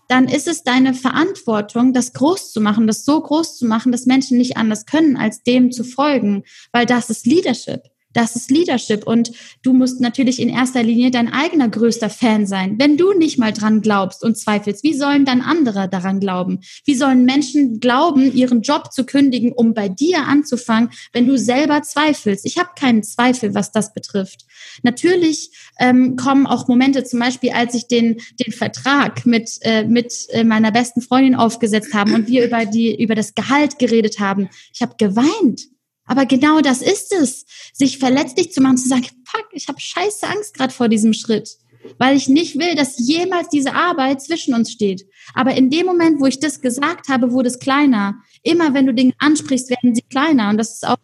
dann 0.08 0.26
ist 0.26 0.48
es 0.48 0.62
deine 0.62 0.94
Verantwortung, 0.94 1.92
das 1.92 2.14
groß 2.14 2.52
zu 2.52 2.60
machen, 2.62 2.86
das 2.86 3.04
so 3.04 3.20
groß 3.20 3.58
zu 3.58 3.66
machen, 3.66 3.92
dass 3.92 4.06
Menschen 4.06 4.38
nicht 4.38 4.56
anders 4.56 4.86
können, 4.86 5.18
als 5.18 5.42
dem 5.42 5.70
zu 5.70 5.84
folgen, 5.84 6.44
weil 6.72 6.86
das 6.86 7.10
ist 7.10 7.26
Leadership. 7.26 7.82
Das 8.14 8.36
ist 8.36 8.50
Leadership 8.50 9.06
und 9.06 9.32
du 9.62 9.74
musst 9.74 10.00
natürlich 10.00 10.40
in 10.40 10.48
erster 10.48 10.82
Linie 10.82 11.10
dein 11.10 11.30
eigener 11.30 11.68
größter 11.68 12.08
Fan 12.08 12.46
sein. 12.46 12.76
Wenn 12.78 12.96
du 12.96 13.12
nicht 13.12 13.38
mal 13.38 13.52
dran 13.52 13.82
glaubst 13.82 14.24
und 14.24 14.38
zweifelst, 14.38 14.82
wie 14.82 14.94
sollen 14.94 15.26
dann 15.26 15.42
andere 15.42 15.88
daran 15.90 16.18
glauben? 16.18 16.60
Wie 16.86 16.94
sollen 16.94 17.26
Menschen 17.26 17.80
glauben, 17.80 18.32
ihren 18.32 18.62
Job 18.62 18.92
zu 18.92 19.04
kündigen, 19.04 19.52
um 19.52 19.74
bei 19.74 19.90
dir 19.90 20.26
anzufangen, 20.26 20.90
wenn 21.12 21.26
du 21.26 21.36
selber 21.36 21.82
zweifelst? 21.82 22.46
Ich 22.46 22.56
habe 22.56 22.70
keinen 22.78 23.02
Zweifel, 23.02 23.54
was 23.54 23.72
das 23.72 23.92
betrifft. 23.92 24.46
Natürlich 24.82 25.50
ähm, 25.78 26.16
kommen 26.16 26.46
auch 26.46 26.66
Momente, 26.66 27.04
zum 27.04 27.20
Beispiel 27.20 27.50
als 27.50 27.74
ich 27.74 27.88
den, 27.88 28.20
den 28.40 28.52
Vertrag 28.52 29.26
mit, 29.26 29.58
äh, 29.60 29.84
mit 29.84 30.14
äh, 30.30 30.44
meiner 30.44 30.72
besten 30.72 31.02
Freundin 31.02 31.34
aufgesetzt 31.34 31.92
haben 31.92 32.14
und 32.14 32.26
wir 32.26 32.46
über, 32.46 32.64
die, 32.64 33.00
über 33.00 33.14
das 33.14 33.34
Gehalt 33.34 33.78
geredet 33.78 34.18
haben. 34.18 34.48
Ich 34.72 34.80
habe 34.80 34.94
geweint. 34.96 35.68
Aber 36.08 36.26
genau 36.26 36.60
das 36.60 36.82
ist 36.82 37.12
es, 37.12 37.44
sich 37.72 37.98
verletzlich 37.98 38.52
zu 38.52 38.60
machen, 38.60 38.78
zu 38.78 38.88
sagen, 38.88 39.06
fuck, 39.24 39.46
ich 39.52 39.68
habe 39.68 39.78
scheiße 39.78 40.26
Angst 40.26 40.54
gerade 40.54 40.72
vor 40.72 40.88
diesem 40.88 41.12
Schritt, 41.12 41.50
weil 41.98 42.16
ich 42.16 42.28
nicht 42.28 42.58
will, 42.58 42.74
dass 42.74 42.98
jemals 42.98 43.50
diese 43.50 43.74
Arbeit 43.74 44.22
zwischen 44.22 44.54
uns 44.54 44.72
steht. 44.72 45.06
Aber 45.34 45.54
in 45.54 45.70
dem 45.70 45.86
Moment, 45.86 46.20
wo 46.20 46.26
ich 46.26 46.40
das 46.40 46.60
gesagt 46.60 47.08
habe, 47.08 47.30
wurde 47.30 47.48
es 47.48 47.58
kleiner. 47.58 48.16
Immer 48.48 48.74
wenn 48.74 48.86
du 48.86 48.94
Dinge 48.94 49.12
ansprichst, 49.18 49.70
werden 49.70 49.94
sie 49.94 50.02
kleiner. 50.02 50.50
Und 50.50 50.58
das 50.58 50.74
ist 50.74 50.86
auch, 50.86 50.98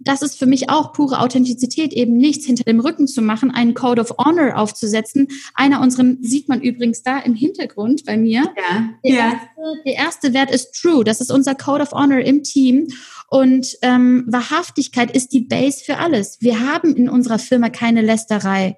das 0.00 0.22
ist 0.22 0.38
für 0.38 0.46
mich 0.46 0.68
auch 0.68 0.92
pure 0.92 1.20
Authentizität, 1.20 1.92
eben 1.92 2.16
nichts 2.16 2.46
hinter 2.46 2.64
dem 2.64 2.80
Rücken 2.80 3.06
zu 3.06 3.22
machen, 3.22 3.50
einen 3.50 3.74
Code 3.74 4.00
of 4.00 4.14
Honor 4.18 4.56
aufzusetzen. 4.56 5.28
Einer 5.54 5.80
unseren 5.80 6.22
sieht 6.22 6.48
man 6.48 6.60
übrigens 6.60 7.02
da 7.02 7.18
im 7.18 7.34
Hintergrund 7.34 8.04
bei 8.04 8.16
mir. 8.16 8.52
Ja. 8.56 8.90
Der, 9.04 9.12
ja. 9.12 9.30
Erste, 9.30 9.82
der 9.86 9.94
erste 9.94 10.34
Wert 10.34 10.50
ist 10.50 10.72
True. 10.72 11.04
Das 11.04 11.20
ist 11.20 11.30
unser 11.30 11.54
Code 11.54 11.82
of 11.82 11.92
Honor 11.92 12.20
im 12.20 12.42
Team. 12.42 12.88
Und 13.30 13.76
ähm, 13.82 14.24
Wahrhaftigkeit 14.26 15.14
ist 15.14 15.32
die 15.32 15.42
Base 15.42 15.84
für 15.84 15.98
alles. 15.98 16.38
Wir 16.40 16.60
haben 16.60 16.96
in 16.96 17.08
unserer 17.08 17.38
Firma 17.38 17.68
keine 17.68 18.02
Lästerei. 18.02 18.76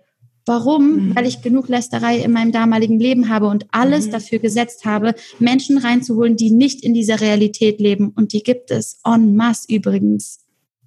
Warum? 0.51 1.11
Mhm. 1.11 1.15
Weil 1.15 1.29
ich 1.29 1.43
genug 1.43 1.69
Lästerei 1.69 2.19
in 2.19 2.33
meinem 2.33 2.51
damaligen 2.51 2.99
Leben 2.99 3.29
habe 3.29 3.47
und 3.47 3.67
alles 3.71 4.09
mhm. 4.09 4.11
dafür 4.11 4.41
gesetzt 4.41 4.85
habe, 4.85 5.15
Menschen 5.39 5.79
reinzuholen, 5.79 6.37
die 6.37 6.51
nicht 6.51 6.83
in 6.83 6.93
dieser 6.93 7.21
Realität 7.21 7.79
leben. 7.79 8.09
Und 8.17 8.33
die 8.33 8.43
gibt 8.43 8.73
es 8.73 8.99
en 9.05 9.37
masse 9.37 9.73
übrigens. 9.73 10.41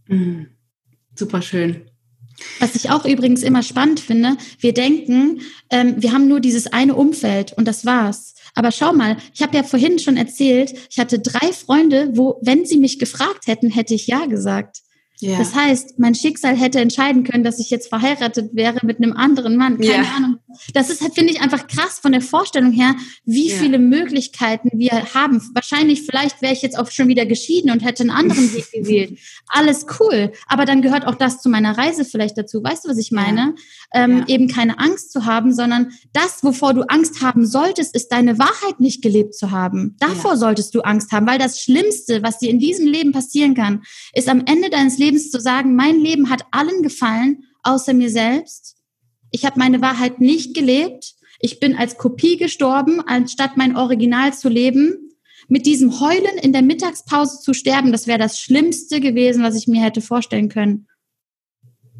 Mhm. 0.10 0.48
Super 1.16 1.42
schön. 1.42 1.78
Was 2.60 2.76
ich 2.76 2.90
auch 2.90 3.06
übrigens 3.06 3.42
immer 3.42 3.64
spannend 3.64 4.02
finde, 4.02 4.36
wir 4.60 4.74
denken, 4.74 5.40
ähm, 5.70 5.96
wir 5.98 6.12
haben 6.12 6.28
nur 6.28 6.42
dieses 6.42 6.68
eine 6.68 6.96
Umfeld 6.96 7.54
und 7.54 7.66
das 7.66 7.86
war's. 7.86 8.34
Aber 8.56 8.70
schau 8.74 8.92
mal, 8.92 9.16
ich 9.34 9.42
habe 9.42 9.56
ja 9.56 9.64
vorhin 9.64 9.98
schon 9.98 10.18
erzählt, 10.18 10.74
ich 10.90 11.00
hatte 11.00 11.20
drei 11.20 11.54
Freunde, 11.54 12.10
wo, 12.16 12.38
wenn 12.42 12.66
sie 12.66 12.80
mich 12.80 13.00
gefragt 13.00 13.48
hätten, 13.48 13.70
hätte 13.70 13.94
ich 13.94 14.08
ja 14.08 14.26
gesagt. 14.26 14.82
Ja. 15.24 15.38
Das 15.38 15.56
heißt, 15.56 16.00
mein 16.00 16.16
Schicksal 16.16 16.56
hätte 16.56 16.82
entscheiden 16.82 17.24
können, 17.24 17.46
dass 17.46 17.60
ich 17.60 17.70
jetzt 17.70 17.88
verheiratet 17.88 18.52
wäre 18.54 18.80
mit 18.84 18.98
einem 18.98 19.14
anderen 19.14 19.56
Mann. 19.56 19.80
Keine 19.80 20.04
ja. 20.04 20.14
Ahnung. 20.18 20.38
Das 20.74 20.90
ist 20.90 21.02
halt, 21.02 21.16
finde 21.16 21.32
ich, 21.32 21.42
einfach 21.42 21.68
krass 21.68 22.00
von 22.00 22.12
der 22.12 22.22
Vorstellung 22.22 22.74
her, 22.74 22.94
wie 23.26 23.50
ja. 23.50 23.56
viele 23.56 23.80
Möglichkeiten 23.80 24.70
wir 24.74 25.14
haben. 25.14 25.42
Wahrscheinlich, 25.54 26.04
vielleicht 26.04 26.42
wäre 26.42 26.52
ich 26.52 26.62
jetzt 26.62 26.78
auch 26.78 26.92
schon 26.92 27.08
wieder 27.08 27.26
geschieden 27.26 27.72
und 27.72 27.80
hätte 27.86 28.04
einen 28.04 28.12
anderen 28.12 28.54
Weg 28.54 28.70
gewählt. 28.74 29.18
Alles 29.48 29.86
cool. 30.00 30.34
Aber 30.48 30.66
dann 30.66 30.82
gehört 30.82 31.08
auch 31.08 31.16
das 31.16 31.42
zu 31.42 31.50
meiner 31.50 31.78
Reise 31.78 32.04
vielleicht 32.04 32.38
dazu. 32.38 32.62
Weißt 32.62 32.84
du, 32.84 32.90
was 32.90 32.98
ich 32.98 33.12
meine? 33.12 33.56
Ähm, 33.94 34.26
eben 34.28 34.50
keine 34.50 34.78
Angst 34.80 35.12
zu 35.12 35.26
haben, 35.26 35.54
sondern 35.54 35.92
das, 36.12 36.44
wovor 36.44 36.74
du 36.74 36.82
Angst 36.84 37.22
haben 37.22 37.46
solltest, 37.46 37.96
ist 37.96 38.12
deine 38.12 38.40
Wahrheit 38.40 38.80
nicht 38.80 39.02
gelebt 39.02 39.36
zu 39.36 39.52
haben. 39.52 39.96
Davor 40.00 40.36
solltest 40.38 40.76
du 40.76 40.82
Angst 40.82 41.12
haben, 41.12 41.28
weil 41.28 41.40
das 41.40 41.62
Schlimmste, 41.62 42.24
was 42.24 42.40
dir 42.40 42.50
in 42.50 42.60
diesem 42.60 42.88
Leben 42.88 43.14
passieren 43.14 43.54
kann, 43.54 43.84
ist 44.14 44.28
am 44.28 44.44
Ende 44.46 44.70
deines 44.70 44.98
Lebens 44.98 45.13
Lebens 45.14 45.30
zu 45.30 45.40
sagen, 45.40 45.76
mein 45.76 46.00
Leben 46.00 46.30
hat 46.30 46.42
allen 46.52 46.82
gefallen, 46.82 47.44
außer 47.62 47.94
mir 47.94 48.10
selbst. 48.10 48.78
Ich 49.32 49.46
habe 49.46 49.60
meine 49.60 49.82
Wahrheit 49.82 50.20
nicht 50.20 50.56
gelebt. 50.56 51.14
Ich 51.40 51.60
bin 51.60 51.76
als 51.76 51.98
Kopie 51.98 52.38
gestorben, 52.38 53.00
anstatt 53.06 53.58
mein 53.58 53.76
Original 53.76 54.34
zu 54.34 54.50
leben. 54.50 55.12
Mit 55.48 55.66
diesem 55.66 56.00
Heulen 56.00 56.38
in 56.42 56.54
der 56.54 56.62
Mittagspause 56.62 57.42
zu 57.42 57.54
sterben, 57.54 57.92
das 57.92 58.08
wäre 58.08 58.18
das 58.18 58.40
Schlimmste 58.40 59.02
gewesen, 59.02 59.44
was 59.44 59.56
ich 59.56 59.68
mir 59.68 59.82
hätte 59.84 60.02
vorstellen 60.02 60.50
können. 60.50 60.88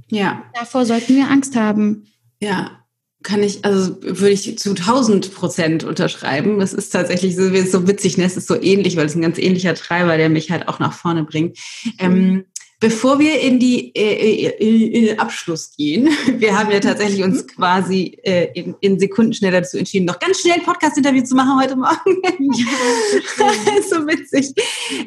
Ja. 0.10 0.44
Davor 0.56 0.86
sollten 0.86 1.16
wir 1.16 1.30
Angst 1.30 1.56
haben. 1.56 2.08
Ja, 2.40 2.84
kann 3.24 3.42
ich, 3.42 3.66
also 3.66 4.02
würde 4.02 4.30
ich 4.30 4.60
zu 4.60 4.72
1000 4.72 5.34
Prozent 5.34 5.84
unterschreiben. 5.84 6.60
Das 6.60 6.74
ist 6.74 6.90
tatsächlich 6.90 7.36
so, 7.36 7.44
so 7.66 7.88
witzig, 7.88 8.18
ne? 8.18 8.26
es 8.26 8.38
ist 8.38 8.48
so 8.48 8.62
ähnlich, 8.62 8.96
weil 8.98 9.06
es 9.06 9.16
ein 9.16 9.22
ganz 9.22 9.38
ähnlicher 9.38 9.74
Treiber, 9.76 10.18
der 10.18 10.30
mich 10.30 10.52
halt 10.52 10.68
auch 10.68 10.80
nach 10.80 10.94
vorne 10.94 11.24
bringt. 11.24 11.58
Ähm, 12.00 12.46
Bevor 12.84 13.18
wir 13.18 13.40
in 13.40 13.60
die 13.60 13.96
äh, 13.96 14.50
äh, 14.50 14.96
in 14.98 15.06
den 15.06 15.18
Abschluss 15.18 15.72
gehen, 15.78 16.10
wir 16.38 16.60
haben 16.60 16.70
ja 16.70 16.82
tatsächlich 16.82 17.24
uns 17.24 17.48
quasi 17.48 18.20
äh, 18.24 18.52
in, 18.60 18.76
in 18.82 19.00
Sekundenschnell 19.00 19.54
dazu 19.54 19.78
entschieden, 19.78 20.04
noch 20.04 20.20
ganz 20.20 20.42
schnell 20.42 20.56
ein 20.56 20.64
Podcast-Interview 20.64 21.24
zu 21.24 21.34
machen 21.34 21.62
heute 21.62 21.78
Morgen. 21.78 22.22
Ja, 22.54 23.48
so 23.90 24.06
witzig. 24.06 24.54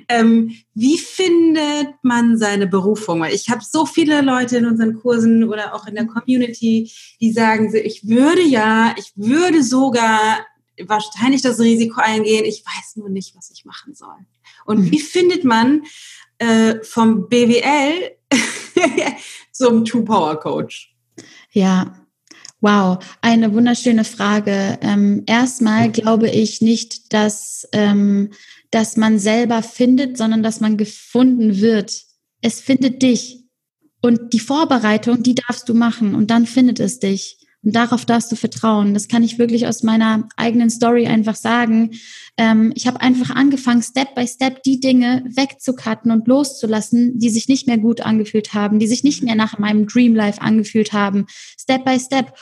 Ähm, 0.09 0.57
wie 0.73 0.97
findet 0.97 1.89
man 2.01 2.39
seine 2.39 2.67
Berufung? 2.67 3.21
Weil 3.21 3.35
ich 3.35 3.51
habe 3.51 3.61
so 3.63 3.85
viele 3.85 4.23
Leute 4.23 4.57
in 4.57 4.65
unseren 4.65 4.99
Kursen 4.99 5.45
oder 5.45 5.75
auch 5.75 5.87
in 5.87 5.97
der 5.97 6.07
Community, 6.07 6.91
die 7.21 7.31
sagen, 7.31 7.71
ich 7.75 8.09
würde 8.09 8.41
ja, 8.41 8.95
ich 8.97 9.13
würde 9.17 9.63
sogar 9.63 10.47
wahrscheinlich 10.83 11.43
das 11.43 11.61
Risiko 11.61 12.01
eingehen, 12.01 12.47
ich 12.47 12.65
weiß 12.65 12.97
nur 12.97 13.11
nicht, 13.11 13.37
was 13.37 13.51
ich 13.51 13.67
machen 13.67 13.95
soll. 13.95 14.17
Und 14.65 14.79
mhm. 14.79 14.93
wie 14.93 15.01
findet 15.01 15.45
man 15.45 15.83
äh, 16.39 16.77
vom 16.83 17.29
BWL 17.29 18.17
zum 19.53 19.85
Two-Power-Coach? 19.85 20.95
Ja, 21.53 22.07
Wow, 22.63 22.99
eine 23.21 23.53
wunderschöne 23.53 24.05
Frage. 24.05 24.79
Ähm, 24.81 25.25
erstmal 25.27 25.93
glaube 25.93 26.31
ich 26.31 26.63
nicht, 26.63 27.13
dass, 27.13 27.69
ähm, 27.73 28.31
dass 28.71 28.97
man 28.97 29.19
selber 29.19 29.63
findet, 29.63 30.17
sondern 30.17 30.43
dass 30.43 30.61
man 30.61 30.79
gefunden 30.79 31.61
wird. 31.61 32.03
Es 32.41 32.61
findet 32.61 33.03
dich. 33.03 33.45
Und 34.01 34.33
die 34.33 34.41
Vorbereitung, 34.41 35.23
die 35.23 35.35
darfst 35.35 35.69
du 35.69 35.75
machen 35.75 36.15
und 36.15 36.31
dann 36.31 36.47
findet 36.47 36.81
es 36.81 36.99
dich. 36.99 37.46
Und 37.67 37.75
darauf 37.75 38.05
darfst 38.05 38.31
du 38.31 38.37
vertrauen. 38.37 38.95
Das 38.95 39.09
kann 39.09 39.25
ich 39.25 39.41
wirklich 39.41 39.67
aus 39.67 39.83
meiner 39.83 40.29
eigenen 40.37 40.71
Story 40.71 41.09
einfach 41.09 41.35
sagen. 41.35 41.91
Ähm, 42.39 42.73
ich 42.77 42.87
habe 42.87 43.01
einfach 43.01 43.35
angefangen, 43.35 43.83
Step 43.83 44.15
by 44.15 44.25
Step 44.29 44.63
die 44.63 44.79
Dinge 44.79 45.25
wegzukatten 45.27 46.13
und 46.13 46.29
loszulassen, 46.29 47.19
die 47.19 47.29
sich 47.29 47.49
nicht 47.49 47.67
mehr 47.67 47.79
gut 47.79 48.03
angefühlt 48.03 48.55
haben, 48.55 48.79
die 48.79 48.87
sich 48.87 49.03
nicht 49.03 49.25
mehr 49.25 49.35
nach 49.35 49.59
meinem 49.59 49.89
Dream 49.89 50.15
Life 50.15 50.41
angefühlt 50.41 50.93
haben. 50.93 51.27
Step 51.59 51.85
by 51.85 51.99
Step. 51.99 52.35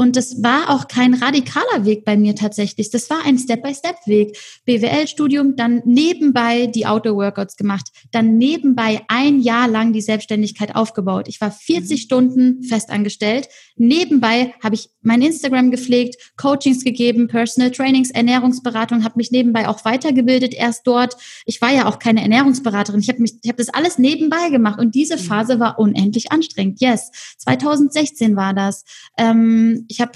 Und 0.00 0.16
das 0.16 0.42
war 0.42 0.70
auch 0.70 0.88
kein 0.88 1.12
radikaler 1.12 1.84
Weg 1.84 2.06
bei 2.06 2.16
mir 2.16 2.34
tatsächlich. 2.34 2.88
Das 2.88 3.10
war 3.10 3.22
ein 3.26 3.38
Step-by-Step-Weg. 3.38 4.34
BWL-Studium, 4.64 5.56
dann 5.56 5.82
nebenbei 5.84 6.68
die 6.68 6.86
Outdoor-Workouts 6.86 7.58
gemacht, 7.58 7.90
dann 8.10 8.38
nebenbei 8.38 9.02
ein 9.08 9.40
Jahr 9.40 9.68
lang 9.68 9.92
die 9.92 10.00
Selbstständigkeit 10.00 10.74
aufgebaut. 10.74 11.28
Ich 11.28 11.38
war 11.42 11.50
40 11.50 11.90
mhm. 11.90 12.02
Stunden 12.02 12.62
festangestellt. 12.62 13.48
Nebenbei 13.76 14.54
habe 14.62 14.74
ich 14.74 14.88
mein 15.02 15.20
Instagram 15.20 15.70
gepflegt, 15.70 16.32
Coachings 16.38 16.82
gegeben, 16.82 17.28
Personal 17.28 17.70
Trainings, 17.70 18.10
Ernährungsberatung, 18.10 19.04
habe 19.04 19.16
mich 19.16 19.30
nebenbei 19.30 19.68
auch 19.68 19.84
weitergebildet 19.84 20.54
erst 20.54 20.86
dort. 20.86 21.18
Ich 21.44 21.60
war 21.60 21.74
ja 21.74 21.86
auch 21.86 21.98
keine 21.98 22.22
Ernährungsberaterin. 22.22 23.00
Ich 23.00 23.10
habe 23.10 23.20
mich, 23.20 23.34
ich 23.42 23.50
habe 23.50 23.58
das 23.58 23.68
alles 23.68 23.98
nebenbei 23.98 24.48
gemacht 24.48 24.80
und 24.80 24.94
diese 24.94 25.16
mhm. 25.16 25.20
Phase 25.20 25.60
war 25.60 25.78
unendlich 25.78 26.32
anstrengend. 26.32 26.80
Yes, 26.80 27.10
2016 27.36 28.34
war 28.34 28.54
das. 28.54 28.84
Ähm, 29.18 29.84
ich 29.90 30.00
habe 30.00 30.12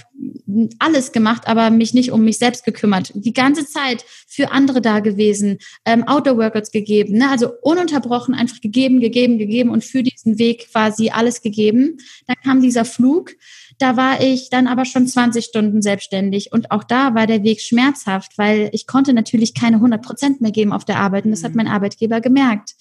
alles 0.79 1.11
gemacht, 1.11 1.49
aber 1.49 1.70
mich 1.70 1.95
nicht 1.95 2.12
um 2.12 2.22
mich 2.22 2.39
selbst 2.39 2.64
gekümmert. 2.64 3.11
Die 3.14 3.33
ganze 3.33 3.66
Zeit 3.66 4.05
für 4.29 4.53
andere 4.53 4.81
da 4.81 5.01
gewesen, 5.01 5.59
ähm, 5.85 6.05
Outdoor-Workouts 6.07 6.70
gegeben, 6.70 7.18
ne? 7.18 7.29
also 7.29 7.51
ununterbrochen 7.61 8.35
einfach 8.35 8.61
gegeben, 8.61 9.01
gegeben, 9.01 9.37
gegeben 9.39 9.70
und 9.70 9.85
für 9.85 10.05
diesen 10.05 10.39
Weg 10.39 10.70
quasi 10.70 11.11
alles 11.11 11.43
gegeben. 11.43 11.99
Dann 12.27 12.37
kam 12.45 12.62
dieser 12.62 12.85
Flug. 12.85 13.33
Da 13.79 13.97
war 13.97 14.20
ich 14.20 14.49
dann 14.49 14.68
aber 14.68 14.85
schon 14.85 15.09
20 15.09 15.45
Stunden 15.45 15.83
selbstständig 15.83 16.53
und 16.53 16.70
auch 16.70 16.85
da 16.85 17.16
war 17.16 17.27
der 17.27 17.43
Weg 17.43 17.61
schmerzhaft, 17.61 18.39
weil 18.39 18.70
ich 18.72 18.87
konnte 18.87 19.12
natürlich 19.12 19.55
keine 19.55 19.77
100 19.77 20.01
Prozent 20.01 20.41
mehr 20.41 20.53
geben 20.53 20.72
auf 20.72 20.85
der 20.85 20.99
Arbeit 20.99 21.25
und 21.25 21.33
das 21.33 21.43
hat 21.43 21.51
mhm. 21.51 21.57
mein 21.57 21.68
Arbeitgeber 21.68 22.20
gemerkt. 22.20 22.77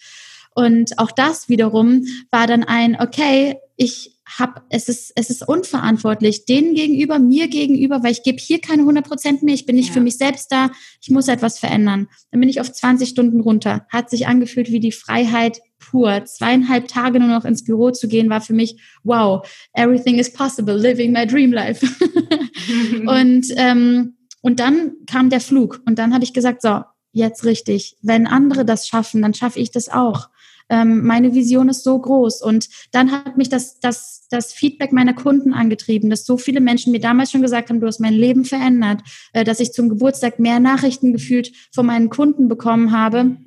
Und 0.53 0.99
auch 0.99 1.09
das 1.09 1.49
wiederum 1.49 2.05
war 2.29 2.45
dann 2.45 2.63
ein, 2.63 2.95
okay, 3.01 3.57
ich 3.75 4.12
hab, 4.25 4.65
es 4.69 4.87
ist, 4.89 5.11
es 5.15 5.29
ist 5.29 5.47
unverantwortlich, 5.47 6.45
denen 6.45 6.75
gegenüber, 6.75 7.19
mir 7.19 7.47
gegenüber, 7.47 8.03
weil 8.03 8.13
ich 8.13 8.23
gebe 8.23 8.37
hier 8.39 8.61
keine 8.61 8.83
100 8.83 9.05
Prozent 9.05 9.43
mehr, 9.43 9.53
ich 9.53 9.65
bin 9.65 9.75
nicht 9.75 9.89
ja. 9.89 9.93
für 9.93 10.01
mich 10.01 10.17
selbst 10.17 10.51
da, 10.51 10.71
ich 11.01 11.09
muss 11.09 11.27
etwas 11.27 11.59
verändern. 11.59 12.07
Dann 12.31 12.39
bin 12.39 12.49
ich 12.49 12.61
auf 12.61 12.71
20 12.71 13.09
Stunden 13.09 13.41
runter. 13.41 13.85
Hat 13.89 14.09
sich 14.09 14.27
angefühlt 14.27 14.71
wie 14.71 14.79
die 14.79 14.91
Freiheit 14.91 15.59
pur. 15.79 16.23
Zweieinhalb 16.25 16.87
Tage 16.87 17.19
nur 17.19 17.29
noch 17.29 17.45
ins 17.45 17.63
Büro 17.63 17.91
zu 17.91 18.07
gehen, 18.07 18.29
war 18.29 18.41
für 18.41 18.53
mich, 18.53 18.81
wow, 19.03 19.45
everything 19.73 20.17
is 20.19 20.31
possible, 20.31 20.75
living 20.75 21.11
my 21.11 21.27
dream 21.27 21.51
life. 21.51 21.85
und, 23.05 23.47
ähm, 23.57 24.17
und 24.41 24.59
dann 24.59 24.93
kam 25.07 25.29
der 25.29 25.41
Flug 25.41 25.81
und 25.85 25.99
dann 25.99 26.13
habe 26.13 26.23
ich 26.23 26.33
gesagt, 26.33 26.61
so, 26.61 26.81
jetzt 27.11 27.45
richtig. 27.45 27.95
Wenn 28.01 28.27
andere 28.27 28.65
das 28.65 28.87
schaffen, 28.87 29.21
dann 29.21 29.33
schaffe 29.33 29.59
ich 29.59 29.71
das 29.71 29.89
auch 29.89 30.29
ähm, 30.69 31.05
meine 31.05 31.33
Vision 31.33 31.69
ist 31.69 31.83
so 31.83 31.97
groß. 31.99 32.41
Und 32.41 32.67
dann 32.91 33.11
hat 33.11 33.37
mich 33.37 33.49
das, 33.49 33.79
das, 33.79 34.27
das 34.29 34.53
Feedback 34.53 34.91
meiner 34.91 35.13
Kunden 35.13 35.53
angetrieben, 35.53 36.09
dass 36.09 36.25
so 36.25 36.37
viele 36.37 36.61
Menschen 36.61 36.91
mir 36.91 36.99
damals 36.99 37.31
schon 37.31 37.41
gesagt 37.41 37.69
haben, 37.69 37.79
du 37.79 37.87
hast 37.87 37.99
mein 37.99 38.13
Leben 38.13 38.45
verändert, 38.45 39.01
äh, 39.33 39.43
dass 39.43 39.59
ich 39.59 39.73
zum 39.73 39.89
Geburtstag 39.89 40.39
mehr 40.39 40.59
Nachrichten 40.59 41.13
gefühlt 41.13 41.51
von 41.73 41.85
meinen 41.85 42.09
Kunden 42.09 42.47
bekommen 42.47 42.91
habe 42.91 43.37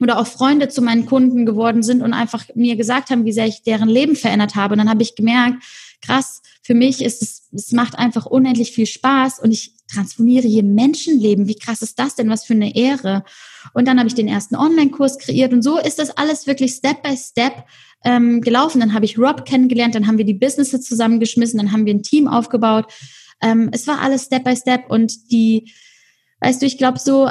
oder 0.00 0.18
auch 0.18 0.26
Freunde 0.26 0.68
zu 0.68 0.82
meinen 0.82 1.06
Kunden 1.06 1.46
geworden 1.46 1.82
sind 1.82 2.02
und 2.02 2.12
einfach 2.12 2.44
mir 2.54 2.76
gesagt 2.76 3.10
haben, 3.10 3.24
wie 3.24 3.32
sehr 3.32 3.46
ich 3.46 3.62
deren 3.62 3.88
Leben 3.88 4.16
verändert 4.16 4.54
habe. 4.54 4.74
Und 4.74 4.78
dann 4.78 4.90
habe 4.90 5.02
ich 5.02 5.14
gemerkt, 5.14 5.62
krass, 6.02 6.42
für 6.62 6.74
mich 6.74 7.02
ist 7.02 7.22
es, 7.22 7.48
es 7.52 7.72
macht 7.72 7.98
einfach 7.98 8.26
unendlich 8.26 8.72
viel 8.72 8.86
Spaß 8.86 9.38
und 9.38 9.52
ich 9.52 9.72
transformiere 9.92 10.48
hier 10.48 10.62
Menschenleben. 10.62 11.48
Wie 11.48 11.56
krass 11.56 11.82
ist 11.82 11.98
das 11.98 12.16
denn? 12.16 12.28
Was 12.28 12.44
für 12.44 12.54
eine 12.54 12.74
Ehre. 12.74 13.24
Und 13.72 13.86
dann 13.88 13.98
habe 13.98 14.08
ich 14.08 14.14
den 14.14 14.28
ersten 14.28 14.56
Online-Kurs 14.56 15.18
kreiert 15.18 15.52
und 15.52 15.62
so 15.62 15.78
ist 15.78 15.98
das 15.98 16.16
alles 16.16 16.46
wirklich 16.46 16.72
Step 16.72 17.02
by 17.02 17.16
Step 17.16 17.64
ähm, 18.04 18.40
gelaufen. 18.40 18.80
Dann 18.80 18.94
habe 18.94 19.04
ich 19.04 19.18
Rob 19.18 19.44
kennengelernt, 19.44 19.94
dann 19.94 20.06
haben 20.06 20.18
wir 20.18 20.24
die 20.24 20.34
Businesses 20.34 20.82
zusammengeschmissen, 20.82 21.58
dann 21.58 21.72
haben 21.72 21.86
wir 21.86 21.94
ein 21.94 22.02
Team 22.02 22.28
aufgebaut. 22.28 22.92
Ähm, 23.40 23.70
es 23.72 23.86
war 23.86 24.00
alles 24.00 24.24
Step 24.24 24.44
by 24.44 24.56
Step 24.56 24.90
und 24.90 25.30
die, 25.32 25.72
weißt 26.40 26.62
du, 26.62 26.66
ich 26.66 26.78
glaube 26.78 26.98
so 26.98 27.30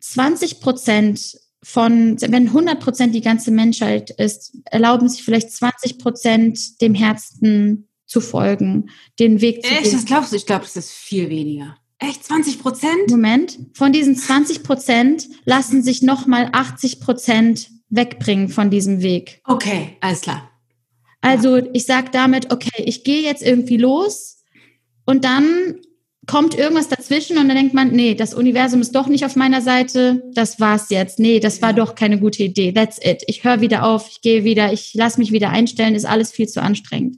20 0.00 0.60
Prozent 0.60 1.38
von, 1.62 2.16
wenn 2.20 2.48
100 2.48 2.80
Prozent 2.80 3.14
die 3.14 3.20
ganze 3.20 3.50
Menschheit 3.50 4.10
ist, 4.10 4.56
erlauben 4.64 5.08
sich 5.08 5.24
vielleicht 5.24 5.50
20 5.50 5.98
Prozent 5.98 6.80
dem 6.80 6.94
Herzen 6.94 7.88
zu 8.06 8.20
folgen, 8.20 8.90
den 9.18 9.40
Weg 9.40 9.64
zu 9.64 9.70
Echt, 9.70 9.82
gehen. 9.82 9.92
das 9.92 10.04
glaubst 10.04 10.32
du? 10.32 10.36
Ich 10.36 10.46
glaube, 10.46 10.62
das 10.62 10.76
ist 10.76 10.92
viel 10.92 11.28
weniger. 11.28 11.76
Echt, 11.98 12.24
20 12.24 12.60
Prozent? 12.60 13.10
Moment, 13.10 13.58
von 13.74 13.92
diesen 13.92 14.16
20 14.16 14.62
Prozent 14.62 15.28
lassen 15.44 15.82
sich 15.82 16.02
nochmal 16.02 16.48
80 16.52 17.00
Prozent 17.00 17.70
wegbringen 17.90 18.48
von 18.48 18.70
diesem 18.70 19.02
Weg. 19.02 19.40
Okay, 19.44 19.96
alles 20.00 20.20
klar. 20.20 20.50
Also 21.20 21.56
ich 21.72 21.84
sage 21.84 22.10
damit, 22.12 22.52
okay, 22.52 22.84
ich 22.84 23.02
gehe 23.02 23.22
jetzt 23.22 23.42
irgendwie 23.42 23.76
los 23.76 24.44
und 25.04 25.24
dann 25.24 25.80
kommt 26.28 26.56
irgendwas 26.56 26.88
dazwischen 26.88 27.38
und 27.38 27.48
dann 27.48 27.56
denkt 27.56 27.74
man, 27.74 27.90
nee, 27.90 28.14
das 28.14 28.34
Universum 28.34 28.80
ist 28.80 28.94
doch 28.94 29.08
nicht 29.08 29.24
auf 29.24 29.34
meiner 29.34 29.62
Seite, 29.62 30.22
das 30.34 30.60
war's 30.60 30.90
jetzt. 30.90 31.18
Nee, 31.18 31.40
das 31.40 31.62
war 31.62 31.72
doch 31.72 31.94
keine 31.94 32.20
gute 32.20 32.44
Idee. 32.44 32.72
That's 32.72 33.00
it. 33.02 33.24
Ich 33.26 33.42
höre 33.42 33.60
wieder 33.62 33.84
auf, 33.84 34.08
ich 34.10 34.20
gehe 34.20 34.44
wieder, 34.44 34.72
ich 34.72 34.92
lasse 34.94 35.18
mich 35.18 35.32
wieder 35.32 35.48
einstellen, 35.48 35.94
ist 35.94 36.04
alles 36.04 36.30
viel 36.30 36.46
zu 36.46 36.62
anstrengend. 36.62 37.16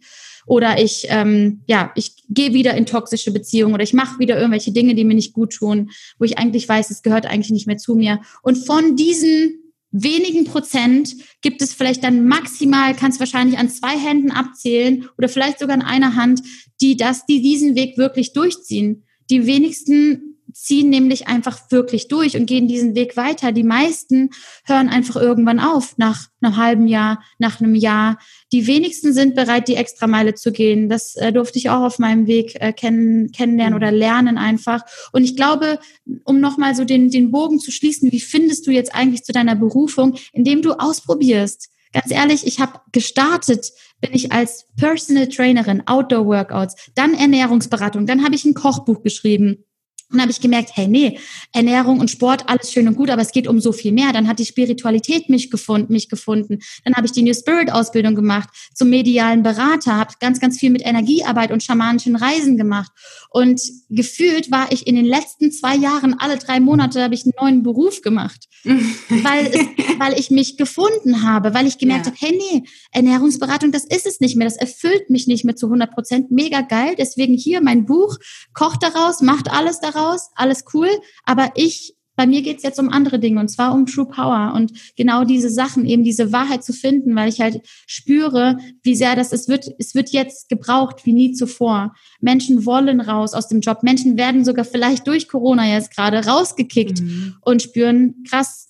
Oder 0.50 0.82
ich, 0.82 1.06
ähm, 1.10 1.60
ja, 1.68 1.92
ich 1.94 2.24
gehe 2.28 2.52
wieder 2.52 2.74
in 2.74 2.84
toxische 2.84 3.30
Beziehungen 3.30 3.72
oder 3.72 3.84
ich 3.84 3.92
mache 3.92 4.18
wieder 4.18 4.36
irgendwelche 4.36 4.72
Dinge, 4.72 4.96
die 4.96 5.04
mir 5.04 5.14
nicht 5.14 5.32
gut 5.32 5.52
tun, 5.52 5.92
wo 6.18 6.24
ich 6.24 6.38
eigentlich 6.38 6.68
weiß, 6.68 6.90
es 6.90 7.02
gehört 7.02 7.24
eigentlich 7.24 7.52
nicht 7.52 7.68
mehr 7.68 7.76
zu 7.76 7.94
mir. 7.94 8.20
Und 8.42 8.56
von 8.56 8.96
diesen 8.96 9.60
wenigen 9.92 10.46
Prozent 10.46 11.14
gibt 11.40 11.62
es 11.62 11.72
vielleicht 11.72 12.02
dann 12.02 12.26
maximal, 12.26 12.96
kannst 12.96 13.20
wahrscheinlich 13.20 13.60
an 13.60 13.68
zwei 13.68 13.96
Händen 13.96 14.32
abzählen 14.32 15.08
oder 15.16 15.28
vielleicht 15.28 15.60
sogar 15.60 15.76
an 15.76 15.82
einer 15.82 16.16
Hand, 16.16 16.42
die 16.80 16.96
das, 16.96 17.26
die 17.26 17.40
diesen 17.40 17.76
Weg 17.76 17.96
wirklich 17.96 18.32
durchziehen. 18.32 19.04
Die 19.30 19.46
wenigsten 19.46 20.29
ziehen 20.52 20.90
nämlich 20.90 21.28
einfach 21.28 21.70
wirklich 21.70 22.08
durch 22.08 22.36
und 22.36 22.46
gehen 22.46 22.68
diesen 22.68 22.94
Weg 22.94 23.16
weiter. 23.16 23.52
Die 23.52 23.62
meisten 23.62 24.30
hören 24.64 24.88
einfach 24.88 25.16
irgendwann 25.16 25.60
auf, 25.60 25.96
nach 25.98 26.28
einem 26.40 26.56
halben 26.56 26.86
Jahr, 26.86 27.22
nach 27.38 27.60
einem 27.60 27.74
Jahr. 27.74 28.18
Die 28.52 28.66
wenigsten 28.66 29.12
sind 29.12 29.34
bereit, 29.34 29.68
die 29.68 29.76
Extrameile 29.76 30.34
zu 30.34 30.52
gehen. 30.52 30.88
Das 30.88 31.16
äh, 31.16 31.32
durfte 31.32 31.58
ich 31.58 31.70
auch 31.70 31.82
auf 31.82 31.98
meinem 31.98 32.26
Weg 32.26 32.56
äh, 32.60 32.72
kennen, 32.72 33.30
kennenlernen 33.32 33.74
oder 33.74 33.92
lernen 33.92 34.38
einfach. 34.38 34.82
Und 35.12 35.24
ich 35.24 35.36
glaube, 35.36 35.78
um 36.24 36.40
nochmal 36.40 36.74
so 36.74 36.84
den, 36.84 37.10
den 37.10 37.30
Bogen 37.30 37.58
zu 37.58 37.70
schließen, 37.70 38.10
wie 38.12 38.20
findest 38.20 38.66
du 38.66 38.70
jetzt 38.70 38.94
eigentlich 38.94 39.24
zu 39.24 39.32
deiner 39.32 39.56
Berufung, 39.56 40.16
indem 40.32 40.62
du 40.62 40.72
ausprobierst? 40.72 41.70
Ganz 41.92 42.12
ehrlich, 42.12 42.46
ich 42.46 42.60
habe 42.60 42.80
gestartet, 42.92 43.72
bin 44.00 44.14
ich 44.14 44.30
als 44.30 44.66
Personal 44.76 45.28
Trainerin, 45.28 45.82
Outdoor 45.86 46.24
Workouts, 46.26 46.90
dann 46.94 47.14
Ernährungsberatung, 47.14 48.06
dann 48.06 48.24
habe 48.24 48.36
ich 48.36 48.44
ein 48.44 48.54
Kochbuch 48.54 49.02
geschrieben 49.02 49.64
und 50.12 50.20
habe 50.20 50.30
ich 50.30 50.40
gemerkt, 50.40 50.70
hey, 50.74 50.88
nee, 50.88 51.18
Ernährung 51.52 52.00
und 52.00 52.10
Sport, 52.10 52.48
alles 52.48 52.72
schön 52.72 52.88
und 52.88 52.96
gut, 52.96 53.10
aber 53.10 53.22
es 53.22 53.32
geht 53.32 53.46
um 53.46 53.60
so 53.60 53.72
viel 53.72 53.92
mehr. 53.92 54.12
Dann 54.12 54.26
hat 54.26 54.38
die 54.38 54.44
Spiritualität 54.44 55.28
mich 55.28 55.50
gefunden, 55.50 55.92
mich 55.92 56.08
gefunden. 56.08 56.58
Dann 56.84 56.94
habe 56.94 57.06
ich 57.06 57.12
die 57.12 57.22
New 57.22 57.34
Spirit 57.34 57.70
Ausbildung 57.72 58.14
gemacht 58.14 58.48
zum 58.74 58.90
medialen 58.90 59.42
Berater, 59.42 59.96
habe 59.96 60.14
ganz, 60.20 60.40
ganz 60.40 60.58
viel 60.58 60.70
mit 60.70 60.84
Energiearbeit 60.84 61.52
und 61.52 61.62
schamanischen 61.62 62.16
Reisen 62.16 62.56
gemacht. 62.56 62.90
Und 63.30 63.60
gefühlt 63.88 64.50
war 64.50 64.72
ich 64.72 64.86
in 64.86 64.96
den 64.96 65.04
letzten 65.04 65.52
zwei 65.52 65.76
Jahren, 65.76 66.18
alle 66.18 66.38
drei 66.38 66.58
Monate, 66.58 67.02
habe 67.02 67.14
ich 67.14 67.24
einen 67.24 67.34
neuen 67.40 67.62
Beruf 67.62 68.02
gemacht, 68.02 68.48
weil, 68.64 69.46
es, 69.46 69.60
weil 69.98 70.18
ich 70.18 70.30
mich 70.30 70.56
gefunden 70.56 71.22
habe, 71.22 71.54
weil 71.54 71.66
ich 71.66 71.78
gemerkt 71.78 72.06
ja. 72.06 72.12
habe, 72.12 72.20
hey, 72.20 72.36
nee, 72.36 72.64
Ernährungsberatung, 72.90 73.70
das 73.70 73.84
ist 73.84 74.06
es 74.06 74.20
nicht 74.20 74.36
mehr, 74.36 74.48
das 74.48 74.56
erfüllt 74.56 75.08
mich 75.08 75.28
nicht 75.28 75.44
mehr 75.44 75.54
zu 75.54 75.66
100 75.66 75.92
Prozent. 75.92 76.30
Mega 76.30 76.62
geil. 76.62 76.94
Deswegen 76.98 77.34
hier 77.34 77.62
mein 77.62 77.86
Buch, 77.86 78.16
kocht 78.54 78.82
daraus, 78.82 79.20
macht 79.20 79.50
alles 79.50 79.80
daraus 79.80 79.99
raus, 80.00 80.30
alles 80.34 80.64
cool, 80.72 80.88
aber 81.24 81.52
ich 81.54 81.94
bei 82.20 82.26
mir 82.26 82.42
geht 82.42 82.58
es 82.58 82.62
jetzt 82.62 82.78
um 82.78 82.90
andere 82.90 83.18
Dinge 83.18 83.40
und 83.40 83.48
zwar 83.48 83.72
um 83.72 83.86
True 83.86 84.04
Power 84.04 84.52
und 84.54 84.72
genau 84.94 85.24
diese 85.24 85.48
Sachen, 85.48 85.86
eben 85.86 86.04
diese 86.04 86.32
Wahrheit 86.32 86.62
zu 86.62 86.74
finden, 86.74 87.16
weil 87.16 87.30
ich 87.30 87.40
halt 87.40 87.62
spüre, 87.86 88.58
wie 88.82 88.94
sehr 88.94 89.16
das, 89.16 89.32
es 89.32 89.48
wird, 89.48 89.70
es 89.78 89.94
wird 89.94 90.10
jetzt 90.10 90.50
gebraucht 90.50 91.06
wie 91.06 91.14
nie 91.14 91.32
zuvor. 91.32 91.94
Menschen 92.20 92.66
wollen 92.66 93.00
raus 93.00 93.32
aus 93.32 93.48
dem 93.48 93.60
Job. 93.60 93.82
Menschen 93.82 94.18
werden 94.18 94.44
sogar 94.44 94.66
vielleicht 94.66 95.06
durch 95.06 95.28
Corona 95.28 95.66
jetzt 95.66 95.96
gerade 95.96 96.26
rausgekickt 96.26 97.00
mhm. 97.00 97.36
und 97.40 97.62
spüren, 97.62 98.22
krass, 98.28 98.68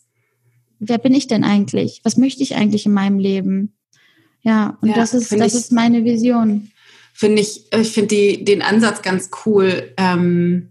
wer 0.79 0.99
bin 0.99 1.13
ich 1.13 1.27
denn 1.27 1.43
eigentlich? 1.43 2.03
Was 2.05 2.17
möchte 2.17 2.45
ich 2.45 2.55
eigentlich 2.55 2.87
in 2.87 2.93
meinem 2.93 3.19
Leben? 3.19 3.75
Ja, 4.43 4.79
und 4.81 4.91
ja, 4.91 4.95
das 4.95 5.13
ist, 5.13 5.33
das 5.33 5.55
ich, 5.55 5.61
ist 5.61 5.73
meine 5.73 6.05
Vision. 6.05 6.71
Finde 7.13 7.43
ich, 7.43 7.65
ich 7.75 7.91
finde 7.91 8.39
den 8.45 8.63
Ansatz 8.63 9.03
ganz 9.03 9.31
cool. 9.45 9.93
Ähm 9.97 10.70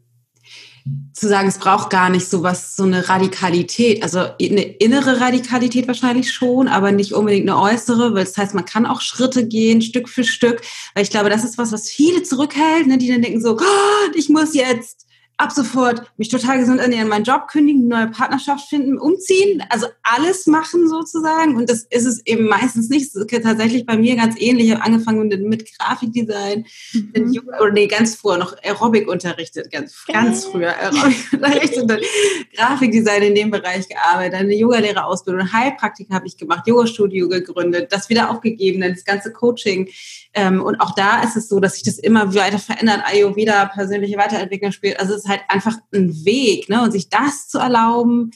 zu 1.14 1.28
sagen, 1.28 1.48
es 1.48 1.58
braucht 1.58 1.90
gar 1.90 2.10
nicht 2.10 2.28
so 2.28 2.44
was, 2.44 2.76
so 2.76 2.84
eine 2.84 3.10
Radikalität, 3.10 4.04
also 4.04 4.20
eine 4.20 4.62
innere 4.62 5.20
Radikalität 5.20 5.88
wahrscheinlich 5.88 6.32
schon, 6.32 6.68
aber 6.68 6.92
nicht 6.92 7.14
unbedingt 7.14 7.50
eine 7.50 7.60
äußere, 7.60 8.14
weil 8.14 8.24
das 8.26 8.38
heißt, 8.38 8.56
man 8.56 8.66
kann 8.66 8.86
auch 8.86 9.02
Schritte 9.02 9.48
gehen, 9.48 9.82
Stück 9.82 10.08
für 10.08 10.24
Stück, 10.24 10.62
weil 10.94 11.04
ich 11.04 11.10
glaube, 11.10 11.30
das 11.30 11.44
ist 11.44 11.58
was, 11.58 11.72
was 11.72 11.90
viele 11.90 12.24
zurückhält, 12.24 12.88
ne, 12.88 12.98
die 12.98 13.10
dann 13.10 13.22
denken 13.22 13.42
so, 13.42 13.58
oh, 13.58 14.12
ich 14.16 14.30
muss 14.30 14.54
jetzt 14.54 15.09
ab 15.40 15.54
sofort 15.54 16.04
mich 16.18 16.28
total 16.28 16.60
gesund 16.60 16.82
ernähren, 16.82 17.08
meinen 17.08 17.24
Job 17.24 17.48
kündigen, 17.48 17.88
neue 17.88 18.08
Partnerschaft 18.08 18.68
finden, 18.68 18.98
umziehen, 18.98 19.64
also 19.70 19.88
alles 20.04 20.48
machen 20.48 20.90
sozusagen. 20.90 21.56
Und 21.56 21.70
das 21.70 21.84
ist 21.90 22.06
es 22.06 22.26
eben 22.26 22.46
meistens 22.46 22.90
nicht. 22.90 23.16
Das 23.16 23.24
ist 23.24 23.44
tatsächlich 23.44 23.86
bei 23.86 23.98
mir 23.98 24.18
ganz 24.18 24.36
ähnlich. 24.38 24.68
Ich 24.68 24.74
habe 24.74 24.84
angefangen 24.84 25.30
mit 25.48 25.78
Grafikdesign, 25.78 26.66
mhm. 26.94 27.42
oder 27.58 27.72
nee, 27.72 27.88
ganz 27.88 28.16
früher 28.16 28.38
noch 28.38 28.54
Aerobic 28.64 29.08
unterrichtet, 29.08 29.72
ganz, 29.72 30.04
ganz 30.12 30.46
früher 30.46 30.76
Aerobic 30.76 31.16
unterrichtet, 31.32 31.90
dann 31.90 32.02
Grafikdesign 32.56 33.24
in 33.24 33.36
dem 33.36 33.50
Bereich 33.50 33.88
gearbeitet, 33.88 34.42
eine 34.42 34.56
Yogalehrerausbildung, 34.56 35.54
Heilpraktika 35.54 36.16
habe 36.16 36.28
ich 36.28 36.36
gemacht, 36.36 36.68
Yoga-Studio 36.68 37.30
gegründet, 37.30 37.94
das 37.94 38.10
wieder 38.10 38.30
aufgegeben, 38.30 38.82
dann 38.82 38.94
das 38.94 39.06
ganze 39.06 39.32
Coaching 39.32 39.88
ähm, 40.34 40.62
und 40.62 40.80
auch 40.80 40.94
da 40.94 41.24
ist 41.24 41.36
es 41.36 41.50
so, 41.50 41.60
dass 41.60 41.74
sich 41.74 41.84
das 41.84 41.98
immer 41.98 42.36
weiter 42.36 42.60
verändert. 42.60 43.02
Ayurveda, 43.04 43.66
persönliche 43.66 44.18
Weiterentwicklung 44.18 44.72
spielt. 44.72 45.00
Also 45.00 45.16
es 45.16 45.28
halt 45.30 45.42
einfach 45.48 45.78
ein 45.94 46.26
Weg, 46.26 46.68
ne? 46.68 46.84
Und 46.84 46.92
sich 46.92 47.10
das 47.10 47.48
zu 47.48 47.58
erlauben, 47.58 48.32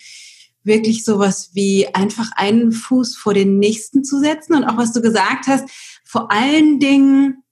wirklich 0.64 1.04
sowas 1.04 1.52
wie 1.54 1.88
einfach 1.94 2.32
einen 2.36 2.72
Fuß 2.72 3.18
vor 3.18 3.34
den 3.34 3.60
nächsten 3.60 4.04
zu 4.04 4.20
setzen. 4.20 4.56
Und 4.56 4.64
auch 4.64 4.78
was 4.78 4.94
du 4.94 5.02
gesagt 5.02 5.48
hast, 5.48 5.66
vor 6.06 6.32
allen 6.32 6.80
Dingen 6.80 7.44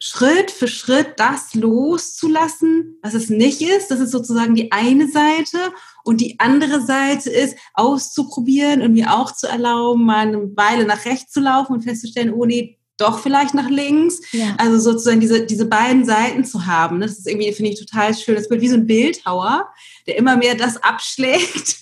Schritt 0.00 0.52
für 0.52 0.68
Schritt 0.68 1.14
das 1.16 1.54
loszulassen, 1.54 2.98
was 3.02 3.14
es 3.14 3.30
nicht 3.30 3.62
ist. 3.62 3.90
Das 3.90 3.98
ist 3.98 4.12
sozusagen 4.12 4.54
die 4.54 4.70
eine 4.70 5.08
Seite. 5.08 5.58
Und 6.04 6.20
die 6.20 6.38
andere 6.38 6.80
Seite 6.80 7.30
ist, 7.30 7.56
auszuprobieren 7.74 8.82
und 8.82 8.92
mir 8.92 9.12
auch 9.12 9.32
zu 9.32 9.48
erlauben, 9.48 10.04
mal 10.04 10.28
eine 10.28 10.56
Weile 10.56 10.86
nach 10.86 11.04
rechts 11.04 11.32
zu 11.32 11.40
laufen 11.40 11.72
und 11.72 11.82
festzustellen, 11.82 12.32
oh 12.32 12.44
nee, 12.44 12.77
doch 12.98 13.20
vielleicht 13.20 13.54
nach 13.54 13.70
links. 13.70 14.20
Ja. 14.32 14.54
Also 14.58 14.78
sozusagen 14.78 15.20
diese, 15.20 15.46
diese 15.46 15.64
beiden 15.64 16.04
Seiten 16.04 16.44
zu 16.44 16.66
haben. 16.66 16.98
Ne? 16.98 17.06
Das 17.06 17.18
ist 17.18 17.26
irgendwie, 17.26 17.52
finde 17.52 17.72
ich, 17.72 17.80
total 17.80 18.14
schön. 18.14 18.34
Das 18.34 18.50
wird 18.50 18.60
wie 18.60 18.68
so 18.68 18.74
ein 18.76 18.86
Bildhauer, 18.86 19.68
der 20.06 20.16
immer 20.16 20.36
mehr 20.36 20.54
das 20.54 20.76
abschlägt, 20.82 21.76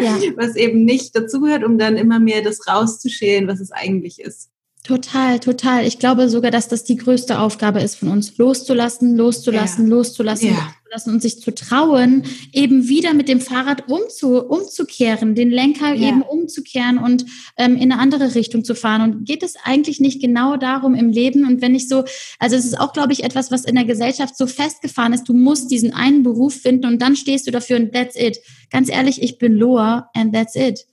ja. 0.00 0.16
was 0.36 0.56
eben 0.56 0.84
nicht 0.84 1.14
dazugehört, 1.14 1.64
um 1.64 1.78
dann 1.78 1.96
immer 1.96 2.18
mehr 2.18 2.42
das 2.42 2.66
rauszuschälen, 2.66 3.46
was 3.46 3.60
es 3.60 3.70
eigentlich 3.70 4.20
ist. 4.20 4.50
Total, 4.84 5.38
total. 5.38 5.86
Ich 5.86 6.00
glaube 6.00 6.28
sogar, 6.28 6.50
dass 6.50 6.66
das 6.66 6.82
die 6.82 6.96
größte 6.96 7.38
Aufgabe 7.38 7.80
ist 7.80 7.94
von 7.94 8.08
uns, 8.08 8.36
loszulassen, 8.36 9.16
loszulassen, 9.16 9.86
ja. 9.86 9.94
loszulassen, 9.94 10.48
ja. 10.48 10.54
loszulassen 10.54 11.12
und 11.12 11.22
sich 11.22 11.40
zu 11.40 11.54
trauen, 11.54 12.24
eben 12.52 12.88
wieder 12.88 13.14
mit 13.14 13.28
dem 13.28 13.40
Fahrrad 13.40 13.88
umzu, 13.88 14.40
umzukehren, 14.40 15.36
den 15.36 15.50
Lenker 15.50 15.94
ja. 15.94 16.08
eben 16.08 16.22
umzukehren 16.22 16.98
und 16.98 17.26
ähm, 17.56 17.76
in 17.76 17.92
eine 17.92 18.00
andere 18.00 18.34
Richtung 18.34 18.64
zu 18.64 18.74
fahren. 18.74 19.02
Und 19.02 19.24
geht 19.24 19.44
es 19.44 19.54
eigentlich 19.62 20.00
nicht 20.00 20.20
genau 20.20 20.56
darum 20.56 20.96
im 20.96 21.10
Leben? 21.10 21.46
Und 21.46 21.62
wenn 21.62 21.76
ich 21.76 21.88
so, 21.88 22.02
also 22.40 22.56
es 22.56 22.64
ist 22.64 22.80
auch, 22.80 22.92
glaube 22.92 23.12
ich, 23.12 23.22
etwas, 23.22 23.52
was 23.52 23.64
in 23.64 23.76
der 23.76 23.84
Gesellschaft 23.84 24.36
so 24.36 24.48
festgefahren 24.48 25.12
ist, 25.12 25.28
du 25.28 25.32
musst 25.32 25.70
diesen 25.70 25.94
einen 25.94 26.24
Beruf 26.24 26.54
finden 26.54 26.86
und 26.86 27.00
dann 27.00 27.14
stehst 27.14 27.46
du 27.46 27.52
dafür 27.52 27.76
und 27.76 27.92
that's 27.92 28.16
it. 28.16 28.40
Ganz 28.68 28.90
ehrlich, 28.90 29.22
ich 29.22 29.38
bin 29.38 29.52
Loa 29.52 30.10
and 30.12 30.34
that's 30.34 30.56
it 30.56 30.88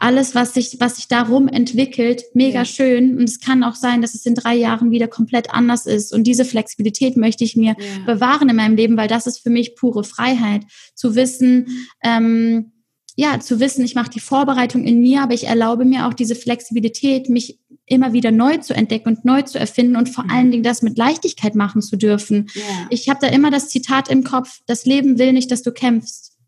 alles, 0.00 0.34
was 0.34 0.54
sich, 0.54 0.78
was 0.80 0.96
sich 0.96 1.08
darum 1.08 1.46
entwickelt, 1.46 2.24
mega 2.32 2.60
ja. 2.60 2.64
schön. 2.64 3.18
Und 3.18 3.24
es 3.24 3.38
kann 3.38 3.62
auch 3.62 3.74
sein, 3.74 4.00
dass 4.00 4.14
es 4.14 4.24
in 4.24 4.34
drei 4.34 4.54
Jahren 4.54 4.90
wieder 4.90 5.08
komplett 5.08 5.50
anders 5.52 5.84
ist. 5.84 6.12
Und 6.12 6.24
diese 6.24 6.46
Flexibilität 6.46 7.18
möchte 7.18 7.44
ich 7.44 7.54
mir 7.54 7.76
ja. 7.78 8.04
bewahren 8.06 8.48
in 8.48 8.56
meinem 8.56 8.76
Leben, 8.76 8.96
weil 8.96 9.08
das 9.08 9.26
ist 9.26 9.40
für 9.40 9.50
mich 9.50 9.76
pure 9.76 10.02
Freiheit. 10.02 10.62
Zu 10.94 11.14
wissen, 11.16 11.86
ähm, 12.02 12.72
ja, 13.14 13.38
zu 13.40 13.60
wissen, 13.60 13.84
ich 13.84 13.94
mache 13.94 14.08
die 14.08 14.20
Vorbereitung 14.20 14.84
in 14.84 15.00
mir, 15.00 15.22
aber 15.22 15.34
ich 15.34 15.46
erlaube 15.46 15.84
mir 15.84 16.06
auch 16.06 16.14
diese 16.14 16.34
Flexibilität, 16.34 17.28
mich 17.28 17.60
immer 17.84 18.14
wieder 18.14 18.30
neu 18.30 18.56
zu 18.56 18.72
entdecken 18.72 19.10
und 19.10 19.26
neu 19.26 19.42
zu 19.42 19.58
erfinden 19.58 19.96
und 19.96 20.08
vor 20.08 20.24
mhm. 20.24 20.30
allen 20.30 20.50
Dingen 20.50 20.62
das 20.62 20.80
mit 20.80 20.96
Leichtigkeit 20.96 21.54
machen 21.54 21.82
zu 21.82 21.96
dürfen. 21.96 22.48
Ja. 22.54 22.62
Ich 22.88 23.10
habe 23.10 23.18
da 23.20 23.26
immer 23.26 23.50
das 23.50 23.68
Zitat 23.68 24.08
im 24.08 24.24
Kopf, 24.24 24.60
das 24.66 24.86
Leben 24.86 25.18
will 25.18 25.34
nicht, 25.34 25.50
dass 25.50 25.62
du 25.62 25.72
kämpfst. 25.72 26.38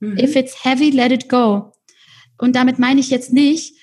Mhm. 0.00 0.18
If 0.18 0.34
it's 0.34 0.64
heavy, 0.64 0.90
let 0.90 1.12
it 1.12 1.28
go. 1.28 1.72
Und 2.38 2.56
damit 2.56 2.78
meine 2.78 3.00
ich 3.00 3.10
jetzt 3.10 3.32
nicht, 3.32 3.74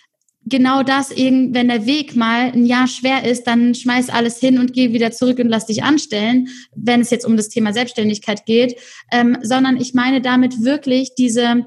genau 0.46 0.84
das, 0.84 1.10
wenn 1.12 1.54
der 1.54 1.86
Weg 1.86 2.16
mal 2.16 2.52
ein 2.52 2.66
Jahr 2.66 2.88
schwer 2.88 3.30
ist, 3.30 3.44
dann 3.44 3.74
schmeiß 3.74 4.10
alles 4.10 4.40
hin 4.40 4.60
und 4.60 4.74
geh 4.74 4.94
wieder 4.94 5.12
zurück 5.12 5.40
und 5.40 5.50
lass 5.50 5.66
dich 5.66 5.84
anstellen, 5.84 6.48
wenn 6.76 7.02
es 7.02 7.10
jetzt 7.10 7.26
um 7.26 7.36
das 7.36 7.50
Thema 7.50 7.74
Selbstständigkeit 7.74 8.46
geht, 8.46 8.80
ähm, 9.12 9.38
sondern 9.42 9.78
ich 9.78 9.94
meine 9.94 10.22
damit 10.22 10.64
wirklich 10.64 11.16
diese, 11.16 11.66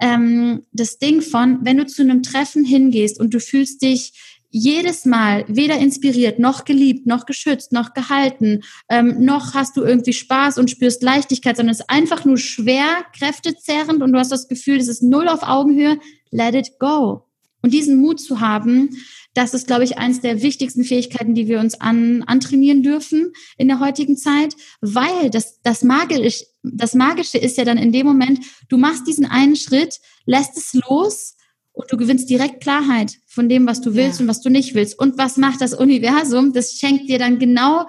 ähm, 0.00 0.62
das 0.72 0.98
Ding 0.98 1.20
von, 1.20 1.58
wenn 1.62 1.76
du 1.76 1.86
zu 1.86 2.02
einem 2.02 2.22
Treffen 2.22 2.64
hingehst 2.64 3.20
und 3.20 3.34
du 3.34 3.40
fühlst 3.40 3.82
dich 3.82 4.12
jedes 4.54 5.04
Mal 5.04 5.44
weder 5.48 5.78
inspiriert, 5.78 6.38
noch 6.38 6.64
geliebt, 6.64 7.08
noch 7.08 7.26
geschützt, 7.26 7.72
noch 7.72 7.92
gehalten, 7.92 8.62
ähm, 8.88 9.24
noch 9.24 9.52
hast 9.54 9.76
du 9.76 9.82
irgendwie 9.82 10.12
Spaß 10.12 10.58
und 10.58 10.70
spürst 10.70 11.02
Leichtigkeit, 11.02 11.56
sondern 11.56 11.72
es 11.72 11.80
ist 11.80 11.90
einfach 11.90 12.24
nur 12.24 12.38
schwer, 12.38 13.04
kräftezerrend 13.18 14.00
und 14.00 14.12
du 14.12 14.18
hast 14.18 14.30
das 14.30 14.46
Gefühl, 14.46 14.78
es 14.78 14.86
ist 14.86 15.02
null 15.02 15.26
auf 15.26 15.42
Augenhöhe, 15.42 15.98
let 16.30 16.54
it 16.54 16.78
go. 16.78 17.24
Und 17.62 17.74
diesen 17.74 17.96
Mut 17.96 18.20
zu 18.20 18.38
haben, 18.38 18.90
das 19.32 19.54
ist, 19.54 19.66
glaube 19.66 19.82
ich, 19.82 19.98
eines 19.98 20.20
der 20.20 20.40
wichtigsten 20.40 20.84
Fähigkeiten, 20.84 21.34
die 21.34 21.48
wir 21.48 21.58
uns 21.58 21.80
an, 21.80 22.22
antrainieren 22.22 22.84
dürfen 22.84 23.32
in 23.58 23.66
der 23.66 23.80
heutigen 23.80 24.16
Zeit, 24.16 24.54
weil 24.80 25.30
das, 25.30 25.60
das, 25.62 25.82
Magisch, 25.82 26.44
das 26.62 26.94
Magische 26.94 27.38
ist 27.38 27.58
ja 27.58 27.64
dann 27.64 27.78
in 27.78 27.90
dem 27.90 28.06
Moment, 28.06 28.38
du 28.68 28.76
machst 28.76 29.08
diesen 29.08 29.26
einen 29.26 29.56
Schritt, 29.56 29.98
lässt 30.26 30.56
es 30.56 30.74
los 30.86 31.34
und 31.74 31.90
du 31.92 31.96
gewinnst 31.96 32.30
direkt 32.30 32.62
Klarheit 32.62 33.18
von 33.26 33.48
dem, 33.48 33.66
was 33.66 33.80
du 33.80 33.94
willst 33.94 34.20
ja. 34.20 34.22
und 34.22 34.28
was 34.28 34.40
du 34.40 34.48
nicht 34.48 34.74
willst. 34.74 34.98
Und 34.98 35.18
was 35.18 35.36
macht 35.36 35.60
das 35.60 35.74
Universum? 35.74 36.52
Das 36.52 36.74
schenkt 36.74 37.08
dir 37.10 37.18
dann 37.18 37.38
genau 37.38 37.86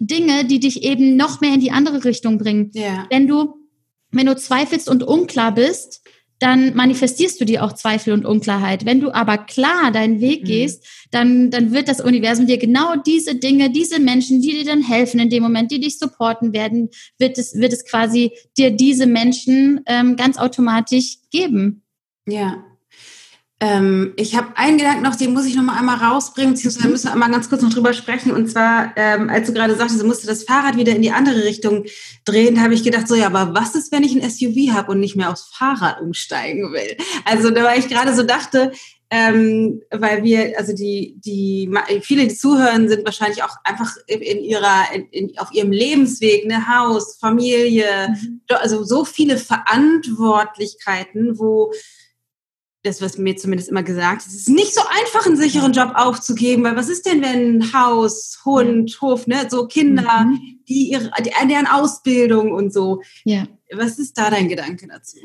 Dinge, 0.00 0.44
die 0.44 0.60
dich 0.60 0.82
eben 0.82 1.16
noch 1.16 1.40
mehr 1.40 1.54
in 1.54 1.60
die 1.60 1.70
andere 1.70 2.04
Richtung 2.04 2.36
bringen. 2.36 2.70
Ja. 2.74 3.06
Wenn 3.08 3.28
du, 3.28 3.54
wenn 4.10 4.26
du 4.26 4.36
zweifelst 4.36 4.90
und 4.90 5.04
unklar 5.04 5.54
bist, 5.54 6.02
dann 6.40 6.74
manifestierst 6.74 7.40
du 7.40 7.44
dir 7.44 7.64
auch 7.64 7.72
Zweifel 7.72 8.12
und 8.12 8.26
Unklarheit. 8.26 8.84
Wenn 8.84 9.00
du 9.00 9.14
aber 9.14 9.38
klar 9.38 9.90
deinen 9.92 10.20
Weg 10.20 10.42
mhm. 10.42 10.46
gehst, 10.46 10.86
dann, 11.12 11.50
dann 11.50 11.72
wird 11.72 11.88
das 11.88 12.00
Universum 12.00 12.46
dir 12.46 12.58
genau 12.58 12.96
diese 12.96 13.36
Dinge, 13.36 13.70
diese 13.70 14.00
Menschen, 14.00 14.42
die 14.42 14.50
dir 14.50 14.64
dann 14.64 14.82
helfen 14.82 15.20
in 15.20 15.30
dem 15.30 15.44
Moment, 15.44 15.70
die 15.70 15.80
dich 15.80 15.98
supporten 15.98 16.52
werden, 16.52 16.90
wird 17.18 17.38
es, 17.38 17.54
wird 17.54 17.72
es 17.72 17.84
quasi 17.84 18.32
dir 18.58 18.72
diese 18.72 19.06
Menschen 19.06 19.80
ähm, 19.86 20.16
ganz 20.16 20.36
automatisch 20.36 21.18
geben. 21.30 21.82
Ja, 22.26 22.64
ähm, 23.58 24.12
ich 24.16 24.36
habe 24.36 24.48
einen 24.56 24.76
Gedanken 24.76 25.02
noch, 25.02 25.16
den 25.16 25.32
muss 25.32 25.46
ich 25.46 25.56
noch 25.56 25.62
mal 25.62 25.78
einmal 25.78 25.96
rausbringen, 25.96 26.52
beziehungsweise 26.52 26.88
müssen 26.88 27.06
wir 27.06 27.12
einmal 27.12 27.30
ganz 27.30 27.48
kurz 27.48 27.62
noch 27.62 27.72
drüber 27.72 27.94
sprechen. 27.94 28.32
Und 28.32 28.50
zwar, 28.50 28.92
ähm, 28.96 29.30
als 29.30 29.46
du 29.46 29.54
gerade 29.54 29.74
sagtest, 29.74 30.02
du 30.02 30.06
musste 30.06 30.26
das 30.26 30.44
Fahrrad 30.44 30.76
wieder 30.76 30.94
in 30.94 31.00
die 31.00 31.10
andere 31.10 31.44
Richtung 31.44 31.86
drehen, 32.26 32.62
habe 32.62 32.74
ich 32.74 32.84
gedacht, 32.84 33.08
so 33.08 33.14
ja, 33.14 33.26
aber 33.26 33.54
was 33.54 33.74
ist, 33.74 33.92
wenn 33.92 34.04
ich 34.04 34.14
ein 34.14 34.28
SUV 34.28 34.74
habe 34.74 34.92
und 34.92 35.00
nicht 35.00 35.16
mehr 35.16 35.30
aufs 35.30 35.48
Fahrrad 35.54 36.02
umsteigen 36.02 36.70
will? 36.72 36.98
Also 37.24 37.50
da 37.50 37.62
war 37.62 37.78
ich 37.78 37.88
gerade 37.88 38.14
so 38.14 38.24
dachte, 38.24 38.72
ähm, 39.08 39.80
weil 39.90 40.22
wir, 40.22 40.58
also 40.58 40.74
die, 40.74 41.16
die, 41.24 41.70
viele, 42.02 42.26
die 42.26 42.34
zuhören, 42.34 42.90
sind 42.90 43.06
wahrscheinlich 43.06 43.42
auch 43.42 43.56
einfach 43.64 43.96
in 44.06 44.40
ihrer, 44.40 44.92
in, 44.92 45.06
in, 45.10 45.38
auf 45.38 45.50
ihrem 45.52 45.72
Lebensweg, 45.72 46.46
ne, 46.46 46.68
Haus, 46.68 47.16
Familie, 47.18 48.10
mhm. 48.10 48.42
also 48.48 48.84
so 48.84 49.06
viele 49.06 49.38
Verantwortlichkeiten, 49.38 51.38
wo 51.38 51.72
das, 52.86 53.02
was 53.02 53.18
mir 53.18 53.36
zumindest 53.36 53.68
immer 53.68 53.82
gesagt 53.82 54.22
ist, 54.22 54.28
es 54.28 54.40
ist 54.42 54.48
nicht 54.48 54.74
so 54.74 54.80
einfach, 54.88 55.26
einen 55.26 55.36
sicheren 55.36 55.72
Job 55.72 55.92
aufzugeben, 55.94 56.64
weil 56.64 56.76
was 56.76 56.88
ist 56.88 57.06
denn, 57.06 57.22
wenn 57.22 57.72
Haus, 57.72 58.40
Hund, 58.44 58.98
Hof, 59.00 59.26
ne, 59.26 59.46
so 59.50 59.66
Kinder, 59.66 60.26
mhm. 60.26 60.60
die 60.68 60.90
ihre, 60.90 61.10
deren 61.48 61.66
Ausbildung 61.66 62.52
und 62.52 62.72
so. 62.72 63.02
Ja. 63.24 63.46
Was 63.72 63.98
ist 63.98 64.16
da 64.16 64.30
dein 64.30 64.48
Gedanke 64.48 64.86
dazu? 64.86 65.18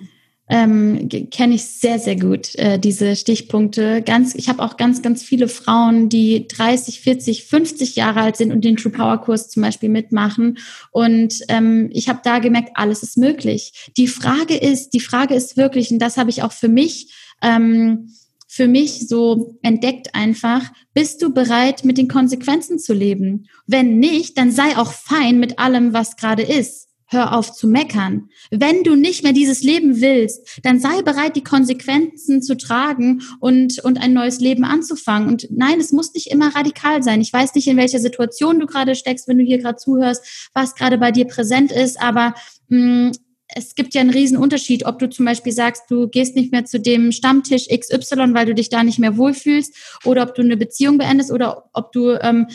Ähm, 0.53 1.07
kenne 1.31 1.55
ich 1.55 1.63
sehr, 1.63 1.97
sehr 1.97 2.17
gut, 2.17 2.55
äh, 2.55 2.77
diese 2.77 3.15
Stichpunkte. 3.15 4.01
Ganz, 4.01 4.35
ich 4.35 4.49
habe 4.49 4.61
auch 4.61 4.75
ganz, 4.75 5.01
ganz 5.01 5.23
viele 5.23 5.47
Frauen, 5.47 6.09
die 6.09 6.45
30, 6.45 6.99
40, 6.99 7.45
50 7.45 7.95
Jahre 7.95 8.19
alt 8.19 8.35
sind 8.35 8.51
und 8.51 8.65
den 8.65 8.75
True 8.75 8.91
Power 8.91 9.19
Kurs 9.19 9.49
zum 9.49 9.63
Beispiel 9.63 9.87
mitmachen. 9.87 10.57
Und 10.91 11.35
ähm, 11.47 11.89
ich 11.93 12.09
habe 12.09 12.19
da 12.25 12.39
gemerkt, 12.39 12.71
alles 12.73 13.01
ist 13.01 13.17
möglich. 13.17 13.91
Die 13.95 14.07
Frage 14.07 14.57
ist, 14.57 14.89
die 14.89 14.99
Frage 14.99 15.35
ist 15.35 15.55
wirklich, 15.55 15.89
und 15.89 15.99
das 15.99 16.17
habe 16.17 16.29
ich 16.29 16.43
auch 16.43 16.51
für 16.51 16.67
mich 16.67 17.13
ähm, 17.41 18.09
für 18.53 18.67
mich 18.67 19.07
so 19.07 19.57
entdeckt 19.61 20.13
einfach, 20.13 20.73
bist 20.93 21.21
du 21.21 21.33
bereit, 21.33 21.85
mit 21.85 21.97
den 21.97 22.09
Konsequenzen 22.09 22.79
zu 22.79 22.93
leben? 22.93 23.47
Wenn 23.65 23.97
nicht, 23.99 24.37
dann 24.37 24.51
sei 24.51 24.77
auch 24.77 24.91
fein 24.91 25.39
mit 25.39 25.57
allem, 25.57 25.93
was 25.93 26.17
gerade 26.17 26.43
ist. 26.43 26.89
Hör 27.07 27.33
auf 27.33 27.53
zu 27.53 27.65
meckern. 27.65 28.29
Wenn 28.51 28.83
du 28.83 28.95
nicht 28.95 29.23
mehr 29.23 29.31
dieses 29.31 29.63
Leben 29.63 30.01
willst, 30.01 30.59
dann 30.63 30.81
sei 30.81 31.01
bereit, 31.01 31.37
die 31.37 31.45
Konsequenzen 31.45 32.41
zu 32.41 32.57
tragen 32.57 33.21
und, 33.39 33.79
und 33.85 34.01
ein 34.01 34.11
neues 34.11 34.41
Leben 34.41 34.65
anzufangen. 34.65 35.29
Und 35.29 35.47
nein, 35.49 35.79
es 35.79 35.93
muss 35.93 36.13
nicht 36.13 36.27
immer 36.27 36.53
radikal 36.53 37.03
sein. 37.03 37.21
Ich 37.21 37.31
weiß 37.31 37.55
nicht, 37.55 37.67
in 37.67 37.77
welcher 37.77 37.99
Situation 37.99 38.59
du 38.59 38.65
gerade 38.65 38.95
steckst, 38.95 39.29
wenn 39.29 39.37
du 39.37 39.45
hier 39.45 39.59
gerade 39.59 39.77
zuhörst, 39.77 40.49
was 40.53 40.75
gerade 40.75 40.97
bei 40.97 41.11
dir 41.11 41.25
präsent 41.25 41.71
ist, 41.71 42.01
aber 42.01 42.33
mh, 42.67 43.07
mm, 43.07 43.11
es 43.55 43.75
gibt 43.75 43.93
ja 43.93 44.01
einen 44.01 44.09
riesen 44.09 44.37
Unterschied, 44.37 44.85
ob 44.85 44.99
du 44.99 45.09
zum 45.09 45.25
Beispiel 45.25 45.51
sagst, 45.51 45.83
du 45.89 46.07
gehst 46.07 46.35
nicht 46.35 46.51
mehr 46.51 46.65
zu 46.65 46.79
dem 46.79 47.11
Stammtisch 47.11 47.67
XY, 47.67 48.33
weil 48.33 48.45
du 48.45 48.55
dich 48.55 48.69
da 48.69 48.83
nicht 48.83 48.99
mehr 48.99 49.17
wohlfühlst, 49.17 49.99
oder 50.05 50.23
ob 50.23 50.35
du 50.35 50.41
eine 50.41 50.57
Beziehung 50.57 50.97
beendest, 50.97 51.31
oder 51.31 51.69
ob 51.73 51.91
du 51.91 52.11
ähm, 52.21 52.47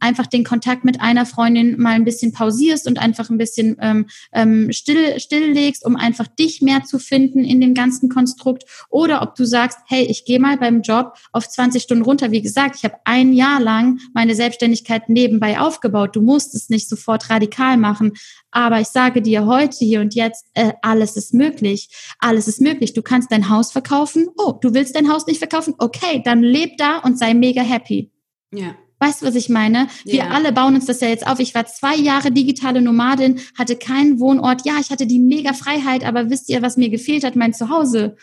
einfach 0.00 0.26
den 0.26 0.44
Kontakt 0.44 0.84
mit 0.84 1.00
einer 1.00 1.26
Freundin 1.26 1.80
mal 1.80 1.94
ein 1.94 2.04
bisschen 2.04 2.32
pausierst 2.32 2.86
und 2.86 2.98
einfach 2.98 3.30
ein 3.30 3.38
bisschen 3.38 3.76
ähm, 3.80 4.06
ähm, 4.32 4.72
still, 4.72 5.18
stilllegst, 5.18 5.84
um 5.84 5.96
einfach 5.96 6.26
dich 6.26 6.62
mehr 6.62 6.84
zu 6.84 6.98
finden 6.98 7.44
in 7.44 7.60
dem 7.60 7.74
ganzen 7.74 8.08
Konstrukt, 8.08 8.64
oder 8.90 9.22
ob 9.22 9.34
du 9.34 9.44
sagst, 9.44 9.78
hey, 9.86 10.04
ich 10.04 10.24
gehe 10.24 10.40
mal 10.40 10.56
beim 10.56 10.82
Job 10.82 11.14
auf 11.32 11.48
20 11.48 11.82
Stunden 11.82 12.04
runter. 12.04 12.30
Wie 12.30 12.42
gesagt, 12.42 12.76
ich 12.76 12.84
habe 12.84 12.96
ein 13.04 13.32
Jahr 13.32 13.60
lang 13.60 13.98
meine 14.14 14.34
Selbstständigkeit 14.34 15.08
nebenbei 15.08 15.58
aufgebaut. 15.58 16.14
Du 16.14 16.22
musst 16.22 16.54
es 16.54 16.68
nicht 16.68 16.88
sofort 16.88 17.30
radikal 17.30 17.76
machen, 17.76 18.12
aber 18.50 18.80
ich 18.80 18.88
sage 18.88 19.20
dir 19.22 19.46
heute, 19.46 19.84
hier 19.84 20.00
und 20.00 20.14
jetzt, 20.14 20.46
äh, 20.54 20.72
alles 20.82 21.16
ist 21.16 21.34
möglich. 21.34 21.88
Alles 22.18 22.48
ist 22.48 22.60
möglich. 22.60 22.94
Du 22.94 23.02
kannst 23.02 23.30
dein 23.30 23.48
Haus 23.48 23.72
verkaufen. 23.72 24.28
Oh, 24.36 24.52
du 24.60 24.74
willst 24.74 24.96
dein 24.96 25.12
Haus 25.12 25.26
nicht 25.26 25.38
verkaufen? 25.38 25.74
Okay, 25.78 26.22
dann 26.24 26.42
leb 26.42 26.76
da 26.78 26.98
und 26.98 27.18
sei 27.18 27.34
mega 27.34 27.62
happy. 27.62 28.10
Ja. 28.52 28.74
Weißt 29.00 29.22
du, 29.22 29.26
was 29.26 29.36
ich 29.36 29.48
meine? 29.48 29.86
Wir 30.04 30.14
ja. 30.14 30.28
alle 30.30 30.50
bauen 30.52 30.74
uns 30.74 30.86
das 30.86 31.00
ja 31.00 31.08
jetzt 31.08 31.26
auf. 31.26 31.38
Ich 31.38 31.54
war 31.54 31.66
zwei 31.66 31.94
Jahre 31.94 32.32
digitale 32.32 32.82
Nomadin, 32.82 33.40
hatte 33.56 33.76
keinen 33.76 34.18
Wohnort. 34.18 34.62
Ja, 34.64 34.74
ich 34.80 34.90
hatte 34.90 35.06
die 35.06 35.20
mega 35.20 35.52
Freiheit, 35.52 36.04
aber 36.04 36.30
wisst 36.30 36.48
ihr, 36.48 36.62
was 36.62 36.76
mir 36.76 36.88
gefehlt 36.88 37.24
hat? 37.24 37.36
Mein 37.36 37.52
Zuhause. 37.52 38.16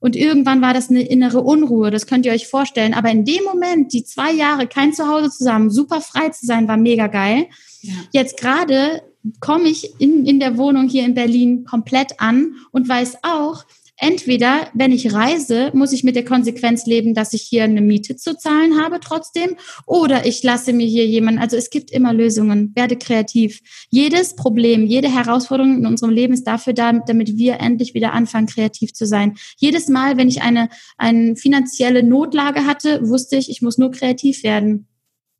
Und 0.00 0.16
irgendwann 0.16 0.62
war 0.62 0.74
das 0.74 0.90
eine 0.90 1.02
innere 1.02 1.40
Unruhe, 1.40 1.90
das 1.90 2.06
könnt 2.06 2.26
ihr 2.26 2.32
euch 2.32 2.48
vorstellen. 2.48 2.92
Aber 2.92 3.10
in 3.10 3.24
dem 3.24 3.44
Moment, 3.44 3.92
die 3.92 4.04
zwei 4.04 4.32
Jahre 4.32 4.66
kein 4.66 4.92
Zuhause 4.92 5.30
zusammen, 5.30 5.70
super 5.70 6.00
frei 6.00 6.28
zu 6.30 6.44
sein, 6.44 6.68
war 6.68 6.76
mega 6.76 7.06
geil. 7.06 7.46
Ja. 7.82 7.94
Jetzt 8.12 8.38
gerade 8.38 9.02
komme 9.40 9.68
ich 9.68 10.00
in, 10.00 10.26
in 10.26 10.40
der 10.40 10.56
Wohnung 10.56 10.88
hier 10.88 11.04
in 11.04 11.14
Berlin 11.14 11.64
komplett 11.64 12.20
an 12.20 12.54
und 12.72 12.88
weiß 12.88 13.18
auch, 13.22 13.64
entweder, 13.98 14.68
wenn 14.74 14.92
ich 14.92 15.12
reise, 15.12 15.70
muss 15.72 15.92
ich 15.92 16.04
mit 16.04 16.16
der 16.16 16.24
Konsequenz 16.24 16.86
leben, 16.86 17.14
dass 17.14 17.32
ich 17.32 17.42
hier 17.42 17.64
eine 17.64 17.80
Miete 17.80 18.16
zu 18.16 18.36
zahlen 18.36 18.80
habe 18.80 19.00
trotzdem, 19.00 19.56
oder 19.86 20.26
ich 20.26 20.42
lasse 20.42 20.72
mir 20.72 20.86
hier 20.86 21.06
jemanden, 21.06 21.40
also 21.40 21.56
es 21.56 21.70
gibt 21.70 21.90
immer 21.90 22.12
Lösungen, 22.12 22.72
werde 22.74 22.96
kreativ. 22.96 23.60
Jedes 23.90 24.36
Problem, 24.36 24.86
jede 24.86 25.12
Herausforderung 25.12 25.78
in 25.78 25.86
unserem 25.86 26.12
Leben 26.12 26.34
ist 26.34 26.44
dafür 26.46 26.72
da, 26.72 26.92
damit 26.92 27.36
wir 27.36 27.60
endlich 27.60 27.94
wieder 27.94 28.12
anfangen, 28.12 28.46
kreativ 28.46 28.92
zu 28.92 29.06
sein. 29.06 29.36
Jedes 29.56 29.88
Mal, 29.88 30.16
wenn 30.16 30.28
ich 30.28 30.42
eine, 30.42 30.68
eine 30.98 31.36
finanzielle 31.36 32.02
Notlage 32.02 32.66
hatte, 32.66 33.08
wusste 33.08 33.36
ich, 33.36 33.50
ich 33.50 33.62
muss 33.62 33.78
nur 33.78 33.90
kreativ 33.90 34.42
werden. 34.42 34.86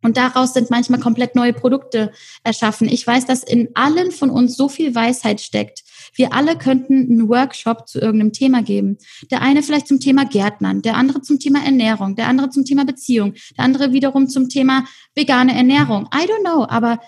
Und 0.07 0.17
daraus 0.17 0.55
sind 0.55 0.71
manchmal 0.71 1.01
komplett 1.01 1.35
neue 1.35 1.53
Produkte 1.53 2.13
erschaffen. 2.45 2.89
Ich 2.89 3.05
weiß, 3.05 3.27
dass 3.27 3.43
in 3.43 3.71
allen 3.75 4.13
von 4.13 4.31
uns 4.31 4.57
so 4.57 4.69
viel 4.69 4.95
Weisheit 4.95 5.41
steckt. 5.41 5.83
Wir 6.15 6.33
alle 6.33 6.57
könnten 6.57 7.11
einen 7.11 7.29
Workshop 7.29 7.89
zu 7.89 7.99
irgendeinem 7.99 8.33
Thema 8.33 8.63
geben. 8.63 8.99
Der 9.33 9.43
eine 9.43 9.65
vielleicht 9.65 9.89
zum 9.89 9.99
Thema 9.99 10.25
Gärtnern, 10.25 10.81
der 10.81 10.95
andere 10.95 11.23
zum 11.23 11.41
Thema 11.41 11.65
Ernährung, 11.65 12.15
der 12.15 12.29
andere 12.29 12.51
zum 12.51 12.65
Thema 12.65 12.85
Beziehung, 12.85 13.35
der 13.59 13.65
andere 13.65 13.93
wiederum 13.93 14.29
zum 14.29 14.49
Thema 14.49 14.85
vegane 15.17 15.57
Ernährung. 15.57 16.09
I 16.15 16.25
don't 16.25 16.45
know, 16.45 16.65
aber 16.69 17.01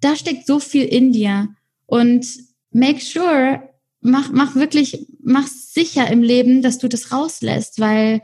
da 0.00 0.16
steckt 0.16 0.44
so 0.44 0.58
viel 0.58 0.86
in 0.86 1.12
dir. 1.12 1.46
Und 1.86 2.26
make 2.72 2.98
sure, 3.00 3.62
mach, 4.00 4.32
mach 4.32 4.56
wirklich, 4.56 5.06
mach 5.22 5.46
sicher 5.46 6.10
im 6.10 6.24
Leben, 6.24 6.60
dass 6.60 6.78
du 6.78 6.88
das 6.88 7.12
rauslässt, 7.12 7.78
weil 7.78 8.20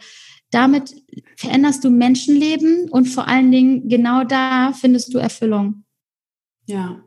damit 0.51 0.95
veränderst 1.37 1.85
du 1.85 1.91
Menschenleben 1.91 2.89
und 2.91 3.07
vor 3.07 3.29
allen 3.29 3.51
Dingen 3.53 3.89
genau 3.89 4.25
da 4.25 4.73
findest 4.73 5.13
du 5.13 5.19
Erfüllung. 5.19 5.85
Ja, 6.67 7.03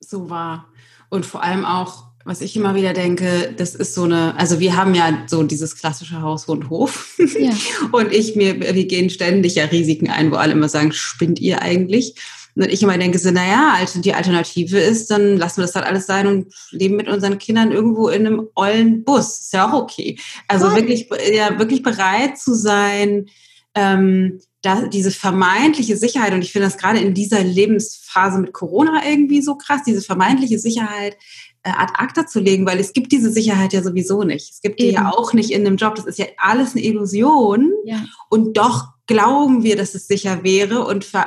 so 0.00 0.30
wahr. 0.30 0.72
Und 1.10 1.26
vor 1.26 1.42
allem 1.42 1.64
auch, 1.64 2.04
was 2.24 2.40
ich 2.40 2.56
immer 2.56 2.74
wieder 2.74 2.92
denke, 2.92 3.54
das 3.56 3.74
ist 3.74 3.94
so 3.94 4.04
eine, 4.04 4.36
also 4.36 4.60
wir 4.60 4.76
haben 4.76 4.94
ja 4.94 5.24
so 5.26 5.42
dieses 5.42 5.76
klassische 5.76 6.20
Haus 6.20 6.44
und 6.46 6.68
Hof. 6.68 7.18
Ja. 7.38 7.52
und 7.92 8.12
ich 8.12 8.36
mir, 8.36 8.60
wir 8.60 8.86
gehen 8.86 9.10
ständig 9.10 9.54
ja 9.54 9.64
Risiken 9.64 10.10
ein, 10.10 10.30
wo 10.30 10.36
alle 10.36 10.52
immer 10.52 10.68
sagen, 10.68 10.92
spinnt 10.92 11.40
ihr 11.40 11.62
eigentlich? 11.62 12.14
Und 12.58 12.72
ich 12.72 12.82
immer 12.82 12.98
denke 12.98 13.18
so, 13.18 13.30
naja, 13.30 13.74
also 13.76 14.00
die 14.00 14.14
Alternative 14.14 14.78
ist, 14.78 15.10
dann 15.10 15.36
lassen 15.36 15.58
wir 15.58 15.66
das 15.66 15.74
halt 15.74 15.86
alles 15.86 16.06
sein 16.06 16.26
und 16.26 16.52
leben 16.70 16.96
mit 16.96 17.08
unseren 17.08 17.38
Kindern 17.38 17.70
irgendwo 17.70 18.08
in 18.08 18.26
einem 18.26 18.48
ollen 18.54 19.04
Bus. 19.04 19.40
Ist 19.40 19.52
ja 19.52 19.68
auch 19.68 19.82
okay. 19.82 20.18
Also 20.48 20.66
Voll. 20.66 20.80
wirklich, 20.80 21.08
ja, 21.32 21.58
wirklich 21.58 21.82
bereit 21.82 22.36
zu 22.38 22.54
sein, 22.54 23.26
ähm, 23.74 24.40
da, 24.62 24.88
diese 24.88 25.12
vermeintliche 25.12 25.96
Sicherheit, 25.96 26.32
und 26.32 26.42
ich 26.42 26.50
finde 26.52 26.66
das 26.66 26.78
gerade 26.78 26.98
in 26.98 27.14
dieser 27.14 27.44
Lebensphase 27.44 28.40
mit 28.40 28.52
Corona 28.52 29.02
irgendwie 29.08 29.40
so 29.40 29.54
krass, 29.54 29.82
diese 29.86 30.02
vermeintliche 30.02 30.58
Sicherheit 30.58 31.16
äh, 31.62 31.70
ad 31.70 31.92
acta 31.96 32.26
zu 32.26 32.40
legen, 32.40 32.66
weil 32.66 32.80
es 32.80 32.92
gibt 32.92 33.12
diese 33.12 33.30
Sicherheit 33.30 33.72
ja 33.72 33.82
sowieso 33.82 34.24
nicht. 34.24 34.50
Es 34.50 34.60
gibt 34.60 34.80
die 34.80 34.90
ja 34.90 35.12
auch 35.12 35.32
nicht 35.32 35.50
in 35.50 35.64
einem 35.64 35.76
Job. 35.76 35.94
Das 35.94 36.06
ist 36.06 36.18
ja 36.18 36.26
alles 36.38 36.72
eine 36.74 36.84
Illusion. 36.84 37.72
Ja. 37.84 38.04
Und 38.30 38.56
doch 38.56 38.88
glauben 39.06 39.62
wir, 39.62 39.76
dass 39.76 39.94
es 39.94 40.08
sicher 40.08 40.42
wäre 40.42 40.84
und 40.84 41.04
ver 41.04 41.26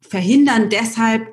verhindern 0.00 0.70
deshalb 0.70 1.28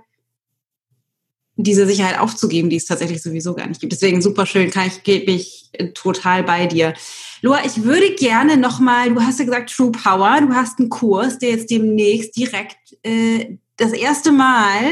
diese 1.57 1.87
Sicherheit 1.87 2.19
aufzugeben, 2.19 2.69
die 2.69 2.75
es 2.75 2.85
tatsächlich 2.85 3.21
sowieso 3.21 3.55
gar 3.55 3.67
nicht 3.67 3.81
gibt. 3.81 3.91
Deswegen 3.91 4.21
super 4.21 4.45
schön, 4.45 4.69
kann 4.69 4.87
ich, 4.87 5.03
gebe 5.03 5.31
ich 5.31 5.71
total 5.95 6.43
bei 6.43 6.67
dir. 6.67 6.93
Loa, 7.41 7.65
ich 7.65 7.83
würde 7.83 8.13
gerne 8.15 8.57
nochmal, 8.57 9.13
du 9.13 9.21
hast 9.21 9.39
ja 9.39 9.45
gesagt 9.45 9.75
True 9.75 9.91
Power, 9.91 10.41
du 10.41 10.53
hast 10.53 10.79
einen 10.79 10.89
Kurs, 10.89 11.39
der 11.39 11.51
jetzt 11.51 11.69
demnächst 11.71 12.35
direkt 12.37 12.77
äh, 13.03 13.57
das 13.77 13.91
erste 13.91 14.31
Mal 14.31 14.83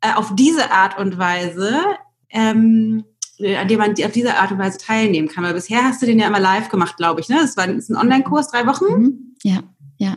äh, 0.00 0.12
auf 0.14 0.34
diese 0.34 0.72
Art 0.72 0.98
und 0.98 1.18
Weise, 1.18 1.80
ähm, 2.30 3.04
äh, 3.38 3.56
an 3.56 3.68
dem 3.68 3.78
man 3.78 3.92
auf 3.92 4.12
diese 4.12 4.36
Art 4.36 4.50
und 4.50 4.58
Weise 4.58 4.78
teilnehmen 4.78 5.28
kann. 5.28 5.44
Weil 5.44 5.54
bisher 5.54 5.84
hast 5.84 6.02
du 6.02 6.06
den 6.06 6.18
ja 6.18 6.26
immer 6.26 6.40
live 6.40 6.68
gemacht, 6.68 6.96
glaube 6.96 7.20
ich. 7.20 7.28
Ne? 7.28 7.36
Das 7.40 7.56
war 7.56 7.66
das 7.68 7.76
ist 7.76 7.90
ein 7.90 7.96
Online-Kurs, 7.96 8.48
drei 8.48 8.66
Wochen. 8.66 8.84
Mhm. 8.84 9.36
Ja, 9.44 9.62
ja. 9.98 10.16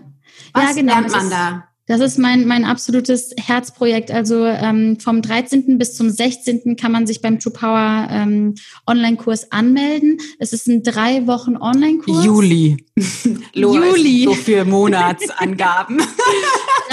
Was 0.54 0.76
ja, 0.76 0.82
genau, 0.82 0.94
lernt 0.94 1.12
man 1.12 1.30
da? 1.30 1.68
Das 1.88 2.02
ist 2.02 2.18
mein, 2.18 2.48
mein 2.48 2.66
absolutes 2.66 3.36
Herzprojekt. 3.38 4.10
Also 4.10 4.46
ähm, 4.46 5.00
vom 5.00 5.22
13. 5.22 5.78
bis 5.78 5.96
zum 5.96 6.10
16. 6.10 6.76
kann 6.78 6.92
man 6.92 7.06
sich 7.06 7.22
beim 7.22 7.40
True 7.40 7.54
Power 7.54 8.08
ähm, 8.10 8.56
Online-Kurs 8.88 9.52
anmelden. 9.52 10.18
Es 10.40 10.52
ist 10.52 10.68
ein 10.68 10.82
drei 10.82 11.28
Wochen 11.28 11.58
Online-Kurs. 11.58 12.26
Juli. 12.26 12.78
Juli. 13.54 14.24
So 14.24 14.34
für 14.34 14.66
Monatsangaben. 14.66 16.02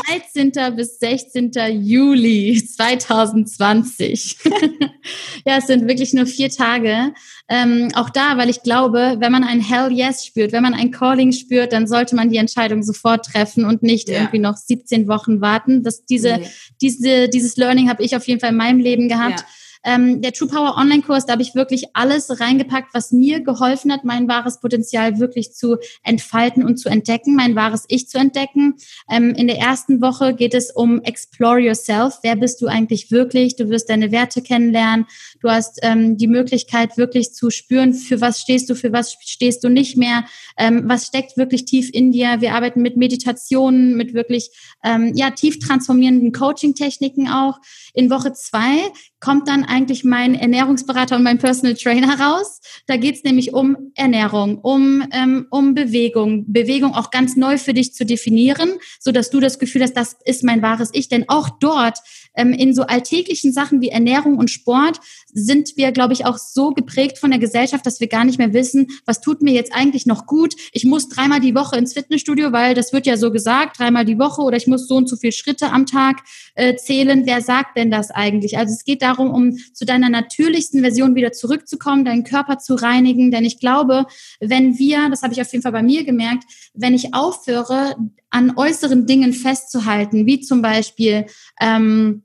13. 0.06 0.52
bis 0.76 0.98
16. 0.98 1.52
Juli 1.80 2.62
2020. 2.62 4.36
ja, 5.46 5.56
es 5.56 5.66
sind 5.68 5.88
wirklich 5.88 6.12
nur 6.12 6.26
vier 6.26 6.50
Tage. 6.50 7.14
Ähm, 7.54 7.90
auch 7.94 8.08
da, 8.08 8.38
weil 8.38 8.48
ich 8.48 8.62
glaube, 8.62 9.16
wenn 9.18 9.30
man 9.30 9.44
ein 9.44 9.60
Hell 9.60 9.92
Yes 9.92 10.24
spürt, 10.24 10.52
wenn 10.52 10.62
man 10.62 10.72
ein 10.72 10.90
Calling 10.90 11.32
spürt, 11.32 11.74
dann 11.74 11.86
sollte 11.86 12.16
man 12.16 12.30
die 12.30 12.38
Entscheidung 12.38 12.82
sofort 12.82 13.26
treffen 13.26 13.66
und 13.66 13.82
nicht 13.82 14.08
ja. 14.08 14.20
irgendwie 14.20 14.38
noch 14.38 14.56
17 14.56 15.06
Wochen 15.06 15.42
warten. 15.42 15.82
Das, 15.82 16.06
diese, 16.06 16.38
nee. 16.38 16.48
diese, 16.80 17.28
dieses 17.28 17.58
Learning 17.58 17.90
habe 17.90 18.02
ich 18.02 18.16
auf 18.16 18.26
jeden 18.26 18.40
Fall 18.40 18.52
in 18.52 18.56
meinem 18.56 18.78
Leben 18.78 19.06
gehabt. 19.06 19.40
Ja 19.40 19.46
ähm, 19.84 20.20
der 20.22 20.32
True 20.32 20.48
Power 20.48 20.76
Online-Kurs, 20.76 21.26
da 21.26 21.32
habe 21.32 21.42
ich 21.42 21.54
wirklich 21.54 21.86
alles 21.94 22.40
reingepackt, 22.40 22.94
was 22.94 23.12
mir 23.12 23.40
geholfen 23.40 23.92
hat, 23.92 24.04
mein 24.04 24.28
wahres 24.28 24.60
Potenzial 24.60 25.18
wirklich 25.18 25.52
zu 25.52 25.76
entfalten 26.02 26.64
und 26.64 26.76
zu 26.76 26.88
entdecken, 26.88 27.34
mein 27.34 27.56
wahres 27.56 27.84
Ich 27.88 28.08
zu 28.08 28.18
entdecken. 28.18 28.74
Ähm, 29.10 29.30
in 29.30 29.48
der 29.48 29.58
ersten 29.58 30.00
Woche 30.00 30.34
geht 30.34 30.54
es 30.54 30.70
um 30.70 31.02
Explore 31.02 31.60
Yourself. 31.60 32.18
Wer 32.22 32.36
bist 32.36 32.62
du 32.62 32.66
eigentlich 32.66 33.10
wirklich? 33.10 33.56
Du 33.56 33.68
wirst 33.70 33.90
deine 33.90 34.12
Werte 34.12 34.42
kennenlernen. 34.42 35.06
Du 35.42 35.50
hast 35.50 35.80
ähm, 35.82 36.16
die 36.16 36.28
Möglichkeit, 36.28 36.96
wirklich 36.96 37.34
zu 37.34 37.50
spüren, 37.50 37.94
für 37.94 38.20
was 38.20 38.40
stehst 38.40 38.70
du, 38.70 38.76
für 38.76 38.92
was 38.92 39.16
stehst 39.20 39.64
du 39.64 39.68
nicht 39.68 39.96
mehr, 39.96 40.24
ähm, 40.56 40.84
was 40.86 41.06
steckt 41.06 41.36
wirklich 41.36 41.64
tief 41.64 41.90
in 41.92 42.12
dir. 42.12 42.40
Wir 42.40 42.54
arbeiten 42.54 42.80
mit 42.80 42.96
Meditationen, 42.96 43.96
mit 43.96 44.14
wirklich 44.14 44.50
ähm, 44.84 45.12
ja 45.16 45.30
tief 45.30 45.58
transformierenden 45.58 46.32
Coaching-Techniken 46.32 47.28
auch. 47.28 47.58
In 47.92 48.08
Woche 48.08 48.32
zwei 48.32 48.78
kommt 49.18 49.48
dann 49.48 49.64
eigentlich 49.64 50.04
mein 50.04 50.34
Ernährungsberater 50.36 51.16
und 51.16 51.24
mein 51.24 51.38
Personal 51.38 51.74
Trainer 51.74 52.20
raus. 52.20 52.60
Da 52.86 52.96
geht's 52.96 53.24
nämlich 53.24 53.52
um 53.52 53.76
Ernährung, 53.94 54.58
um, 54.58 55.04
ähm, 55.12 55.46
um 55.50 55.74
Bewegung. 55.74 56.52
Bewegung 56.52 56.94
auch 56.94 57.10
ganz 57.10 57.36
neu 57.36 57.58
für 57.58 57.74
dich 57.74 57.94
zu 57.94 58.04
definieren, 58.04 58.70
so 59.00 59.10
dass 59.10 59.30
du 59.30 59.40
das 59.40 59.58
Gefühl 59.58 59.82
hast, 59.82 59.94
das 59.94 60.16
ist 60.24 60.44
mein 60.44 60.62
wahres 60.62 60.90
Ich. 60.92 61.08
Denn 61.08 61.24
auch 61.28 61.50
dort 61.60 61.98
ähm, 62.34 62.52
in 62.52 62.74
so 62.74 62.82
alltäglichen 62.82 63.52
Sachen 63.52 63.80
wie 63.80 63.88
Ernährung 63.88 64.38
und 64.38 64.50
Sport 64.50 65.00
sind 65.32 65.76
wir, 65.76 65.92
glaube 65.92 66.12
ich, 66.12 66.24
auch 66.26 66.38
so 66.38 66.70
geprägt 66.70 67.18
von 67.18 67.30
der 67.30 67.38
Gesellschaft, 67.38 67.86
dass 67.86 68.00
wir 68.00 68.08
gar 68.08 68.24
nicht 68.24 68.38
mehr 68.38 68.52
wissen, 68.52 68.88
was 69.06 69.20
tut 69.20 69.42
mir 69.42 69.52
jetzt 69.52 69.74
eigentlich 69.74 70.06
noch 70.06 70.26
gut. 70.26 70.54
Ich 70.72 70.84
muss 70.84 71.08
dreimal 71.08 71.40
die 71.40 71.54
Woche 71.54 71.76
ins 71.76 71.92
Fitnessstudio, 71.92 72.52
weil 72.52 72.74
das 72.74 72.92
wird 72.92 73.06
ja 73.06 73.16
so 73.16 73.30
gesagt, 73.30 73.78
dreimal 73.78 74.04
die 74.04 74.18
Woche 74.18 74.42
oder 74.42 74.56
ich 74.56 74.66
muss 74.66 74.86
so 74.86 74.96
und 74.96 75.08
so 75.08 75.16
viele 75.16 75.32
Schritte 75.32 75.70
am 75.70 75.86
Tag 75.86 76.22
äh, 76.54 76.76
zählen. 76.76 77.26
Wer 77.26 77.40
sagt 77.40 77.76
denn 77.76 77.90
das 77.90 78.10
eigentlich? 78.10 78.58
Also 78.58 78.72
es 78.72 78.84
geht 78.84 79.02
darum, 79.02 79.30
um 79.30 79.56
zu 79.72 79.84
deiner 79.84 80.08
natürlichsten 80.08 80.80
Version 80.80 81.14
wieder 81.14 81.32
zurückzukommen, 81.32 82.04
deinen 82.04 82.24
Körper 82.24 82.58
zu 82.58 82.74
reinigen. 82.74 83.30
Denn 83.30 83.44
ich 83.44 83.58
glaube, 83.58 84.06
wenn 84.40 84.78
wir, 84.78 85.08
das 85.08 85.22
habe 85.22 85.32
ich 85.32 85.40
auf 85.40 85.50
jeden 85.52 85.62
Fall 85.62 85.72
bei 85.72 85.82
mir 85.82 86.04
gemerkt, 86.04 86.44
wenn 86.74 86.94
ich 86.94 87.14
aufhöre, 87.14 87.96
an 88.32 88.56
äußeren 88.56 89.06
Dingen 89.06 89.32
festzuhalten, 89.34 90.26
wie 90.26 90.40
zum 90.40 90.62
Beispiel, 90.62 91.26
ähm, 91.60 92.24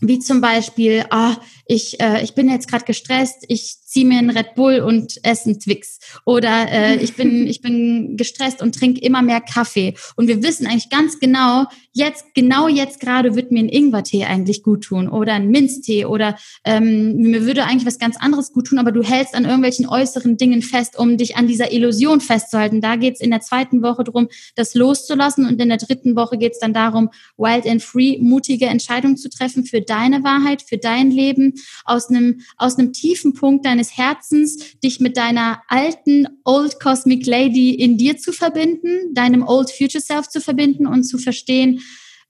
wie 0.00 0.18
zum 0.18 0.40
Beispiel, 0.40 1.04
ah, 1.10 1.36
ich, 1.66 2.00
äh, 2.00 2.24
ich 2.24 2.34
bin 2.34 2.48
jetzt 2.48 2.68
gerade 2.68 2.86
gestresst, 2.86 3.44
ich 3.48 3.81
ziehe 3.92 4.06
mir 4.06 4.18
einen 4.18 4.30
Red 4.30 4.54
Bull 4.54 4.80
und 4.80 5.18
esse 5.22 5.50
einen 5.50 5.60
Twix. 5.60 5.98
Oder 6.24 6.70
äh, 6.70 6.96
ich, 7.02 7.14
bin, 7.14 7.46
ich 7.46 7.60
bin 7.60 8.16
gestresst 8.16 8.62
und 8.62 8.74
trinke 8.74 9.00
immer 9.00 9.20
mehr 9.20 9.42
Kaffee. 9.42 9.94
Und 10.16 10.28
wir 10.28 10.42
wissen 10.42 10.66
eigentlich 10.66 10.88
ganz 10.88 11.20
genau, 11.20 11.66
jetzt, 11.92 12.34
genau 12.34 12.68
jetzt 12.68 13.00
gerade 13.00 13.36
wird 13.36 13.52
mir 13.52 13.60
ein 13.60 13.68
Ingwertee 13.68 14.24
eigentlich 14.24 14.62
gut 14.62 14.84
tun 14.84 15.08
oder 15.08 15.34
ein 15.34 15.48
Minztee 15.48 16.06
oder 16.06 16.36
ähm, 16.64 17.16
mir 17.18 17.44
würde 17.44 17.64
eigentlich 17.64 17.84
was 17.84 17.98
ganz 17.98 18.16
anderes 18.16 18.52
gut 18.52 18.68
tun, 18.68 18.78
aber 18.78 18.92
du 18.92 19.02
hältst 19.02 19.34
an 19.34 19.44
irgendwelchen 19.44 19.86
äußeren 19.86 20.38
Dingen 20.38 20.62
fest, 20.62 20.98
um 20.98 21.18
dich 21.18 21.36
an 21.36 21.46
dieser 21.46 21.70
Illusion 21.72 22.22
festzuhalten. 22.22 22.80
Da 22.80 22.96
geht's 22.96 23.20
in 23.20 23.30
der 23.30 23.40
zweiten 23.40 23.82
Woche 23.82 24.04
drum, 24.04 24.28
das 24.54 24.74
loszulassen 24.74 25.46
und 25.46 25.60
in 25.60 25.68
der 25.68 25.78
dritten 25.78 26.16
Woche 26.16 26.38
geht's 26.38 26.60
dann 26.60 26.72
darum, 26.72 27.10
wild 27.36 27.66
and 27.66 27.82
free, 27.82 28.16
mutige 28.18 28.66
Entscheidungen 28.66 29.18
zu 29.18 29.28
treffen 29.28 29.64
für 29.66 29.82
deine 29.82 30.24
Wahrheit, 30.24 30.62
für 30.62 30.78
dein 30.78 31.10
Leben, 31.10 31.54
aus 31.84 32.08
einem, 32.08 32.40
aus 32.56 32.78
einem 32.78 32.94
tiefen 32.94 33.34
Punkt 33.34 33.66
deines 33.66 33.81
Herzens, 33.90 34.78
dich 34.80 35.00
mit 35.00 35.16
deiner 35.16 35.62
alten 35.68 36.28
Old 36.44 36.80
Cosmic 36.80 37.26
Lady 37.26 37.74
in 37.74 37.98
dir 37.98 38.16
zu 38.16 38.32
verbinden, 38.32 39.14
deinem 39.14 39.46
Old 39.46 39.70
Future 39.70 40.02
Self 40.02 40.28
zu 40.28 40.40
verbinden 40.40 40.86
und 40.86 41.04
zu 41.04 41.18
verstehen, 41.18 41.80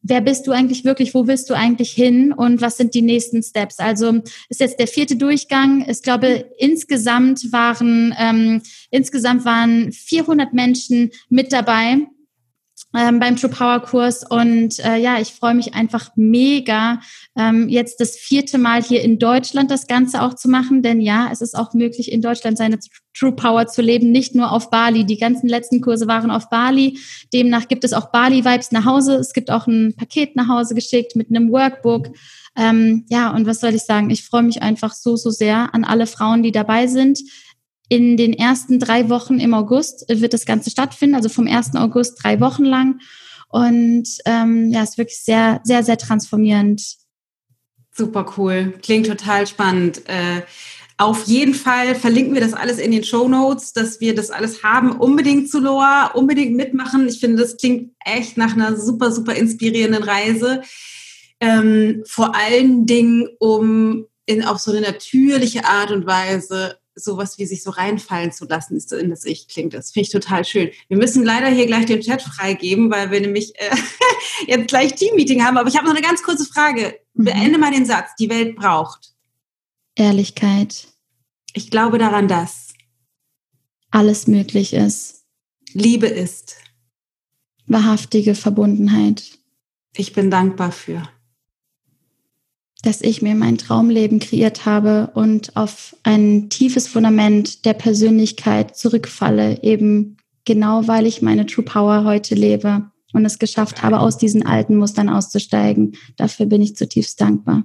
wer 0.03 0.21
bist 0.21 0.47
du 0.47 0.53
eigentlich 0.53 0.85
wirklich, 0.85 1.15
wo 1.15 1.27
willst 1.27 1.49
du 1.49 1.55
eigentlich 1.55 1.93
hin 1.93 2.33
und 2.33 2.61
was 2.61 2.77
sind 2.77 2.95
die 2.95 3.03
nächsten 3.03 3.43
Steps. 3.43 3.79
Also 3.79 4.21
ist 4.49 4.61
jetzt 4.61 4.79
der 4.79 4.89
vierte 4.89 5.17
Durchgang. 5.17 5.89
Ich 5.89 6.03
glaube, 6.03 6.51
insgesamt 6.59 7.53
waren 7.53 8.15
ähm, 8.19 8.63
insgesamt 8.91 9.45
waren 9.45 9.93
400 9.93 10.53
Menschen 10.53 11.11
mit 11.29 11.53
dabei 11.53 11.99
ähm, 12.97 13.19
beim 13.19 13.37
True 13.37 13.51
Power 13.51 13.81
Kurs 13.81 14.25
und 14.29 14.79
äh, 14.81 14.97
ja, 14.97 15.21
ich 15.21 15.33
freue 15.33 15.55
mich 15.55 15.75
einfach 15.75 16.11
mega, 16.17 17.01
ähm, 17.37 17.69
jetzt 17.69 18.01
das 18.01 18.17
vierte 18.17 18.59
Mal 18.59 18.83
hier 18.83 19.03
in 19.03 19.19
Deutschland 19.19 19.71
das 19.71 19.87
Ganze 19.87 20.23
auch 20.23 20.35
zu 20.35 20.49
machen, 20.49 20.83
denn 20.83 21.01
ja, 21.01 21.29
es 21.33 21.41
ist 21.41 21.57
auch 21.57 21.75
möglich, 21.75 22.13
in 22.13 22.23
Deutschland 22.23 22.59
seine 22.59 22.79
True 23.15 23.33
Power 23.33 23.67
zu 23.67 23.83
leben, 23.83 24.11
nicht 24.11 24.35
nur 24.35 24.53
auf 24.53 24.71
Bali. 24.71 25.05
Die 25.05 25.19
ganzen 25.19 25.49
letzten 25.49 25.81
Kurse 25.81 26.07
waren 26.07 26.31
auf 26.31 26.49
Bali. 26.49 26.99
Demnach 27.33 27.69
gibt 27.69 27.85
es 27.85 27.93
auch 27.93 28.11
Bali-Vibes 28.11 28.73
nach 28.73 28.87
Hause. 28.87 29.17
Es 29.17 29.35
gibt 29.35 29.51
auch 29.51 29.67
ein 29.67 29.95
Paket 29.97 30.35
nach 30.35 30.49
Hause 30.49 30.75
geschickt 30.75 31.15
mit 31.15 31.29
einem 31.29 31.53
Workbook. 31.53 32.09
Ähm, 32.57 33.05
ja, 33.09 33.31
und 33.31 33.47
was 33.47 33.61
soll 33.61 33.75
ich 33.75 33.83
sagen? 33.83 34.11
Ich 34.11 34.25
freue 34.25 34.43
mich 34.43 34.63
einfach 34.63 34.93
so, 34.93 35.17
so 35.17 35.31
sehr 35.31 35.75
an 35.75 35.85
alle 35.85 36.07
Frauen, 36.07 36.43
die 36.43 36.53
dabei 36.53 36.87
sind. 36.87 37.21
In 37.93 38.17
den 38.17 38.33
ersten 38.33 38.79
drei 38.79 39.11
Wochen 39.11 39.39
im 39.39 39.53
August 39.53 40.07
wird 40.09 40.33
das 40.33 40.47
Ganze 40.47 40.71
stattfinden, 40.71 41.15
also 41.15 41.29
vom 41.29 41.47
1. 41.47 41.75
August 41.75 42.25
drei 42.25 42.41
Wochen 42.41 42.65
lang. 42.65 43.01
Und 43.51 44.09
ähm, 44.25 44.71
ja, 44.71 44.83
ist 44.83 44.97
wirklich 44.97 45.19
sehr, 45.19 45.61
sehr, 45.63 45.85
sehr 45.85 45.99
transformierend. 45.99 46.83
Super 47.95 48.33
cool. 48.39 48.73
Klingt 48.81 49.09
total 49.09 49.47
spannend. 49.47 50.09
Äh, 50.09 50.41
auf 50.97 51.25
jeden 51.25 51.53
Fall 51.53 51.95
verlinken 51.95 52.33
wir 52.33 52.41
das 52.41 52.55
alles 52.55 52.79
in 52.79 52.93
den 52.93 53.05
Show 53.05 53.29
Notes, 53.29 53.75
dass 53.75 54.01
wir 54.01 54.15
das 54.15 54.31
alles 54.31 54.63
haben. 54.63 54.93
Unbedingt 54.93 55.51
zu 55.51 55.61
Loa, 55.61 56.13
unbedingt 56.15 56.57
mitmachen. 56.57 57.07
Ich 57.09 57.21
finde, 57.21 57.43
das 57.43 57.59
klingt 57.59 57.93
echt 58.07 58.39
nach 58.39 58.55
einer 58.55 58.75
super, 58.75 59.13
super 59.13 59.35
inspirierenden 59.35 60.03
Reise. 60.03 60.63
Ähm, 61.41 62.05
vor 62.07 62.35
allen 62.35 62.87
Dingen, 62.87 63.29
um 63.39 64.07
in 64.25 64.47
auf 64.47 64.61
so 64.61 64.71
eine 64.71 64.81
natürliche 64.81 65.67
Art 65.67 65.91
und 65.91 66.07
Weise 66.07 66.79
sowas 66.95 67.39
wie 67.39 67.47
sich 67.47 67.63
so 67.63 67.71
reinfallen 67.71 68.33
zu 68.33 68.47
lassen, 68.47 68.77
ist 68.77 68.89
so 68.89 68.97
in 68.97 69.11
das 69.11 69.25
Ich 69.25 69.49
klingt. 69.49 69.75
Das 69.75 69.93
finde 69.93 70.07
ich 70.07 70.13
total 70.13 70.45
schön. 70.45 70.71
Wir 70.89 70.97
müssen 70.97 71.25
leider 71.25 71.49
hier 71.49 71.67
gleich 71.67 71.87
den 71.87 72.01
Chat 72.01 72.23
freigeben, 72.23 72.91
weil 72.91 73.11
wir 73.11 73.21
nämlich 73.21 73.53
äh, 73.57 73.75
jetzt 74.47 74.69
gleich 74.69 74.95
Teammeeting 74.95 75.45
haben. 75.45 75.57
Aber 75.57 75.69
ich 75.69 75.77
habe 75.77 75.87
noch 75.87 75.95
eine 75.95 76.05
ganz 76.05 76.23
kurze 76.23 76.45
Frage. 76.45 76.99
Mhm. 77.15 77.25
Beende 77.25 77.59
mal 77.59 77.73
den 77.73 77.87
Satz. 77.87 78.11
Die 78.19 78.31
Welt 78.31 78.57
braucht. 78.57 79.15
Ehrlichkeit. 79.95 80.89
Ich 81.55 81.71
glaube 81.71 81.99
daran, 81.99 82.29
dass 82.29 82.69
alles 83.91 84.27
möglich 84.27 84.73
ist. 84.73 85.25
Liebe 85.73 86.07
ist. 86.07 86.57
Wahrhaftige 87.67 88.35
Verbundenheit. 88.35 89.39
Ich 89.95 90.13
bin 90.13 90.31
dankbar 90.31 90.73
für 90.73 91.09
dass 92.83 93.01
ich 93.01 93.23
mir 93.23 93.35
mein 93.35 93.59
Traumleben 93.59 94.19
kreiert 94.19 94.67
habe 94.67 95.11
und 95.15 95.57
auf 95.57 95.97
ein 96.03 96.51
tiefes 96.51 96.89
Fundament 96.89 97.65
der 97.65 97.75
Persönlichkeit 97.75 98.77
zurückfalle, 98.77 99.63
eben 99.63 100.17
genau 100.45 100.89
weil 100.89 101.07
ich 101.07 101.23
meine 101.23 101.47
True 101.47 101.65
Power 101.65 102.05
heute 102.05 102.35
lebe. 102.35 102.91
und 103.15 103.27
es 103.27 103.39
geschafft 103.39 103.83
habe, 103.83 104.01
aus 104.01 104.17
diesen 104.17 104.47
alten 104.47 104.77
Mustern 104.79 105.11
auszusteigen. 105.11 105.99
Dafür 106.17 106.47
bin 106.47 106.63
ich 106.63 106.77
zutiefst 106.77 107.21
dankbar. 107.21 107.65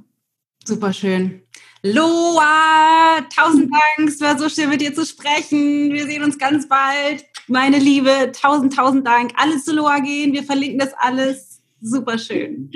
Super 0.65 0.91
schön. 0.91 1.41
Loa, 1.83 3.21
tausend 3.33 3.71
Dank. 3.71 4.09
Es 4.09 4.19
war 4.19 4.37
so 4.37 4.49
schön, 4.49 4.69
mit 4.69 4.81
dir 4.81 4.93
zu 4.93 5.05
sprechen. 5.05 5.93
Wir 5.93 6.05
sehen 6.05 6.23
uns 6.23 6.37
ganz 6.37 6.67
bald. 6.67 7.23
Meine 7.47 7.79
Liebe, 7.79 8.33
tausend, 8.33 8.75
tausend 8.75 9.07
Dank. 9.07 9.31
Alles 9.37 9.63
zu 9.63 9.73
Loa 9.73 9.99
gehen. 9.99 10.33
Wir 10.33 10.43
verlinken 10.43 10.79
das 10.79 10.93
alles. 10.97 11.56
Super 11.89 12.17
schön. 12.17 12.69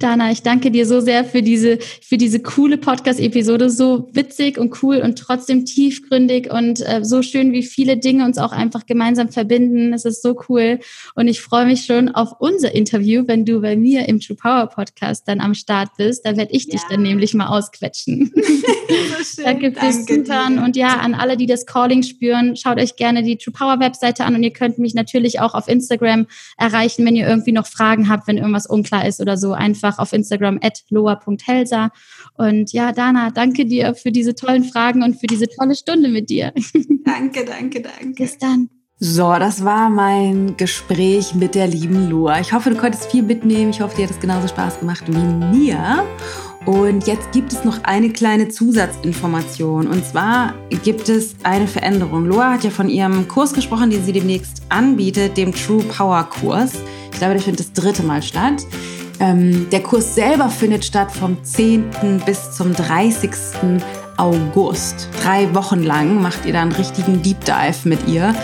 Dana, 0.00 0.32
ich 0.32 0.42
danke 0.42 0.72
dir 0.72 0.86
so 0.86 1.00
sehr 1.00 1.24
für 1.24 1.40
diese, 1.40 1.78
für 2.02 2.16
diese 2.16 2.40
coole 2.40 2.78
Podcast-Episode. 2.78 3.70
So 3.70 4.08
witzig 4.12 4.58
und 4.58 4.82
cool 4.82 4.96
und 4.96 5.18
trotzdem 5.18 5.64
tiefgründig 5.64 6.50
und 6.50 6.80
äh, 6.80 7.04
so 7.04 7.22
schön, 7.22 7.52
wie 7.52 7.62
viele 7.62 7.96
Dinge 7.96 8.24
uns 8.24 8.38
auch 8.38 8.50
einfach 8.50 8.84
gemeinsam 8.86 9.28
verbinden. 9.28 9.92
Es 9.92 10.04
ist 10.04 10.20
so 10.20 10.36
cool. 10.48 10.80
Und 11.14 11.28
ich 11.28 11.40
freue 11.40 11.66
mich 11.66 11.84
schon 11.84 12.08
auf 12.08 12.32
unser 12.40 12.74
Interview, 12.74 13.24
wenn 13.26 13.44
du 13.44 13.60
bei 13.60 13.76
mir 13.76 14.08
im 14.08 14.18
True 14.18 14.36
Power 14.36 14.66
Podcast 14.66 15.28
dann 15.28 15.40
am 15.40 15.54
Start 15.54 15.90
bist. 15.96 16.26
Da 16.26 16.36
werde 16.36 16.52
ich 16.52 16.64
ja. 16.64 16.72
dich 16.72 16.82
dann 16.90 17.02
nämlich 17.02 17.34
mal 17.34 17.46
ausquetschen. 17.46 18.32
so 18.34 19.24
schön. 19.24 19.44
da 19.44 19.52
gibt 19.52 19.78
es 19.80 20.06
Zutaten. 20.06 20.58
Und 20.58 20.76
ja, 20.76 20.98
an 20.98 21.14
alle, 21.14 21.36
die 21.36 21.46
das 21.46 21.66
Calling 21.66 22.02
spüren, 22.02 22.56
schaut 22.56 22.80
euch 22.80 22.96
gerne 22.96 23.22
die 23.22 23.36
True 23.36 23.54
Power 23.56 23.78
Webseite 23.78 24.24
an 24.24 24.34
und 24.34 24.42
ihr 24.42 24.52
könnt 24.52 24.78
mich 24.78 24.94
natürlich 24.94 25.38
auch 25.38 25.54
auf 25.54 25.68
Instagram 25.68 26.26
erreichen, 26.58 27.04
wenn 27.06 27.14
ihr 27.14 27.28
irgendwie 27.28 27.52
noch 27.52 27.66
Fragen 27.66 28.08
habt, 28.08 28.26
wenn 28.26 28.38
irgendwas 28.38 28.55
unklar 28.64 29.06
ist 29.06 29.20
oder 29.20 29.36
so, 29.36 29.52
einfach 29.52 29.98
auf 29.98 30.14
Instagram 30.14 30.58
at 30.62 30.84
loa.helsa. 30.88 31.90
Und 32.38 32.72
ja, 32.72 32.92
Dana, 32.92 33.30
danke 33.30 33.66
dir 33.66 33.94
für 33.94 34.10
diese 34.10 34.34
tollen 34.34 34.64
Fragen 34.64 35.02
und 35.02 35.20
für 35.20 35.26
diese 35.26 35.48
tolle 35.48 35.74
Stunde 35.74 36.08
mit 36.08 36.30
dir. 36.30 36.52
Danke, 37.04 37.44
danke, 37.44 37.82
danke. 37.82 38.14
Bis 38.22 38.38
dann. 38.38 38.68
So, 38.98 39.34
das 39.34 39.62
war 39.62 39.90
mein 39.90 40.56
Gespräch 40.56 41.34
mit 41.34 41.54
der 41.54 41.66
lieben 41.66 42.08
Loa. 42.08 42.40
Ich 42.40 42.54
hoffe, 42.54 42.70
du 42.70 42.76
konntest 42.76 43.10
viel 43.10 43.22
mitnehmen. 43.22 43.70
Ich 43.70 43.80
hoffe, 43.82 43.94
dir 43.94 44.04
hat 44.04 44.10
es 44.10 44.20
genauso 44.20 44.48
Spaß 44.48 44.80
gemacht 44.80 45.04
wie 45.06 45.56
mir. 45.58 46.02
Und 46.66 47.06
jetzt 47.06 47.30
gibt 47.30 47.52
es 47.52 47.64
noch 47.64 47.84
eine 47.84 48.10
kleine 48.10 48.48
Zusatzinformation. 48.48 49.86
Und 49.86 50.04
zwar 50.04 50.54
gibt 50.82 51.08
es 51.08 51.36
eine 51.44 51.68
Veränderung. 51.68 52.26
Loa 52.26 52.54
hat 52.54 52.64
ja 52.64 52.70
von 52.70 52.88
ihrem 52.88 53.28
Kurs 53.28 53.54
gesprochen, 53.54 53.90
den 53.90 54.04
sie 54.04 54.12
demnächst 54.12 54.62
anbietet, 54.68 55.36
dem 55.36 55.54
True 55.54 55.84
Power 55.84 56.24
Kurs. 56.24 56.72
Ich 57.12 57.18
glaube, 57.18 57.34
der 57.34 57.42
findet 57.42 57.60
das 57.60 57.72
dritte 57.72 58.02
Mal 58.02 58.20
statt. 58.20 58.66
Ähm, 59.20 59.68
der 59.70 59.80
Kurs 59.80 60.16
selber 60.16 60.50
findet 60.50 60.84
statt 60.84 61.12
vom 61.12 61.42
10. 61.42 61.84
bis 62.26 62.56
zum 62.56 62.74
30. 62.74 63.30
August. 64.16 65.08
Drei 65.22 65.54
Wochen 65.54 65.84
lang 65.84 66.20
macht 66.20 66.44
ihr 66.46 66.52
da 66.52 66.62
einen 66.62 66.72
richtigen 66.72 67.22
Deep 67.22 67.44
Dive 67.44 67.88
mit 67.88 68.08
ihr. 68.08 68.34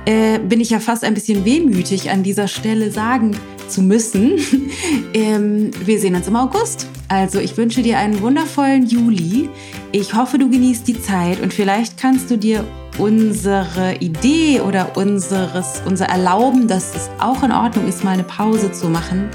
äh, 0.05 0.39
bin 0.39 0.59
ich 0.59 0.71
ja 0.71 0.79
fast 0.79 1.03
ein 1.03 1.13
bisschen 1.13 1.45
wehmütig 1.45 2.09
an 2.09 2.23
dieser 2.23 2.47
Stelle 2.47 2.89
sagen 2.89 3.37
zu 3.73 3.81
müssen. 3.81 4.39
ähm, 5.13 5.71
wir 5.83 5.99
sehen 5.99 6.15
uns 6.15 6.27
im 6.27 6.35
August. 6.35 6.87
Also 7.07 7.39
ich 7.39 7.57
wünsche 7.57 7.81
dir 7.81 7.97
einen 7.97 8.21
wundervollen 8.21 8.85
Juli. 8.85 9.49
Ich 9.91 10.13
hoffe, 10.13 10.37
du 10.37 10.49
genießt 10.49 10.87
die 10.87 11.01
Zeit 11.01 11.41
und 11.41 11.53
vielleicht 11.53 11.97
kannst 11.97 12.31
du 12.31 12.37
dir 12.37 12.63
unsere 12.97 13.95
Idee 13.99 14.61
oder 14.61 14.95
unseres, 14.95 15.81
unser 15.85 16.05
Erlauben, 16.05 16.67
dass 16.67 16.95
es 16.95 17.09
auch 17.19 17.43
in 17.43 17.51
Ordnung 17.51 17.87
ist, 17.87 18.03
mal 18.03 18.11
eine 18.11 18.23
Pause 18.23 18.71
zu 18.71 18.87
machen, 18.87 19.29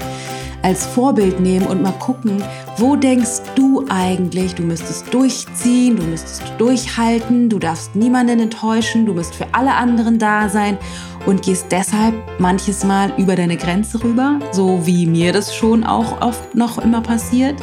als 0.61 0.85
Vorbild 0.85 1.39
nehmen 1.39 1.67
und 1.67 1.81
mal 1.81 1.93
gucken, 1.93 2.43
wo 2.77 2.95
denkst 2.95 3.41
du 3.55 3.85
eigentlich, 3.89 4.55
du 4.55 4.63
müsstest 4.63 5.13
durchziehen, 5.13 5.95
du 5.95 6.03
müsstest 6.03 6.43
durchhalten, 6.57 7.49
du 7.49 7.59
darfst 7.59 7.95
niemanden 7.95 8.39
enttäuschen, 8.39 9.05
du 9.05 9.13
musst 9.13 9.35
für 9.35 9.47
alle 9.53 9.73
anderen 9.73 10.19
da 10.19 10.49
sein 10.49 10.77
und 11.25 11.43
gehst 11.43 11.67
deshalb 11.71 12.15
manches 12.39 12.83
Mal 12.83 13.13
über 13.17 13.35
deine 13.35 13.57
Grenze 13.57 14.03
rüber, 14.03 14.39
so 14.51 14.85
wie 14.85 15.05
mir 15.05 15.33
das 15.33 15.55
schon 15.55 15.83
auch 15.83 16.21
oft 16.21 16.55
noch 16.55 16.77
immer 16.77 17.01
passiert. 17.01 17.55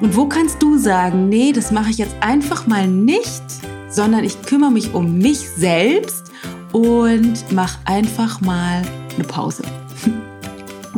Und 0.00 0.16
wo 0.16 0.26
kannst 0.26 0.62
du 0.62 0.78
sagen, 0.78 1.28
nee, 1.28 1.52
das 1.52 1.70
mache 1.70 1.90
ich 1.90 1.98
jetzt 1.98 2.16
einfach 2.20 2.66
mal 2.66 2.88
nicht, 2.88 3.42
sondern 3.88 4.24
ich 4.24 4.42
kümmere 4.42 4.72
mich 4.72 4.94
um 4.94 5.18
mich 5.18 5.48
selbst 5.48 6.24
und 6.72 7.52
mache 7.52 7.78
einfach 7.84 8.40
mal 8.40 8.82
eine 9.14 9.24
Pause. 9.24 9.62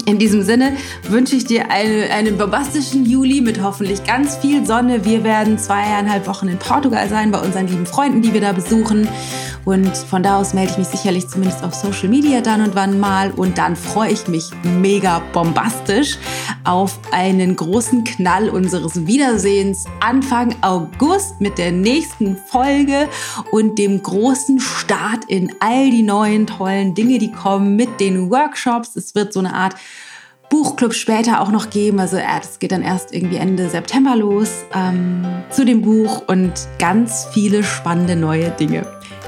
In 0.07 0.19
diesem 0.19 0.43
Sinne 0.43 0.77
wünsche 1.09 1.35
ich 1.35 1.47
dir 1.47 1.71
eine, 1.71 2.11
einen 2.11 2.37
bombastischen 2.37 3.07
Juli 3.07 3.41
mit 3.41 3.63
hoffentlich 3.63 4.05
ganz 4.05 4.37
viel 4.37 4.67
Sonne. 4.67 5.07
Wir 5.07 5.25
werden 5.25 5.59
zweieinhalb 5.59 6.27
Wochen 6.27 6.49
in 6.49 6.59
Portugal 6.59 7.09
sein 7.09 7.31
bei 7.31 7.41
unseren 7.41 7.69
lieben 7.69 7.87
Freunden, 7.87 8.21
die 8.21 8.35
wir 8.35 8.43
da 8.43 8.53
besuchen. 8.53 9.09
Und 9.65 9.97
von 9.97 10.23
da 10.23 10.39
aus 10.39 10.55
melde 10.55 10.73
ich 10.73 10.79
mich 10.79 10.89
sicherlich 10.89 11.29
zumindest 11.29 11.63
auf 11.63 11.75
Social 11.75 12.09
Media 12.09 12.41
dann 12.41 12.61
und 12.61 12.75
wann 12.75 13.01
mal. 13.01 13.31
Und 13.31 13.59
dann 13.59 13.77
freue 13.77 14.13
ich 14.13 14.29
mich 14.29 14.51
mega 14.63 15.21
bombastisch 15.33 16.19
auf 16.65 16.99
einen 17.13 17.57
großen 17.57 18.05
Knall 18.05 18.49
unseres 18.49 19.07
Wiedersehens 19.07 19.85
Anfang 20.01 20.55
August 20.63 21.41
mit 21.41 21.59
der 21.59 21.73
nächsten 21.73 22.37
Folge 22.37 23.09
und 23.51 23.79
dem 23.79 24.03
großen 24.03 24.61
Start 24.61 25.25
in 25.29 25.53
all 25.61 25.91
die 25.91 26.03
neuen 26.03 26.47
tollen 26.47 26.95
Dinge, 26.95 27.19
die 27.19 27.33
kommen 27.33 27.77
mit 27.77 28.01
den 28.01 28.31
Workshops. 28.31 28.97
Es 28.97 29.15
wird 29.15 29.33
so 29.33 29.41
eine 29.41 29.55
Art 29.55 29.75
Buchclub 30.51 30.95
später 30.95 31.41
auch 31.41 31.51
noch 31.51 31.71
geben. 31.71 31.99
Also 31.99 32.17
äh, 32.17 32.23
das 32.39 32.59
geht 32.59 32.73
dann 32.73 32.83
erst 32.83 33.13
irgendwie 33.13 33.37
Ende 33.37 33.69
September 33.69 34.15
los 34.15 34.65
ähm, 34.75 35.25
zu 35.51 35.65
dem 35.65 35.83
Buch 35.83 36.23
und 36.29 36.53
ganz 36.79 37.27
viele 37.33 37.65
spannende 37.65 38.15
neue 38.15 38.51
Dinge. 38.51 38.87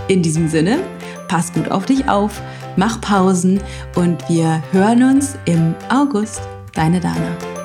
In 0.09 0.22
diesem 0.22 0.49
Sinne, 0.49 0.78
pass 1.28 1.53
gut 1.53 1.70
auf 1.70 1.86
dich 1.86 2.09
auf, 2.09 2.40
mach 2.76 3.01
Pausen 3.01 3.61
und 3.94 4.28
wir 4.28 4.62
hören 4.72 5.03
uns 5.03 5.36
im 5.44 5.74
August. 5.88 6.40
Deine 6.74 7.01
Dana. 7.01 7.56